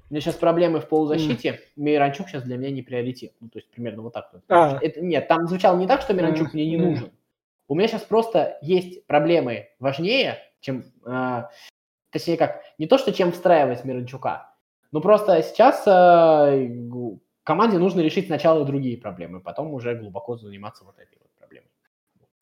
у 0.09 0.13
меня 0.13 0.21
сейчас 0.21 0.35
проблемы 0.35 0.79
в 0.79 0.87
полузащите, 0.87 1.49
mm. 1.49 1.59
Миранчук 1.77 2.27
сейчас 2.27 2.43
для 2.43 2.57
меня 2.57 2.69
не 2.69 2.81
приоритет. 2.81 3.33
Ну, 3.39 3.49
то 3.49 3.59
есть 3.59 3.71
примерно 3.71 4.01
вот 4.01 4.13
так. 4.13 4.29
Вот. 4.33 4.43
А. 4.49 4.77
Это, 4.81 5.01
нет, 5.01 5.27
там 5.27 5.47
звучало 5.47 5.77
не 5.77 5.87
так, 5.87 6.01
что 6.01 6.13
Миранчук 6.13 6.49
mm. 6.49 6.53
мне 6.53 6.69
не 6.69 6.77
нужен. 6.77 7.11
У 7.67 7.75
меня 7.75 7.87
сейчас 7.87 8.03
просто 8.03 8.57
есть 8.61 9.05
проблемы 9.07 9.69
важнее, 9.79 10.37
чем... 10.59 10.83
А, 11.05 11.49
точнее 12.11 12.37
как, 12.37 12.61
не 12.77 12.85
то, 12.85 12.97
что 12.97 13.11
чем 13.13 13.31
встраивать 13.31 13.85
Миранчука, 13.85 14.52
ну, 14.93 15.01
просто 15.01 15.41
сейчас 15.41 15.83
э, 15.87 16.69
команде 17.43 17.79
нужно 17.79 18.01
решить 18.01 18.27
сначала 18.27 18.63
другие 18.63 18.95
проблемы, 18.95 19.41
потом 19.41 19.73
уже 19.73 19.95
глубоко 19.95 20.37
заниматься 20.37 20.85
вот 20.85 20.99
этой 20.99 21.17
вот 21.19 21.31
проблемой. 21.33 21.69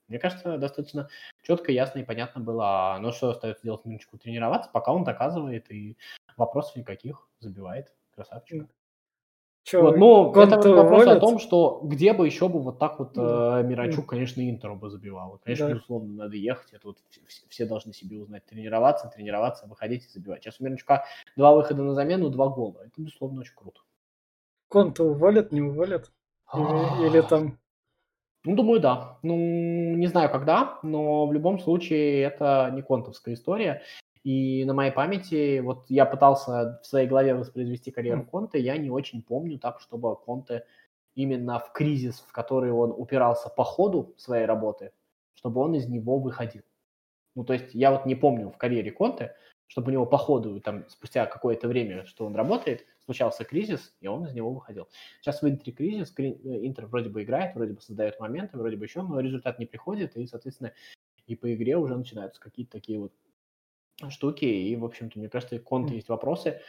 Мне 0.10 0.20
кажется, 0.20 0.58
достаточно 0.58 1.08
четко, 1.44 1.72
ясно 1.72 2.00
и 2.00 2.04
понятно 2.04 2.42
было. 2.42 2.98
Но 3.00 3.14
что 3.14 3.30
остается 3.30 3.64
делать 3.64 3.86
Минчику? 3.86 4.18
Тренироваться, 4.18 4.70
пока 4.70 4.92
он 4.92 5.06
доказывает, 5.06 5.72
и 5.72 5.98
вопросов 6.36 6.76
никаких 6.76 7.30
забивает. 7.40 7.94
Красавчик. 8.14 8.68
Че, 9.64 9.80
вот, 9.82 9.98
ну, 9.98 10.34
это 10.34 10.70
вопрос 10.72 11.06
о 11.06 11.20
том, 11.20 11.38
что 11.38 11.82
где 11.84 12.14
бы 12.14 12.26
еще 12.26 12.50
бы 12.50 12.60
вот 12.60 12.80
так 12.80 12.98
вот 12.98 13.12
э, 13.16 13.64
Миранчук, 13.64 14.08
конечно, 14.08 14.42
Интеру 14.42 14.76
бы 14.76 14.90
забивал. 14.90 15.40
Конечно, 15.44 15.68
да. 15.68 15.74
безусловно, 15.74 16.24
надо 16.24 16.36
ехать. 16.36 16.74
Это 16.74 16.88
вот 16.88 16.98
все, 17.48 17.66
должны 17.68 17.94
себе 17.94 18.18
узнать. 18.18 18.44
Тренироваться, 18.46 19.12
тренироваться, 19.16 19.68
выходить 19.68 20.06
и 20.06 20.10
забивать. 20.10 20.44
Сейчас 20.44 20.60
у 20.60 20.64
Миранчука 20.64 21.06
два 21.38 21.54
выхода 21.54 21.84
на 21.84 21.94
замену, 21.94 22.30
два 22.30 22.50
гола. 22.50 22.82
Это, 22.82 22.94
безусловно, 22.98 23.42
очень 23.42 23.54
круто. 23.56 23.82
Конта 24.68 25.04
уволят, 25.04 25.52
не 25.52 25.62
уволят? 25.62 26.12
Или, 26.56 27.08
или 27.10 27.22
там... 27.22 27.60
Ну, 28.44 28.56
думаю, 28.56 28.80
да. 28.80 29.20
Ну, 29.22 29.36
не 29.36 30.08
знаю, 30.08 30.32
когда, 30.32 30.80
но 30.82 31.28
в 31.28 31.34
любом 31.34 31.60
случае 31.60 32.24
это 32.24 32.72
не 32.74 32.82
контовская 32.82 33.36
история. 33.36 33.84
И 34.24 34.64
на 34.66 34.74
моей 34.74 34.92
памяти, 34.92 35.60
вот 35.60 35.86
я 35.90 36.06
пытался 36.06 36.80
в 36.84 36.86
своей 36.86 37.08
голове 37.08 37.34
воспроизвести 37.34 37.92
карьеру 37.92 38.24
Конте, 38.26 38.60
я 38.60 38.78
не 38.78 38.92
очень 38.92 39.24
помню 39.24 39.58
так, 39.58 39.80
чтобы 39.80 40.16
Конте 40.16 40.66
именно 41.16 41.60
в 41.60 41.72
кризис, 41.74 42.20
в 42.20 42.32
который 42.32 42.72
он 42.72 42.92
упирался 42.92 43.50
по 43.50 43.64
ходу 43.64 44.14
своей 44.18 44.46
работы, 44.46 44.92
чтобы 45.34 45.62
он 45.62 45.74
из 45.74 45.88
него 45.88 46.20
выходил. 46.20 46.64
Ну, 47.36 47.44
то 47.44 47.54
есть 47.54 47.74
я 47.74 47.92
вот 47.92 48.06
не 48.06 48.16
помню 48.16 48.52
в 48.52 48.58
карьере 48.58 48.92
Конте, 48.92 49.36
чтобы 49.68 49.90
у 49.90 49.94
него 49.94 50.06
по 50.06 50.18
ходу, 50.18 50.60
там, 50.60 50.88
спустя 50.90 51.26
какое-то 51.26 51.68
время, 51.68 52.06
что 52.06 52.26
он 52.26 52.36
работает, 52.36 52.86
случался 53.06 53.46
кризис, 53.46 53.96
и 54.02 54.08
он 54.08 54.26
из 54.26 54.34
него 54.34 54.52
выходил. 54.54 54.88
Сейчас 55.22 55.42
в 55.42 55.48
Интере 55.48 55.72
кризис, 55.72 56.14
э, 56.18 56.24
Интер 56.24 56.86
вроде 56.88 57.10
бы 57.10 57.24
играет, 57.24 57.56
вроде 57.56 57.74
бы 57.74 57.82
создает 57.82 58.20
моменты, 58.20 58.58
вроде 58.58 58.76
бы 58.76 58.86
еще, 58.86 59.02
но 59.02 59.20
результат 59.20 59.60
не 59.60 59.66
приходит, 59.66 60.18
и, 60.18 60.28
соответственно, 60.28 60.74
и 61.26 61.36
по 61.36 61.52
игре 61.54 61.78
уже 61.78 61.98
начинаются 61.98 62.42
какие-то 62.42 62.74
такие 62.74 63.00
вот 63.00 63.14
штуки, 64.10 64.46
и, 64.46 64.76
в 64.76 64.86
общем-то, 64.86 65.20
мне 65.20 65.30
кажется, 65.30 65.56
у 65.56 65.60
Конта 65.60 65.94
есть 65.94 66.10
вопросы. 66.10 66.62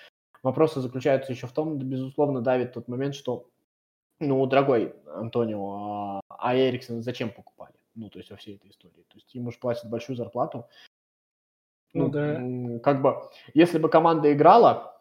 Вопросы 0.43 0.81
заключаются 0.81 1.33
еще 1.33 1.47
в 1.47 1.53
том, 1.53 1.79
безусловно, 1.79 2.41
давит 2.41 2.73
тот 2.73 2.89
момент, 2.89 3.15
что, 3.15 3.49
ну, 4.19 4.45
дорогой 4.47 4.95
Антонио, 5.07 5.75
а, 5.75 6.21
а 6.29 6.57
Эриксон 6.57 7.03
зачем 7.03 7.31
покупали? 7.31 7.75
Ну, 7.95 8.11
то 8.11 8.19
есть 8.19 8.31
во 8.31 8.37
всей 8.37 8.57
этой 8.57 8.71
истории. 8.71 9.05
То 9.09 9.17
есть 9.17 9.35
ему 9.35 9.51
же 9.51 9.59
платят 9.59 9.89
большую 9.89 10.17
зарплату. 10.17 10.67
Ну, 11.95 12.07
ну 12.07 12.11
да. 12.11 12.81
Как 12.83 13.03
бы, 13.03 13.31
если 13.55 13.79
бы 13.79 13.89
команда 13.89 14.33
играла, 14.33 14.92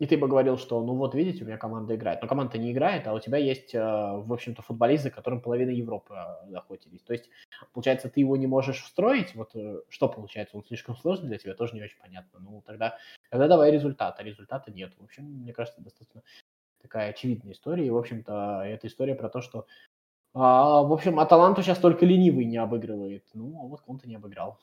и 0.00 0.06
ты 0.06 0.16
бы 0.16 0.28
говорил, 0.28 0.56
что, 0.56 0.82
ну 0.82 0.94
вот, 0.94 1.14
видите, 1.14 1.44
у 1.44 1.46
меня 1.46 1.58
команда 1.58 1.94
играет. 1.94 2.22
Но 2.22 2.28
команда 2.28 2.56
не 2.56 2.72
играет, 2.72 3.06
а 3.06 3.12
у 3.12 3.20
тебя 3.20 3.36
есть, 3.36 3.74
э, 3.74 3.78
в 3.78 4.32
общем-то, 4.32 4.62
футболист, 4.62 5.04
за 5.04 5.10
которым 5.10 5.42
половина 5.42 5.68
Европы 5.68 6.14
э, 6.14 6.54
охотились. 6.56 7.02
То 7.02 7.12
есть, 7.12 7.28
получается, 7.74 8.08
ты 8.08 8.20
его 8.20 8.34
не 8.38 8.46
можешь 8.46 8.82
встроить. 8.82 9.34
Вот 9.34 9.54
э, 9.54 9.82
что 9.90 10.08
получается? 10.08 10.56
Он 10.56 10.64
слишком 10.64 10.96
сложный 10.96 11.28
для 11.28 11.36
тебя, 11.36 11.54
тоже 11.54 11.74
не 11.74 11.82
очень 11.82 11.98
понятно. 12.00 12.40
Ну, 12.40 12.62
тогда, 12.66 12.96
тогда 13.28 13.46
давай 13.46 13.70
результат, 13.70 14.18
а 14.18 14.22
результата 14.22 14.72
нет. 14.72 14.94
В 14.98 15.04
общем, 15.04 15.24
мне 15.24 15.52
кажется, 15.52 15.82
достаточно 15.82 16.22
такая 16.80 17.10
очевидная 17.10 17.52
история. 17.52 17.86
И, 17.86 17.90
в 17.90 17.98
общем-то, 17.98 18.62
эта 18.64 18.86
история 18.86 19.14
про 19.14 19.28
то, 19.28 19.42
что 19.42 19.66
а, 20.32 20.82
в 20.82 20.92
общем, 20.92 21.18
Аталанту 21.18 21.62
сейчас 21.62 21.78
только 21.78 22.06
ленивый 22.06 22.46
не 22.46 22.56
обыгрывает. 22.56 23.24
Ну, 23.34 23.60
а 23.60 23.66
вот 23.66 23.82
он-то 23.86 24.08
не 24.08 24.14
обыграл. 24.14 24.58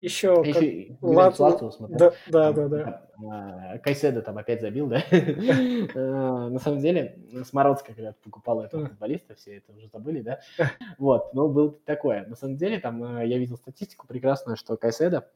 Еще 0.00 0.42
Еще 0.44 0.96
Лат... 1.02 1.38
Да, 1.90 2.12
да, 2.28 2.52
да, 2.52 2.68
да. 2.68 3.10
А, 3.30 3.78
Кайседо 3.78 4.22
там 4.22 4.38
опять 4.38 4.62
забил, 4.62 4.86
да? 4.86 5.04
А, 5.10 6.48
на 6.48 6.58
самом 6.58 6.80
деле, 6.80 7.18
Смородская, 7.44 7.94
когда 7.94 8.12
покупала 8.12 8.62
этого 8.62 8.86
футболиста, 8.86 9.34
все 9.34 9.58
это 9.58 9.72
уже 9.72 9.88
забыли, 9.88 10.22
да? 10.22 10.40
Вот, 10.96 11.34
но 11.34 11.48
был 11.48 11.72
такое. 11.84 12.26
На 12.26 12.34
самом 12.34 12.56
деле, 12.56 12.80
там 12.80 13.02
а, 13.02 13.24
я 13.24 13.36
видел 13.36 13.58
статистику 13.58 14.06
прекрасную, 14.06 14.56
что 14.56 14.78
Кайседо, 14.78 15.30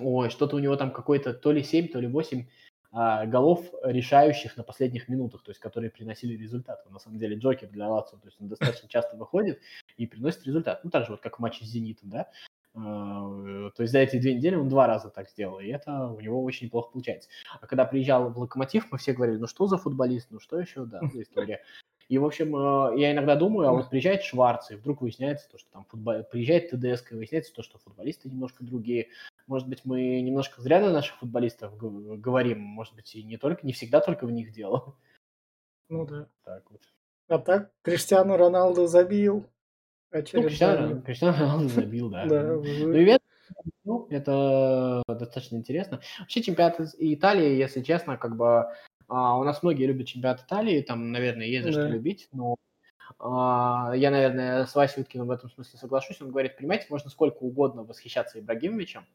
ой, 0.00 0.30
что-то 0.30 0.56
у 0.56 0.60
него 0.60 0.76
там 0.76 0.90
какой-то 0.90 1.34
то 1.34 1.52
ли 1.52 1.62
7, 1.62 1.88
то 1.88 2.00
ли 2.00 2.06
8 2.06 2.46
а, 2.96 3.26
голов, 3.26 3.66
решающих 3.82 4.56
на 4.56 4.62
последних 4.62 5.08
минутах, 5.08 5.42
то 5.42 5.50
есть 5.50 5.60
которые 5.60 5.90
приносили 5.90 6.40
результат. 6.40 6.88
На 6.90 6.98
самом 7.00 7.18
деле 7.18 7.36
Джокер 7.36 7.68
для 7.68 7.90
Лацио, 7.90 8.18
то 8.18 8.28
есть 8.28 8.40
он 8.40 8.48
достаточно 8.48 8.88
часто 8.88 9.16
выходит 9.16 9.60
и 9.98 10.06
приносит 10.06 10.46
результат. 10.46 10.84
Ну, 10.84 10.90
так 10.90 11.04
же 11.04 11.10
вот 11.10 11.20
как 11.20 11.36
в 11.36 11.42
матче 11.42 11.64
с 11.66 11.68
Зенитом, 11.68 12.08
да. 12.08 12.30
А, 12.76 13.70
то 13.70 13.82
есть 13.82 13.92
за 13.92 14.00
эти 14.00 14.18
две 14.18 14.34
недели 14.34 14.56
он 14.56 14.68
два 14.68 14.86
раза 14.86 15.08
так 15.08 15.30
сделал, 15.30 15.60
и 15.60 15.68
это 15.68 16.08
у 16.08 16.20
него 16.20 16.42
очень 16.42 16.68
плохо 16.68 16.90
получается. 16.92 17.28
А 17.60 17.66
когда 17.66 17.84
приезжал 17.84 18.30
в 18.30 18.38
Локомотив, 18.38 18.90
мы 18.90 18.98
все 18.98 19.12
говорили, 19.12 19.36
ну 19.36 19.46
что 19.46 19.66
за 19.66 19.78
футболист, 19.78 20.28
ну 20.30 20.40
что 20.40 20.58
еще, 20.58 20.84
да, 20.84 21.00
за 21.12 21.22
история. 21.22 21.62
И, 22.08 22.18
в 22.18 22.24
общем, 22.24 22.54
э, 22.54 23.00
я 23.00 23.12
иногда 23.12 23.34
думаю, 23.34 23.68
а 23.68 23.72
вот 23.72 23.88
приезжает 23.88 24.22
Шварц, 24.22 24.70
и 24.70 24.74
вдруг 24.74 25.00
выясняется 25.00 25.48
то, 25.48 25.56
что 25.56 25.70
там 25.70 25.84
футбол... 25.84 26.22
приезжает 26.24 26.70
ТДСК, 26.70 27.12
и 27.12 27.14
выясняется 27.14 27.54
то, 27.54 27.62
что 27.62 27.78
футболисты 27.78 28.28
немножко 28.28 28.62
другие. 28.64 29.08
Может 29.46 29.68
быть, 29.68 29.84
мы 29.84 30.20
немножко 30.20 30.60
зря 30.60 30.80
на 30.80 30.90
наших 30.90 31.16
футболистов 31.16 31.76
говорим, 31.78 32.60
может 32.60 32.94
быть, 32.94 33.14
и 33.14 33.22
не 33.22 33.36
только, 33.36 33.66
не 33.66 33.72
всегда 33.72 34.00
только 34.00 34.26
в 34.26 34.32
них 34.32 34.52
дело. 34.52 34.94
Ну 35.88 36.06
да. 36.06 36.26
Так 36.44 36.64
вот. 36.70 36.80
А 37.28 37.38
так, 37.38 37.70
Криштиану 37.82 38.36
Роналду 38.36 38.86
забил. 38.86 39.46
Ну, 40.14 40.20
Криштиану, 40.20 41.02
Криштиану 41.02 41.38
Роналду 41.38 41.68
забил, 41.68 42.08
да. 42.08 42.26
да 42.26 42.42
ну, 42.42 42.94
и 42.94 43.18
ну, 43.84 44.06
это 44.10 45.02
достаточно 45.08 45.56
интересно. 45.56 46.00
Вообще 46.20 46.42
чемпионат 46.42 46.80
Италии, 46.98 47.56
если 47.56 47.82
честно, 47.82 48.16
как 48.16 48.36
бы 48.36 48.66
а, 49.08 49.38
у 49.38 49.44
нас 49.44 49.62
многие 49.62 49.86
любят 49.86 50.06
чемпионат 50.06 50.42
Италии, 50.42 50.80
там, 50.82 51.12
наверное, 51.12 51.46
есть 51.46 51.64
за 51.64 51.72
да. 51.72 51.86
что 51.86 51.92
любить, 51.92 52.28
но 52.32 52.56
а, 53.18 53.92
я, 53.94 54.10
наверное, 54.10 54.66
с 54.66 54.74
Васей 54.74 55.02
Уткиным 55.02 55.26
в 55.26 55.30
этом 55.30 55.50
смысле 55.50 55.78
соглашусь. 55.78 56.20
Он 56.20 56.30
говорит, 56.30 56.56
понимаете, 56.56 56.86
можно 56.90 57.10
сколько 57.10 57.38
угодно 57.38 57.82
восхищаться 57.82 58.38
Ибрагимовичем, 58.38 59.06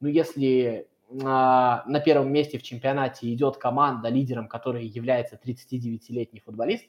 но 0.00 0.08
если 0.08 0.88
а, 1.24 1.84
на 1.86 2.00
первом 2.00 2.32
месте 2.32 2.58
в 2.58 2.62
чемпионате 2.62 3.32
идет 3.32 3.56
команда, 3.56 4.08
лидером 4.08 4.48
которой 4.48 4.86
является 4.86 5.36
39-летний 5.36 6.40
футболист, 6.40 6.86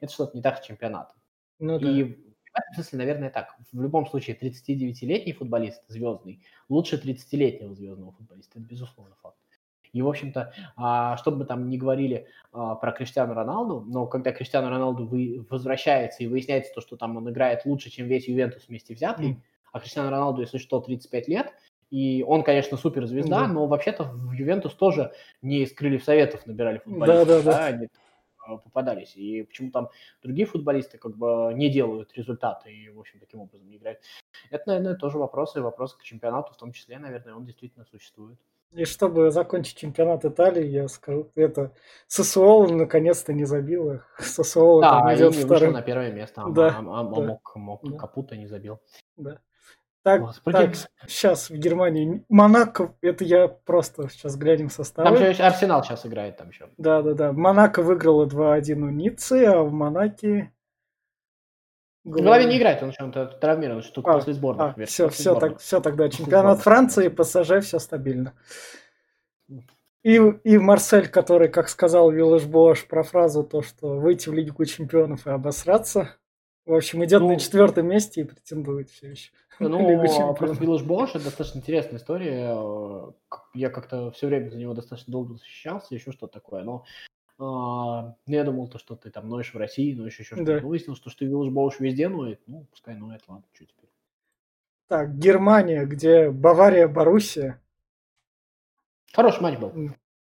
это 0.00 0.12
что-то 0.12 0.36
не 0.36 0.42
так 0.42 0.58
с 0.58 0.66
чемпионатом. 0.66 1.16
Ну, 1.58 1.78
да. 1.78 1.90
И 1.90 2.16
в 2.52 2.58
этом 2.58 2.74
смысле, 2.74 2.98
наверное, 2.98 3.30
так. 3.30 3.56
В 3.72 3.80
любом 3.80 4.06
случае, 4.06 4.36
39-летний 4.36 5.32
футболист 5.32 5.82
звездный 5.88 6.42
лучше 6.68 6.96
30-летнего 6.96 7.74
звездного 7.74 8.12
футболиста. 8.12 8.58
Это 8.58 8.68
безусловно 8.68 9.14
факт. 9.22 9.36
И, 9.92 10.02
в 10.02 10.08
общем-то, 10.08 10.52
а, 10.76 11.16
что 11.16 11.32
бы 11.32 11.44
там 11.44 11.68
ни 11.68 11.76
говорили 11.76 12.26
а, 12.52 12.76
про 12.76 12.92
Криштиану 12.92 13.34
Роналду, 13.34 13.84
но 13.86 14.06
когда 14.06 14.32
Криштиану 14.32 14.68
Роналду 14.68 15.06
вы, 15.06 15.44
возвращается 15.50 16.22
и 16.22 16.26
выясняется 16.26 16.72
то, 16.72 16.80
что 16.80 16.96
там 16.96 17.16
он 17.16 17.28
играет 17.30 17.64
лучше, 17.64 17.90
чем 17.90 18.06
весь 18.06 18.28
Ювентус 18.28 18.68
вместе 18.68 18.94
взятый, 18.94 19.30
mm. 19.30 19.36
а 19.72 19.80
Криштиану 19.80 20.10
Роналду, 20.10 20.42
если 20.42 20.58
что, 20.58 20.80
35 20.80 21.28
лет, 21.28 21.52
и 21.90 22.24
он, 22.26 22.44
конечно, 22.44 22.76
суперзвезда, 22.76 23.46
mm. 23.46 23.46
но 23.48 23.66
вообще-то 23.66 24.04
в 24.04 24.32
Ювентус 24.32 24.74
тоже 24.74 25.12
не 25.42 25.62
из 25.62 25.72
крыльев 25.72 26.04
советов 26.04 26.46
набирали 26.46 26.78
футболистов, 26.78 27.26
да, 27.26 27.36
да, 27.38 27.42
да. 27.42 27.52
Да, 27.52 27.64
они 27.66 27.88
попадались. 28.58 29.16
И 29.16 29.42
почему 29.42 29.70
там 29.70 29.88
другие 30.22 30.46
футболисты 30.46 30.98
как 30.98 31.16
бы 31.16 31.52
не 31.54 31.70
делают 31.70 32.12
результаты 32.14 32.72
и, 32.72 32.88
в 32.88 32.98
общем, 32.98 33.20
таким 33.20 33.40
образом 33.40 33.68
не 33.68 33.76
играют. 33.76 34.00
Это, 34.50 34.64
наверное, 34.66 34.96
тоже 34.96 35.18
вопросы, 35.18 35.60
вопросы 35.60 35.96
к 35.98 36.02
чемпионату 36.02 36.52
в 36.52 36.56
том 36.56 36.72
числе, 36.72 36.98
наверное, 36.98 37.34
он 37.34 37.44
действительно 37.44 37.84
существует. 37.84 38.38
И 38.72 38.84
чтобы 38.84 39.32
закончить 39.32 39.76
чемпионат 39.76 40.24
Италии, 40.24 40.64
я 40.64 40.86
скажу, 40.86 41.32
это 41.34 41.72
Сосуоло 42.06 42.68
наконец-то 42.68 43.32
не 43.32 43.44
забил 43.44 43.92
их. 43.92 44.16
Сосуоло 44.20 44.80
да, 44.80 45.00
там 45.00 45.14
идет 45.14 45.34
вторым. 45.34 45.72
на 45.72 45.82
первое 45.82 46.12
место, 46.12 46.42
а, 46.42 46.50
да, 46.50 46.68
а, 46.68 46.78
а 46.78 47.04
да. 47.04 47.20
мог, 47.20 47.56
мог 47.56 47.80
да. 47.82 47.98
Капута 47.98 48.36
не 48.36 48.46
забил. 48.46 48.78
Да. 49.16 49.40
Так, 50.02 50.22
так, 50.44 50.74
сейчас 51.06 51.50
в 51.50 51.54
Германии. 51.56 52.24
Монако, 52.30 52.94
это 53.02 53.22
я 53.24 53.48
просто 53.48 54.08
сейчас 54.08 54.36
глянем 54.36 54.70
состав. 54.70 55.04
Там 55.04 55.14
еще 55.14 55.42
Арсенал 55.42 55.84
сейчас 55.84 56.06
играет 56.06 56.38
там 56.38 56.48
еще. 56.48 56.68
Да, 56.78 57.02
да, 57.02 57.12
да. 57.12 57.32
Монако 57.32 57.82
выиграла 57.82 58.26
2-1 58.26 58.80
у 58.80 58.88
Ниццы, 58.88 59.44
а 59.44 59.62
в 59.62 59.72
Монаке 59.72 60.52
в 62.04 62.12
голове 62.12 62.46
не 62.46 62.56
играет, 62.56 62.82
он 62.82 62.92
чем-то 62.92 63.26
травмирован, 63.26 63.82
что 63.82 64.00
а, 64.00 64.14
после 64.14 64.32
сборных. 64.32 64.74
А, 64.78 64.86
все, 64.86 65.10
все, 65.10 65.34
так, 65.34 65.58
все 65.58 65.80
тогда. 65.80 66.08
Чемпионат 66.08 66.60
Франции, 66.60 67.08
ПСЖ, 67.08 67.60
все 67.62 67.78
стабильно. 67.78 68.32
И, 70.02 70.14
и 70.14 70.56
Марсель, 70.56 71.08
который, 71.08 71.48
как 71.48 71.68
сказал 71.68 72.10
Виллаж 72.10 72.44
Бош 72.44 72.86
про 72.86 73.02
фразу, 73.02 73.44
то, 73.44 73.60
что 73.60 73.98
выйти 73.98 74.30
в 74.30 74.32
Лигу 74.32 74.64
чемпионов 74.64 75.26
и 75.26 75.30
обосраться. 75.30 76.16
В 76.70 76.74
общем, 76.74 77.04
идет 77.04 77.20
ну, 77.20 77.30
на 77.30 77.36
четвертом 77.40 77.88
месте 77.88 78.20
и 78.20 78.24
претендует 78.24 78.90
все 78.90 79.10
еще. 79.10 79.32
Ну, 79.58 80.34
просто 80.36 80.62
Виллаж 80.62 80.84
Бош 80.84 81.10
это 81.10 81.24
достаточно 81.24 81.58
интересная 81.58 81.98
история. 81.98 82.56
Я 83.54 83.70
как-то 83.70 84.12
все 84.12 84.28
время 84.28 84.50
за 84.50 84.56
него 84.56 84.72
достаточно 84.72 85.10
долго 85.10 85.34
защищался, 85.34 85.96
еще 85.96 86.12
что-то 86.12 86.34
такое. 86.34 86.62
Но 86.62 86.84
ну, 87.40 88.14
я 88.26 88.44
думал, 88.44 88.68
то, 88.68 88.78
что 88.78 88.94
ты 88.94 89.10
там 89.10 89.28
ноешь 89.28 89.52
в 89.52 89.56
России, 89.56 89.94
ноешь 89.94 90.20
еще 90.20 90.36
что-то. 90.36 90.44
Да. 90.44 90.60
Ну, 90.60 90.68
выяснилось, 90.68 91.00
что, 91.00 91.10
что 91.10 91.24
Виллаж 91.24 91.50
Боуш 91.50 91.80
везде 91.80 92.08
ноет. 92.08 92.40
Ну, 92.46 92.66
пускай 92.70 92.94
ноет, 92.94 93.22
ладно, 93.26 93.44
что 93.52 93.64
теперь. 93.64 93.90
Так, 94.86 95.18
Германия, 95.18 95.84
где 95.86 96.30
Бавария, 96.30 96.86
Боруссия. 96.86 97.60
Хороший 99.12 99.42
матч 99.42 99.58
был. 99.58 99.70
Mm. 99.70 99.90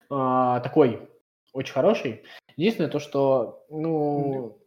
А, 0.08 0.60
такой, 0.60 1.10
очень 1.52 1.74
хороший. 1.74 2.22
Единственное 2.56 2.88
то, 2.88 3.00
что, 3.00 3.66
ну. 3.68 4.61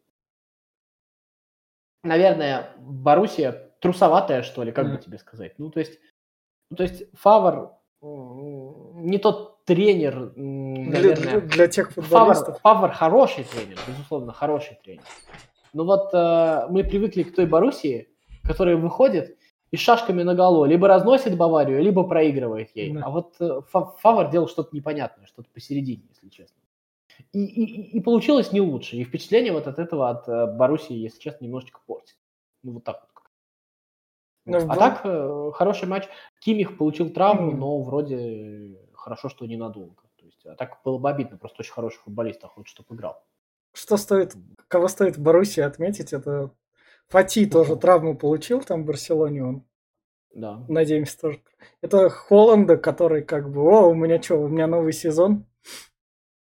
Наверное, 2.05 2.69
Боруссия 2.77 3.71
трусоватая, 3.81 4.41
что 4.43 4.63
ли, 4.63 4.71
как 4.71 4.87
mm. 4.87 4.91
бы 4.91 4.97
тебе 4.97 5.17
сказать. 5.17 5.53
Ну, 5.57 5.69
то 5.69 5.79
есть, 5.79 5.99
ну, 6.69 6.77
то 6.77 6.83
есть 6.83 7.03
Фавор 7.13 7.73
не 8.01 9.17
тот 9.17 9.63
тренер, 9.65 10.33
наверное. 10.35 11.41
Для, 11.41 11.41
для 11.41 11.67
тех 11.67 11.91
футболистов. 11.91 12.59
Фавор, 12.61 12.89
Фавор 12.89 12.91
хороший 12.91 13.43
тренер, 13.45 13.79
безусловно, 13.87 14.31
хороший 14.31 14.77
тренер. 14.83 15.03
Но 15.73 15.83
вот 15.83 16.13
э, 16.13 16.67
мы 16.69 16.83
привыкли 16.83 17.23
к 17.23 17.35
той 17.35 17.45
Боруссии, 17.45 18.07
которая 18.43 18.77
выходит 18.77 19.37
и 19.71 19.77
шашками 19.77 20.23
на 20.23 20.35
голову 20.35 20.65
либо 20.65 20.87
разносит 20.87 21.35
Баварию, 21.35 21.81
либо 21.81 22.03
проигрывает 22.03 22.69
ей. 22.75 22.93
Да. 22.93 23.01
А 23.05 23.09
вот 23.09 23.35
э, 23.39 23.61
Фавор 23.71 24.29
делал 24.29 24.47
что-то 24.47 24.69
непонятное, 24.75 25.25
что-то 25.25 25.49
посередине, 25.53 26.03
если 26.09 26.29
честно. 26.29 26.57
И, 27.31 27.45
и, 27.45 27.97
и 27.97 27.99
получилось 28.01 28.51
не 28.51 28.61
лучше. 28.61 28.97
И 28.97 29.03
впечатление 29.03 29.53
вот 29.53 29.67
от 29.67 29.79
этого 29.79 30.09
от 30.09 30.27
э, 30.27 30.47
Боруссии, 30.55 30.93
если 30.93 31.19
честно, 31.19 31.45
немножечко 31.45 31.81
портит. 31.85 32.17
Ну 32.63 32.73
вот 32.73 32.83
так 32.83 33.01
вот. 33.01 33.09
Ну, 34.47 34.57
а 34.69 34.75
так, 34.75 35.01
э, 35.03 35.51
хороший 35.53 35.87
матч. 35.87 36.07
Кимих 36.39 36.77
получил 36.77 37.09
травму, 37.09 37.51
mm. 37.51 37.55
но 37.55 37.81
вроде 37.81 38.77
хорошо, 38.93 39.29
что 39.29 39.45
ненадолго. 39.45 40.03
То 40.17 40.25
есть, 40.25 40.45
а 40.45 40.55
так 40.55 40.79
было 40.83 40.97
бы 40.97 41.09
обидно, 41.09 41.37
просто 41.37 41.61
очень 41.61 41.73
хороший 41.73 41.97
футболист, 41.97 42.43
а 42.43 42.47
хочет, 42.47 42.69
чтобы 42.69 42.95
играл. 42.95 43.23
Что 43.73 43.97
стоит, 43.97 44.35
кого 44.67 44.87
стоит 44.87 45.17
Боруссии 45.17 45.61
отметить, 45.61 46.13
это 46.13 46.51
Фати 47.07 47.47
тоже 47.47 47.75
травму 47.75 48.15
получил 48.15 48.61
там 48.61 48.83
в 48.83 48.85
Барселоне, 48.85 49.43
он 49.43 49.63
да. 50.35 50.61
Надеемся 50.67 51.17
тоже. 51.17 51.41
Это 51.81 52.09
Холланда, 52.09 52.75
который 52.75 53.23
как 53.23 53.49
бы, 53.49 53.61
о, 53.61 53.87
у 53.87 53.95
меня 53.95 54.21
что, 54.21 54.35
у 54.35 54.49
меня 54.49 54.67
новый 54.67 54.91
сезон. 54.91 55.45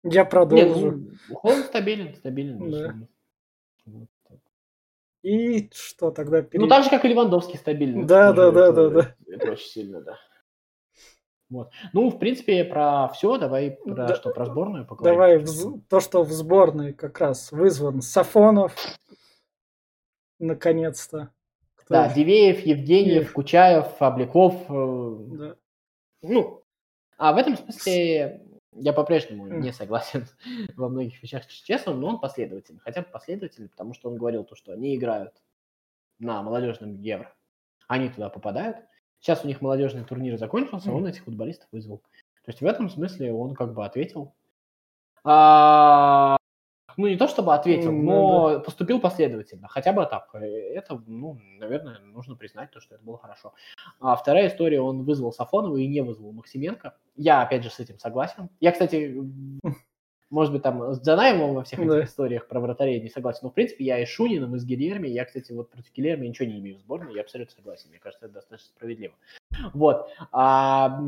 Я 0.03 0.25
продолжу. 0.25 0.91
Нет, 0.91 1.19
ну, 1.29 1.35
Холланд 1.35 1.65
стабилен, 1.65 2.13
стабилен. 2.15 2.71
Да. 2.71 2.95
Вот. 3.85 4.09
И 5.23 5.69
что 5.73 6.11
тогда? 6.11 6.41
Перед... 6.41 6.61
Ну, 6.61 6.67
так 6.67 6.83
же, 6.83 6.89
как 6.89 7.05
и 7.05 7.07
Левандовский 7.07 7.57
стабильный. 7.57 8.03
Да, 8.03 8.33
да, 8.33 8.51
да, 8.51 8.71
да, 8.73 8.89
да. 8.89 9.15
Это 9.25 9.51
очень 9.53 9.67
сильно, 9.67 10.01
да. 10.01 10.17
Вот. 11.49 11.71
Ну, 11.93 12.09
в 12.09 12.19
принципе, 12.19 12.65
про 12.65 13.07
все. 13.09 13.37
Давай 13.37 13.71
про 13.71 13.93
да, 13.93 14.15
что, 14.15 14.31
про 14.31 14.45
сборную 14.45 14.85
поговорим. 14.85 15.13
Давай 15.13 15.37
в, 15.37 15.81
то, 15.87 15.99
что 16.01 16.23
в 16.23 16.31
сборной 16.31 16.93
как 16.93 17.19
раз 17.19 17.51
вызван 17.51 18.01
Сафонов. 18.01 18.75
Наконец-то. 20.39 21.31
Кто 21.75 21.93
да, 21.93 22.13
Дивеев, 22.13 22.65
Евгеньев, 22.65 23.05
Дивеев. 23.05 23.33
Кучаев, 23.33 24.01
Обликов. 24.01 24.55
Э, 24.69 25.15
да. 25.37 25.55
Ну, 26.21 26.63
а 27.17 27.33
в 27.33 27.37
этом 27.37 27.55
смысле 27.55 28.41
я 28.75 28.93
по-прежнему 28.93 29.47
не 29.47 29.71
согласен 29.71 30.27
во 30.75 30.89
многих 30.89 31.21
вещах 31.21 31.43
с 31.43 31.47
Чесом, 31.47 31.99
но 31.99 32.07
он 32.07 32.19
последовательный. 32.19 32.79
Хотя 32.79 33.01
бы 33.01 33.07
последовательный, 33.11 33.69
потому 33.69 33.93
что 33.93 34.09
он 34.09 34.17
говорил 34.17 34.43
то, 34.43 34.55
что 34.55 34.73
они 34.73 34.95
играют 34.95 35.33
на 36.19 36.41
молодежном 36.43 36.99
Евро. 37.01 37.33
Они 37.87 38.09
туда 38.09 38.29
попадают. 38.29 38.77
Сейчас 39.19 39.43
у 39.43 39.47
них 39.47 39.61
молодежный 39.61 40.03
турнир 40.03 40.37
закончился, 40.37 40.91
он 40.91 41.07
этих 41.07 41.23
футболистов 41.23 41.67
вызвал. 41.71 41.99
То 42.43 42.51
есть 42.51 42.61
в 42.61 42.65
этом 42.65 42.89
смысле 42.89 43.31
он 43.31 43.55
как 43.55 43.73
бы 43.73 43.85
ответил. 43.85 44.33
А, 45.23 46.35
ну, 46.97 47.07
не 47.07 47.17
то 47.17 47.27
чтобы 47.27 47.53
ответил, 47.53 47.91
но 47.91 48.49
да. 48.49 48.59
поступил 48.59 48.99
последовательно. 48.99 49.67
Хотя 49.67 49.93
бы 49.93 50.05
так. 50.05 50.33
Это, 50.33 51.01
ну, 51.07 51.39
наверное, 51.59 51.99
нужно 51.99 52.35
признать 52.35 52.71
то, 52.71 52.79
что 52.79 52.95
это 52.95 53.03
было 53.03 53.17
хорошо. 53.17 53.53
А 53.99 54.15
вторая 54.15 54.47
история, 54.47 54.81
он 54.81 55.03
вызвал 55.03 55.31
Сафонова 55.31 55.77
и 55.77 55.87
не 55.87 56.01
вызвал 56.01 56.31
Максименко. 56.31 56.95
Я, 57.15 57.41
опять 57.41 57.63
же, 57.63 57.69
с 57.69 57.79
этим 57.79 57.99
согласен. 57.99 58.49
Я, 58.59 58.71
кстати, 58.71 59.15
может 60.29 60.51
быть, 60.53 60.63
там 60.63 60.93
с 60.93 61.01
Джанаевым 61.01 61.53
во 61.53 61.63
всех 61.63 61.79
этих 61.79 61.91
да. 61.91 62.03
историях 62.03 62.47
про 62.47 62.59
вратарей 62.59 62.99
не 63.01 63.09
согласен. 63.09 63.41
Но, 63.43 63.49
в 63.49 63.53
принципе, 63.53 63.85
я 63.85 63.99
и 63.99 64.05
Шуниным, 64.05 64.55
и 64.55 64.59
с 64.59 64.65
Гильерми. 64.65 65.07
Я, 65.07 65.25
кстати, 65.25 65.51
вот 65.51 65.69
против 65.69 65.93
Гильерми 65.93 66.27
ничего 66.27 66.47
не 66.47 66.59
имею 66.59 66.77
в 66.77 66.79
сборной. 66.79 67.13
Я 67.13 67.21
абсолютно 67.21 67.53
согласен. 67.55 67.89
Мне 67.89 67.99
кажется, 67.99 68.25
это 68.25 68.35
достаточно 68.35 68.69
справедливо. 68.75 69.13
Вот. 69.73 70.09
А 70.31 70.99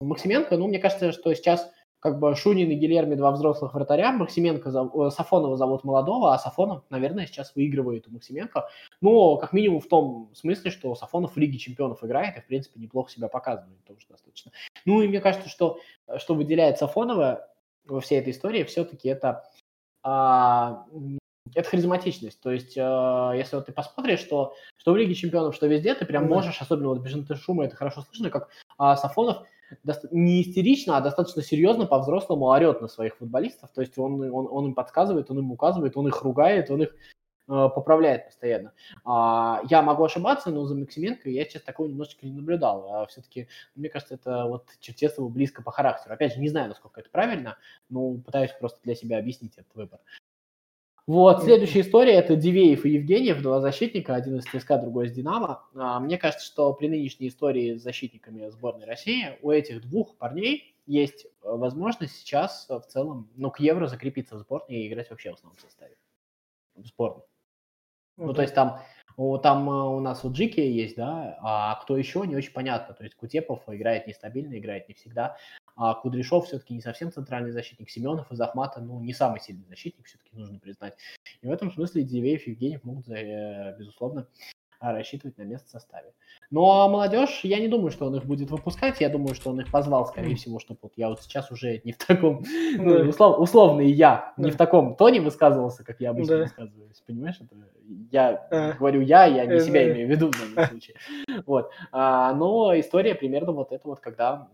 Максименко, 0.00 0.56
ну, 0.56 0.68
мне 0.68 0.78
кажется, 0.78 1.12
что 1.12 1.32
сейчас 1.34 1.70
как 2.04 2.18
бы 2.18 2.36
Шунин 2.36 2.70
и 2.70 2.74
Гильерми 2.74 3.14
два 3.14 3.30
взрослых 3.30 3.72
вратаря, 3.72 4.12
Максименко, 4.12 4.70
зов... 4.70 5.14
Сафонова 5.14 5.56
зовут 5.56 5.84
молодого, 5.84 6.34
а 6.34 6.38
Сафонов, 6.38 6.82
наверное, 6.90 7.26
сейчас 7.26 7.54
выигрывает 7.54 8.06
у 8.06 8.10
Максименко. 8.10 8.68
Но 9.00 9.38
как 9.38 9.54
минимум 9.54 9.80
в 9.80 9.88
том 9.88 10.30
смысле, 10.34 10.70
что 10.70 10.94
Сафонов 10.94 11.34
в 11.34 11.38
Лиге 11.38 11.56
чемпионов 11.56 12.04
играет 12.04 12.36
и, 12.36 12.40
в 12.42 12.46
принципе, 12.46 12.78
неплохо 12.78 13.10
себя 13.10 13.28
показывает 13.28 13.82
тоже 13.84 14.04
достаточно. 14.10 14.52
Ну 14.84 15.00
и 15.00 15.08
мне 15.08 15.22
кажется, 15.22 15.48
что 15.48 15.78
что 16.18 16.34
выделяет 16.34 16.76
Сафонова 16.76 17.48
во 17.86 18.00
всей 18.00 18.18
этой 18.18 18.32
истории, 18.32 18.64
все-таки 18.64 19.08
это 19.08 19.48
а, 20.02 20.84
это 21.54 21.70
харизматичность. 21.70 22.38
То 22.40 22.50
есть, 22.50 22.76
э, 22.76 23.32
если 23.34 23.56
вот 23.56 23.66
ты 23.66 23.72
посмотришь, 23.72 24.20
что, 24.20 24.54
что 24.76 24.92
в 24.92 24.96
Лиге 24.96 25.14
Чемпионов, 25.14 25.54
что 25.54 25.66
везде, 25.66 25.94
ты 25.94 26.04
прям 26.04 26.26
можешь, 26.26 26.60
особенно 26.60 26.88
вот 26.88 26.98
без 26.98 27.40
шума, 27.40 27.64
это 27.64 27.76
хорошо 27.76 28.02
слышно, 28.02 28.28
как 28.28 28.50
а, 28.76 28.96
Сафонов 28.96 29.46
не 30.10 30.42
истерично, 30.42 30.96
а 30.96 31.00
достаточно 31.00 31.42
серьезно 31.42 31.86
по-взрослому 31.86 32.46
орет 32.46 32.80
на 32.80 32.88
своих 32.88 33.16
футболистов. 33.16 33.70
То 33.72 33.80
есть 33.80 33.98
он, 33.98 34.20
он, 34.30 34.48
он 34.50 34.66
им 34.66 34.74
подсказывает, 34.74 35.30
он 35.30 35.38
им 35.38 35.52
указывает, 35.52 35.96
он 35.96 36.08
их 36.08 36.22
ругает, 36.22 36.70
он 36.70 36.82
их 36.82 36.90
э, 36.90 37.68
поправляет 37.74 38.26
постоянно. 38.26 38.72
А, 39.04 39.62
я 39.68 39.82
могу 39.82 40.04
ошибаться, 40.04 40.50
но 40.50 40.64
за 40.64 40.74
Максименко 40.74 41.28
я 41.30 41.44
сейчас 41.44 41.62
такого 41.62 41.86
немножечко 41.86 42.26
не 42.26 42.32
наблюдал. 42.32 42.92
А 42.92 43.06
все-таки, 43.06 43.48
мне 43.74 43.88
кажется, 43.88 44.14
это 44.14 44.46
вот 44.46 44.68
Черчесову 44.80 45.28
близко 45.28 45.62
по 45.62 45.70
характеру. 45.70 46.14
Опять 46.14 46.34
же, 46.34 46.40
не 46.40 46.48
знаю, 46.48 46.68
насколько 46.68 47.00
это 47.00 47.10
правильно, 47.10 47.56
но 47.88 48.14
пытаюсь 48.14 48.52
просто 48.58 48.80
для 48.82 48.94
себя 48.94 49.18
объяснить 49.18 49.54
этот 49.56 49.74
выбор. 49.74 50.00
Вот, 51.06 51.42
следующая 51.44 51.82
история– 51.82 52.12
это 52.14 52.34
Дивеев 52.34 52.86
и 52.86 52.90
Евгеньев, 52.92 53.42
два 53.42 53.60
защитника, 53.60 54.14
один 54.14 54.38
из 54.38 54.44
ЦСКА, 54.44 54.78
другой 54.78 55.06
из 55.06 55.12
Динамо. 55.12 55.62
А, 55.74 56.00
мне 56.00 56.16
кажется, 56.16 56.46
что 56.46 56.72
при 56.72 56.88
нынешней 56.88 57.28
истории 57.28 57.76
с 57.76 57.82
защитниками 57.82 58.48
сборной 58.48 58.86
России 58.86 59.38
у 59.42 59.50
этих 59.50 59.82
двух 59.82 60.16
парней 60.16 60.74
есть 60.86 61.26
э, 61.26 61.28
возможность 61.42 62.16
сейчас 62.16 62.66
в 62.70 62.84
целом, 62.88 63.28
ну, 63.36 63.50
к 63.50 63.60
Евро 63.60 63.86
закрепиться 63.86 64.36
в 64.36 64.38
сборной 64.38 64.78
и 64.78 64.88
играть 64.88 65.10
вообще 65.10 65.30
в 65.30 65.34
основном 65.34 65.58
составе. 65.58 65.94
В 66.74 66.86
сборной. 66.86 67.24
Ну, 68.16 68.32
то 68.32 68.40
есть 68.40 68.54
там, 68.54 68.80
там 69.42 69.68
э, 69.68 69.72
у 69.72 70.00
нас 70.00 70.24
вот 70.24 70.32
Джики 70.32 70.60
есть, 70.60 70.96
да, 70.96 71.38
а 71.42 71.74
кто 71.82 71.98
еще, 71.98 72.26
не 72.26 72.34
очень 72.34 72.52
понятно. 72.52 72.94
То 72.94 73.04
есть 73.04 73.14
Кутепов 73.14 73.62
играет 73.66 74.06
нестабильно, 74.06 74.58
играет 74.58 74.88
не 74.88 74.94
всегда. 74.94 75.36
А 75.76 75.94
Кудряшов 75.94 76.46
все-таки 76.46 76.74
не 76.74 76.80
совсем 76.80 77.10
центральный 77.10 77.50
защитник. 77.50 77.90
Семенов 77.90 78.30
из 78.30 78.40
Ахмата, 78.40 78.80
ну, 78.80 79.00
не 79.00 79.12
самый 79.12 79.40
сильный 79.40 79.66
защитник, 79.68 80.06
все-таки 80.06 80.30
нужно 80.32 80.58
признать. 80.58 80.96
И 81.42 81.46
в 81.46 81.50
этом 81.50 81.72
смысле 81.72 82.04
Дивеев 82.04 82.46
и 82.46 82.50
Евгеньев 82.50 82.84
могут, 82.84 83.08
э, 83.08 83.76
безусловно, 83.78 84.28
рассчитывать 84.80 85.38
на 85.38 85.42
место 85.42 85.68
в 85.68 85.70
составе. 85.70 86.12
Ну, 86.50 86.70
а 86.70 86.88
молодежь, 86.88 87.40
я 87.42 87.58
не 87.58 87.68
думаю, 87.68 87.90
что 87.90 88.06
он 88.06 88.16
их 88.16 88.24
будет 88.24 88.50
выпускать. 88.50 89.00
Я 89.00 89.08
думаю, 89.08 89.34
что 89.34 89.50
он 89.50 89.60
их 89.60 89.70
позвал, 89.70 90.06
скорее 90.06 90.36
всего, 90.36 90.58
чтобы 90.58 90.80
вот 90.82 90.92
я 90.96 91.08
вот 91.08 91.22
сейчас 91.22 91.50
уже 91.50 91.80
не 91.84 91.92
в 91.92 91.98
таком, 91.98 92.44
ну, 92.76 93.08
услов, 93.08 93.38
условный 93.38 93.90
я, 93.90 94.34
не 94.36 94.50
в 94.50 94.56
таком 94.56 94.94
тоне 94.96 95.20
высказывался, 95.20 95.84
как 95.84 96.00
я 96.00 96.10
обычно 96.10 96.38
высказываюсь. 96.38 97.02
Понимаешь, 97.06 97.36
это 97.40 97.56
я 98.10 98.74
говорю 98.78 99.00
я, 99.00 99.24
я 99.26 99.46
не 99.46 99.60
себя 99.60 99.90
имею 99.92 100.06
в 100.06 100.10
виду 100.10 100.30
в 100.30 100.54
данном 100.54 100.68
случае. 100.70 100.96
Вот. 101.46 101.70
А, 101.92 102.32
но 102.34 102.78
история 102.78 103.14
примерно 103.14 103.52
вот 103.52 103.72
это 103.72 103.88
вот, 103.88 104.00
когда 104.00 104.48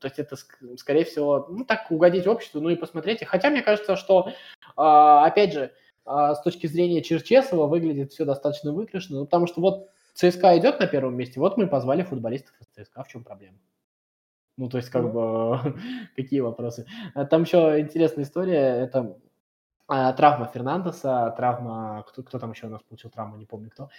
то 0.00 0.06
есть 0.06 0.18
это, 0.18 0.36
скорее 0.76 1.04
всего, 1.04 1.46
ну, 1.50 1.64
так 1.64 1.90
угодить 1.90 2.26
обществу, 2.26 2.60
ну 2.60 2.70
и 2.70 2.76
посмотрите. 2.76 3.26
Хотя 3.26 3.50
мне 3.50 3.62
кажется, 3.62 3.96
что, 3.96 4.32
а, 4.76 5.26
опять 5.26 5.52
же, 5.52 5.72
а, 6.06 6.34
с 6.34 6.42
точки 6.42 6.66
зрения 6.66 7.02
Черчесова 7.02 7.66
выглядит 7.66 8.10
все 8.10 8.24
достаточно 8.24 8.72
выигрышно, 8.72 9.18
ну, 9.18 9.24
потому 9.26 9.46
что 9.46 9.60
вот 9.60 9.90
ЦСКА 10.14 10.58
идет 10.58 10.80
на 10.80 10.86
первом 10.86 11.16
месте, 11.16 11.38
вот 11.38 11.58
мы 11.58 11.66
позвали 11.66 12.02
футболистов 12.02 12.54
из 12.60 12.66
ЦСКА, 12.86 13.04
в 13.04 13.08
чем 13.08 13.24
проблема? 13.24 13.58
Ну, 14.56 14.68
то 14.70 14.78
есть, 14.78 14.88
как 14.88 15.02
ну. 15.02 15.10
бы, 15.10 15.76
какие 16.16 16.40
вопросы? 16.40 16.86
А 17.14 17.26
там 17.26 17.42
еще 17.42 17.78
интересная 17.78 18.24
история, 18.24 18.82
это 18.82 19.18
травма 19.86 20.46
Фернандеса, 20.46 21.34
травма, 21.36 22.04
кто, 22.08 22.22
кто 22.22 22.38
там 22.38 22.52
еще 22.52 22.68
у 22.68 22.70
нас 22.70 22.80
получил 22.82 23.10
травму, 23.10 23.36
не 23.36 23.44
помню 23.44 23.70
кто. 23.70 23.90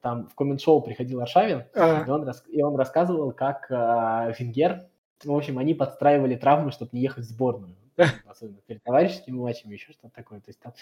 Там 0.00 0.26
в 0.26 0.34
коммент-шоу 0.34 0.80
приходил 0.80 1.20
Аршавин, 1.20 1.64
и, 1.74 2.10
он, 2.10 2.28
и 2.48 2.62
он 2.62 2.76
рассказывал, 2.76 3.32
как 3.32 3.68
Венгер 3.70 4.88
в 5.24 5.32
общем, 5.32 5.58
они 5.58 5.74
подстраивали 5.74 6.36
травмы, 6.36 6.72
чтобы 6.72 6.90
не 6.92 7.00
ехать 7.00 7.24
в 7.24 7.28
сборную. 7.28 7.76
Особенно 8.26 8.58
перед 8.66 8.82
товарищескими 8.82 9.36
матчами, 9.36 9.74
еще 9.74 9.92
что-то 9.92 10.14
такое. 10.14 10.40
То 10.40 10.50
есть 10.50 10.60
там, 10.60 10.74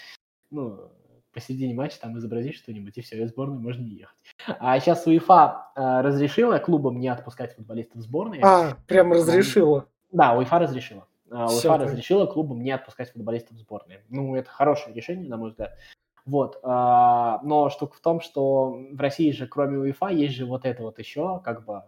ну, 0.51 0.91
посередине 1.35 1.73
матча 1.73 1.99
там 1.99 2.17
изобразить 2.17 2.55
что-нибудь, 2.55 2.97
и 2.97 3.01
все, 3.01 3.21
и 3.21 3.25
в 3.25 3.27
сборную 3.27 3.59
можно 3.59 3.83
не 3.83 3.95
ехать. 3.95 4.15
А 4.47 4.79
сейчас 4.79 5.05
УЕФА 5.05 5.71
э, 5.75 6.01
разрешила 6.01 6.57
клубам 6.59 6.99
не 6.99 7.09
отпускать 7.09 7.53
футболистов 7.55 7.97
в 7.97 8.01
сборные. 8.01 8.41
А, 8.43 8.77
прям 8.87 9.11
разрешила? 9.11 9.85
Да, 10.11 10.37
УЕФА 10.37 10.59
разрешила. 10.59 11.07
А, 11.29 11.47
УЕФА 11.47 11.77
разрешила 11.77 12.25
клубам 12.25 12.61
не 12.61 12.71
отпускать 12.71 13.11
футболистов 13.11 13.57
в 13.57 13.59
сборные. 13.59 14.03
Ну, 14.09 14.35
это 14.35 14.49
хорошее 14.49 14.95
решение, 14.95 15.29
на 15.29 15.37
мой 15.37 15.49
взгляд. 15.49 15.77
Вот. 16.25 16.59
А, 16.63 17.39
но 17.43 17.69
штука 17.69 17.95
в 17.97 17.99
том, 17.99 18.21
что 18.21 18.79
в 18.91 18.99
России 18.99 19.31
же, 19.31 19.45
кроме 19.45 19.77
УЕФА, 19.77 20.07
есть 20.07 20.35
же 20.35 20.45
вот 20.45 20.65
это 20.65 20.83
вот 20.83 20.99
еще, 20.99 21.41
как 21.43 21.65
бы, 21.65 21.83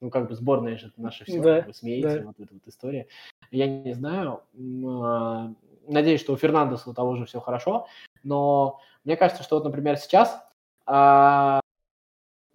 ну, 0.00 0.10
как 0.10 0.28
бы 0.28 0.34
сборная 0.34 0.76
же 0.76 0.92
наша 0.96 1.24
все, 1.24 1.40
да, 1.40 1.64
вы 1.66 1.74
смеете, 1.74 2.20
да. 2.20 2.26
вот 2.26 2.40
эта 2.40 2.54
вот 2.54 2.62
история. 2.66 3.08
Я 3.50 3.66
не 3.66 3.94
знаю, 3.94 4.42
а, 4.86 5.52
надеюсь, 5.86 6.20
что 6.20 6.32
у 6.32 6.36
Фернандеса 6.36 6.90
у 6.90 6.94
того 6.94 7.16
же 7.16 7.26
все 7.26 7.40
хорошо, 7.40 7.86
но 8.22 8.80
мне 9.04 9.16
кажется, 9.16 9.42
что 9.42 9.56
вот, 9.56 9.64
например, 9.64 9.96
сейчас 9.96 10.40
а, 10.86 11.60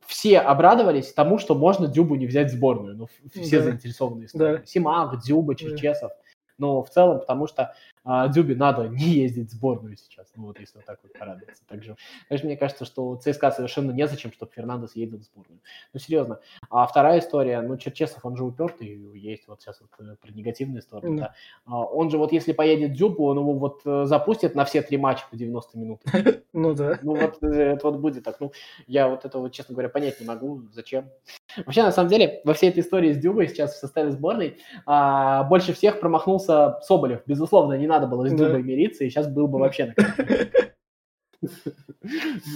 все 0.06 0.40
обрадовались 0.40 1.14
тому, 1.14 1.38
что 1.38 1.56
можно 1.56 1.88
Дюбу 1.88 2.16
не 2.16 2.28
взять 2.28 2.52
в 2.52 2.56
сборную, 2.56 2.96
ну, 2.96 3.08
все 3.32 3.60
да. 3.60 3.66
заинтересованные. 3.66 4.30
Да. 4.34 4.66
Симак, 4.66 5.22
Дюба, 5.22 5.56
Черчесов. 5.56 6.12
Да. 6.12 6.23
Но 6.58 6.84
в 6.84 6.90
целом, 6.90 7.20
потому 7.20 7.48
что 7.48 7.74
а 8.06 8.28
Дюбе 8.28 8.56
надо 8.56 8.88
не 8.90 9.06
ездить 9.06 9.50
в 9.50 9.54
сборную 9.54 9.96
сейчас, 9.96 10.28
ну 10.36 10.48
вот 10.48 10.60
если 10.60 10.78
вот 10.78 10.86
так 10.86 11.00
вот 11.04 11.14
порадоваться. 11.14 11.64
Также, 11.68 11.96
конечно, 12.28 12.48
мне 12.48 12.58
кажется, 12.58 12.86
что 12.86 13.16
ЦСКА 13.16 13.52
совершенно 13.52 13.92
незачем, 13.92 14.32
чтобы 14.34 14.52
Фернандес 14.54 14.96
ездил 14.96 15.20
в 15.20 15.24
сборную. 15.24 15.60
Ну, 15.94 16.00
серьезно. 16.00 16.40
А 16.70 16.86
вторая 16.86 17.20
история, 17.20 17.62
ну, 17.62 17.78
Черчесов, 17.78 18.26
он 18.26 18.36
же 18.36 18.44
упертый, 18.44 18.88
есть 19.18 19.48
вот 19.48 19.62
сейчас 19.62 19.80
вот 19.80 19.90
э, 20.06 20.16
про 20.22 20.32
негативные 20.32 20.82
стороны, 20.82 21.16
mm. 21.16 21.20
да. 21.20 21.34
А 21.66 21.84
он 21.84 22.10
же 22.10 22.18
вот 22.18 22.34
если 22.34 22.52
поедет 22.52 22.94
Дюбу, 22.94 23.26
он 23.26 23.38
его 23.38 23.54
вот 23.54 23.82
э, 23.86 24.06
запустит 24.06 24.54
на 24.56 24.66
все 24.66 24.82
три 24.82 24.98
матча 24.98 25.26
по 25.30 25.38
90 25.38 25.78
минут. 25.78 26.02
Ну 26.56 26.76
да. 26.76 27.00
Ну 27.02 27.16
вот 27.16 27.42
э, 27.42 27.48
это 27.48 27.90
вот 27.90 28.00
будет 28.00 28.24
так. 28.24 28.40
Ну, 28.40 28.52
я 28.86 29.08
вот 29.08 29.26
это 29.26 29.40
вот, 29.40 29.54
честно 29.54 29.74
говоря, 29.74 29.90
понять 29.90 30.20
не 30.20 30.28
могу, 30.28 30.62
зачем. 30.72 31.10
Вообще, 31.58 31.84
на 31.84 31.92
самом 31.92 32.10
деле, 32.10 32.42
во 32.44 32.54
всей 32.54 32.70
этой 32.70 32.80
истории 32.80 33.14
с 33.14 33.18
Дюбой 33.18 33.48
сейчас 33.48 33.76
в 33.76 33.80
составе 33.80 34.12
сборной 34.12 34.58
а, 34.86 35.44
больше 35.44 35.74
всех 35.74 36.00
промахнулся 36.00 36.80
Соболев. 36.82 37.22
Безусловно, 37.26 37.74
не 37.74 37.88
надо 37.88 38.08
было 38.08 38.28
с 38.28 38.32
Дюбой 38.32 38.62
да. 38.62 38.68
мириться, 38.68 39.04
и 39.04 39.10
сейчас 39.10 39.28
был 39.28 39.48
бы 39.48 39.60
вообще 39.60 39.86
на 39.86 39.94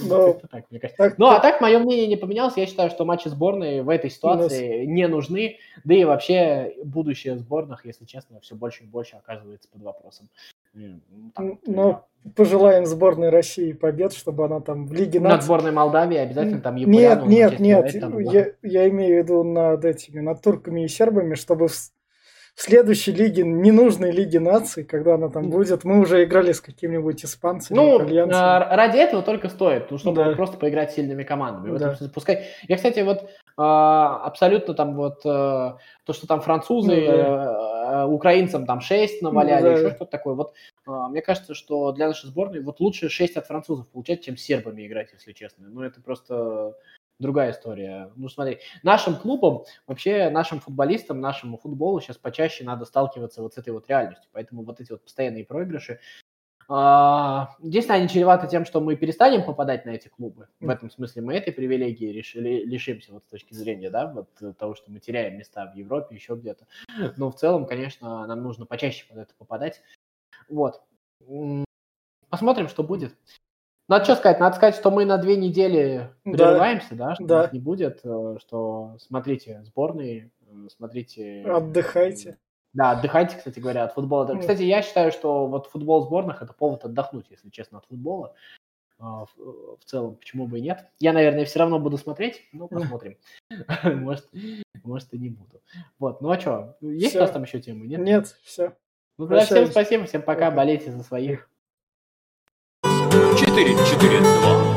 ну, 0.04 0.39
ну, 1.18 1.28
а 1.28 1.39
так, 1.39 1.62
мое 1.62 1.80
мнение 1.80 2.08
не 2.08 2.16
поменялось. 2.16 2.58
Я 2.58 2.66
считаю, 2.66 2.89
что 2.89 3.06
матчи 3.06 3.28
сборной 3.28 3.82
в 3.82 3.89
этой 3.89 4.10
ситуации 4.10 4.86
не 4.86 5.08
нужны. 5.08 5.58
Да 5.84 5.93
и 5.93 6.04
вообще 6.04 6.76
будущее 6.84 7.38
сборных, 7.38 7.86
если 7.86 8.06
честно, 8.06 8.39
все 8.39 8.56
больше 8.56 8.84
и 8.84 8.88
больше 8.88 9.16
оказывается 9.18 9.70
под 9.70 9.82
вопросом. 9.84 10.30
Ну, 11.38 11.60
ну 11.66 12.02
пожелаем 12.36 12.86
сборной 12.86 13.30
России 13.30 13.74
побед, 13.74 14.14
чтобы 14.14 14.46
она 14.46 14.60
там 14.60 14.86
в 14.86 14.94
Лиге 14.94 15.20
наций... 15.20 15.36
Над 15.38 15.44
сборной 15.44 15.72
Молдавии 15.72 16.18
обязательно 16.18 16.62
там 16.62 16.76
Нет, 16.76 17.26
нет, 17.26 17.60
нет, 17.60 17.94
я, 17.94 18.48
я 18.64 18.90
имею 18.90 19.22
в 19.22 19.24
виду 19.24 19.44
над 19.44 19.86
этими, 19.86 20.20
над 20.20 20.42
турками 20.42 20.84
и 20.84 20.88
сербами, 20.88 21.36
чтобы 21.36 21.68
в 21.68 21.76
в 22.58 22.64
следующей 22.64 23.12
лиге, 23.12 23.43
ненужной 23.43 24.10
лиге 24.10 24.39
наций, 24.39 24.84
когда 24.84 25.14
она 25.14 25.30
там 25.30 25.51
будет, 25.51 25.84
мы 25.84 25.99
уже 25.99 26.24
играли 26.24 26.53
с 26.53 26.60
какими-нибудь 26.60 27.24
испанцами, 27.24 27.78
ну, 27.78 27.97
итальянцами. 27.97 28.41
А, 28.41 28.76
ради 28.76 28.97
этого 28.97 29.22
только 29.22 29.49
стоит, 29.49 29.91
ну, 29.91 29.99
чтобы 29.99 30.26
да. 30.26 30.32
просто 30.32 30.58
поиграть 30.58 30.91
с 30.91 30.95
сильными 30.95 31.22
командами. 31.22 31.78
Да. 31.78 31.93
Этом, 31.93 32.10
пускай... 32.10 32.45
Я, 32.68 32.78
кстати, 32.78 33.01
вот 33.01 33.30
а, 33.58 34.24
абсолютно 34.26 34.74
там 34.74 34.95
вот 34.95 35.22
а, 35.24 35.78
то, 36.03 36.14
что 36.14 36.26
там 36.26 36.41
французы, 36.41 36.95
ну, 36.95 37.05
да. 37.05 38.01
э, 38.01 38.05
украинцам 38.08 38.66
там 38.66 38.82
6 38.82 39.22
наваляли, 39.22 39.62
ну, 39.62 39.70
да. 39.70 39.78
еще 39.78 39.89
что-то 39.91 40.10
такое. 40.10 40.34
Вот 40.34 40.53
мне 40.88 41.22
кажется, 41.22 41.53
что 41.53 41.91
для 41.91 42.08
нашей 42.08 42.26
сборной 42.26 42.62
вот 42.62 42.80
лучше 42.80 43.08
6 43.08 43.38
от 43.38 43.45
французов 43.45 43.88
получать, 43.89 44.24
чем 44.24 44.36
с 44.36 44.41
сербами 44.41 44.88
играть, 44.88 45.10
если 45.14 45.32
честно. 45.32 45.68
Ну, 45.70 45.84
это 45.84 46.01
просто 46.01 46.74
другая 47.20 47.51
история. 47.51 48.11
Ну, 48.15 48.30
смотри, 48.30 48.59
нашим 48.84 49.15
клубам, 49.15 49.63
вообще 49.86 50.30
нашим 50.30 50.59
футболистам, 50.59 51.20
нашему 51.20 51.57
футболу 51.57 51.99
сейчас 51.99 52.18
почаще 52.18 52.63
надо 52.63 52.86
сталкиваться 52.86 53.41
вот 53.41 53.53
с 53.53 53.57
этой 53.57 53.74
вот 53.74 53.88
реальностью. 53.88 54.30
Поэтому 54.32 54.63
вот 54.63 54.80
эти 54.80 54.91
вот 54.91 55.03
постоянные 55.03 55.45
проигрыши, 55.45 55.99
а, 56.70 57.55
Единственное, 57.59 58.01
они 58.01 58.09
чреваты 58.09 58.47
тем, 58.47 58.65
что 58.65 58.82
мы 58.82 58.97
перестанем 58.97 59.45
попадать 59.45 59.86
на 59.86 59.91
эти 59.91 60.09
клубы. 60.09 60.49
В 60.59 60.70
этом 60.70 60.89
смысле 60.89 61.22
мы 61.22 61.34
этой 61.36 61.53
привилегии 61.53 62.11
решили, 62.11 62.65
лишимся 62.65 63.13
вот 63.13 63.24
с 63.26 63.30
точки 63.30 63.53
зрения, 63.53 63.89
да, 63.89 64.07
вот 64.07 64.57
того, 64.57 64.76
что 64.76 64.91
мы 64.91 64.99
теряем 64.99 65.38
места 65.38 65.72
в 65.72 65.78
Европе, 65.78 66.15
еще 66.15 66.36
где-то. 66.36 66.68
Но 67.15 67.32
в 67.32 67.36
целом, 67.36 67.65
конечно, 67.65 68.28
нам 68.28 68.43
нужно 68.43 68.65
почаще 68.65 69.05
под 69.07 69.20
это 69.20 69.34
попадать. 69.38 69.82
Вот. 70.49 70.82
Посмотрим, 72.30 72.68
что 72.68 72.84
будет. 72.84 73.15
Надо 73.88 74.04
что 74.04 74.16
сказать? 74.16 74.40
Надо 74.40 74.56
сказать, 74.56 74.76
что 74.76 74.92
мы 74.92 75.06
на 75.06 75.18
две 75.18 75.38
недели 75.38 76.10
прерываемся, 76.24 76.96
да, 76.96 77.08
да 77.08 77.16
что 77.16 77.26
да. 77.26 77.50
не 77.52 77.60
будет, 77.60 78.02
э, 78.04 78.38
что 78.40 78.98
смотрите 79.00 79.64
сборные, 79.64 80.32
э, 80.42 80.68
смотрите... 80.76 81.44
Отдыхайте. 81.44 82.38
Да, 82.74 82.92
отдыхайте, 82.92 83.38
кстати 83.38 83.60
говоря, 83.60 83.86
от 83.86 83.94
футбола. 83.94 84.34
Ну. 84.34 84.40
Кстати, 84.40 84.64
я 84.64 84.82
считаю, 84.82 85.12
что 85.12 85.48
вот 85.48 85.68
футбол 85.68 86.04
сборных– 86.04 86.42
это 86.44 86.54
повод 86.54 86.84
отдохнуть, 86.84 87.28
если 87.30 87.50
честно, 87.50 87.78
от 87.78 87.86
футбола. 87.86 88.34
В 89.00 89.80
целом, 89.86 90.16
почему 90.16 90.48
бы 90.48 90.58
и 90.58 90.62
нет. 90.62 90.86
Я, 91.00 91.14
наверное, 91.14 91.46
все 91.46 91.60
равно 91.60 91.80
буду 91.80 91.98
смотреть, 91.98 92.48
но 92.52 92.68
посмотрим. 92.68 93.18
Может, 93.84 94.28
может 94.84 95.14
и 95.14 95.20
не 95.20 95.30
буду. 95.30 95.62
Вот, 96.00 96.22
ну 96.22 96.32
а 96.32 96.40
что, 96.40 96.78
есть 96.82 97.16
у 97.16 97.20
нас 97.20 97.30
там 97.30 97.44
еще 97.44 97.60
темы, 97.60 97.86
нет? 97.86 98.00
Нет, 98.00 98.36
все. 98.44 98.74
Ну 99.18 99.28
тогда 99.28 99.46
всем 99.46 99.68
спасибо, 99.68 100.06
всем 100.06 100.22
Пока. 100.22 100.50
болейте 100.50 100.92
за 100.92 101.04
своих. 101.04 101.50
4-4-2. 103.18 104.68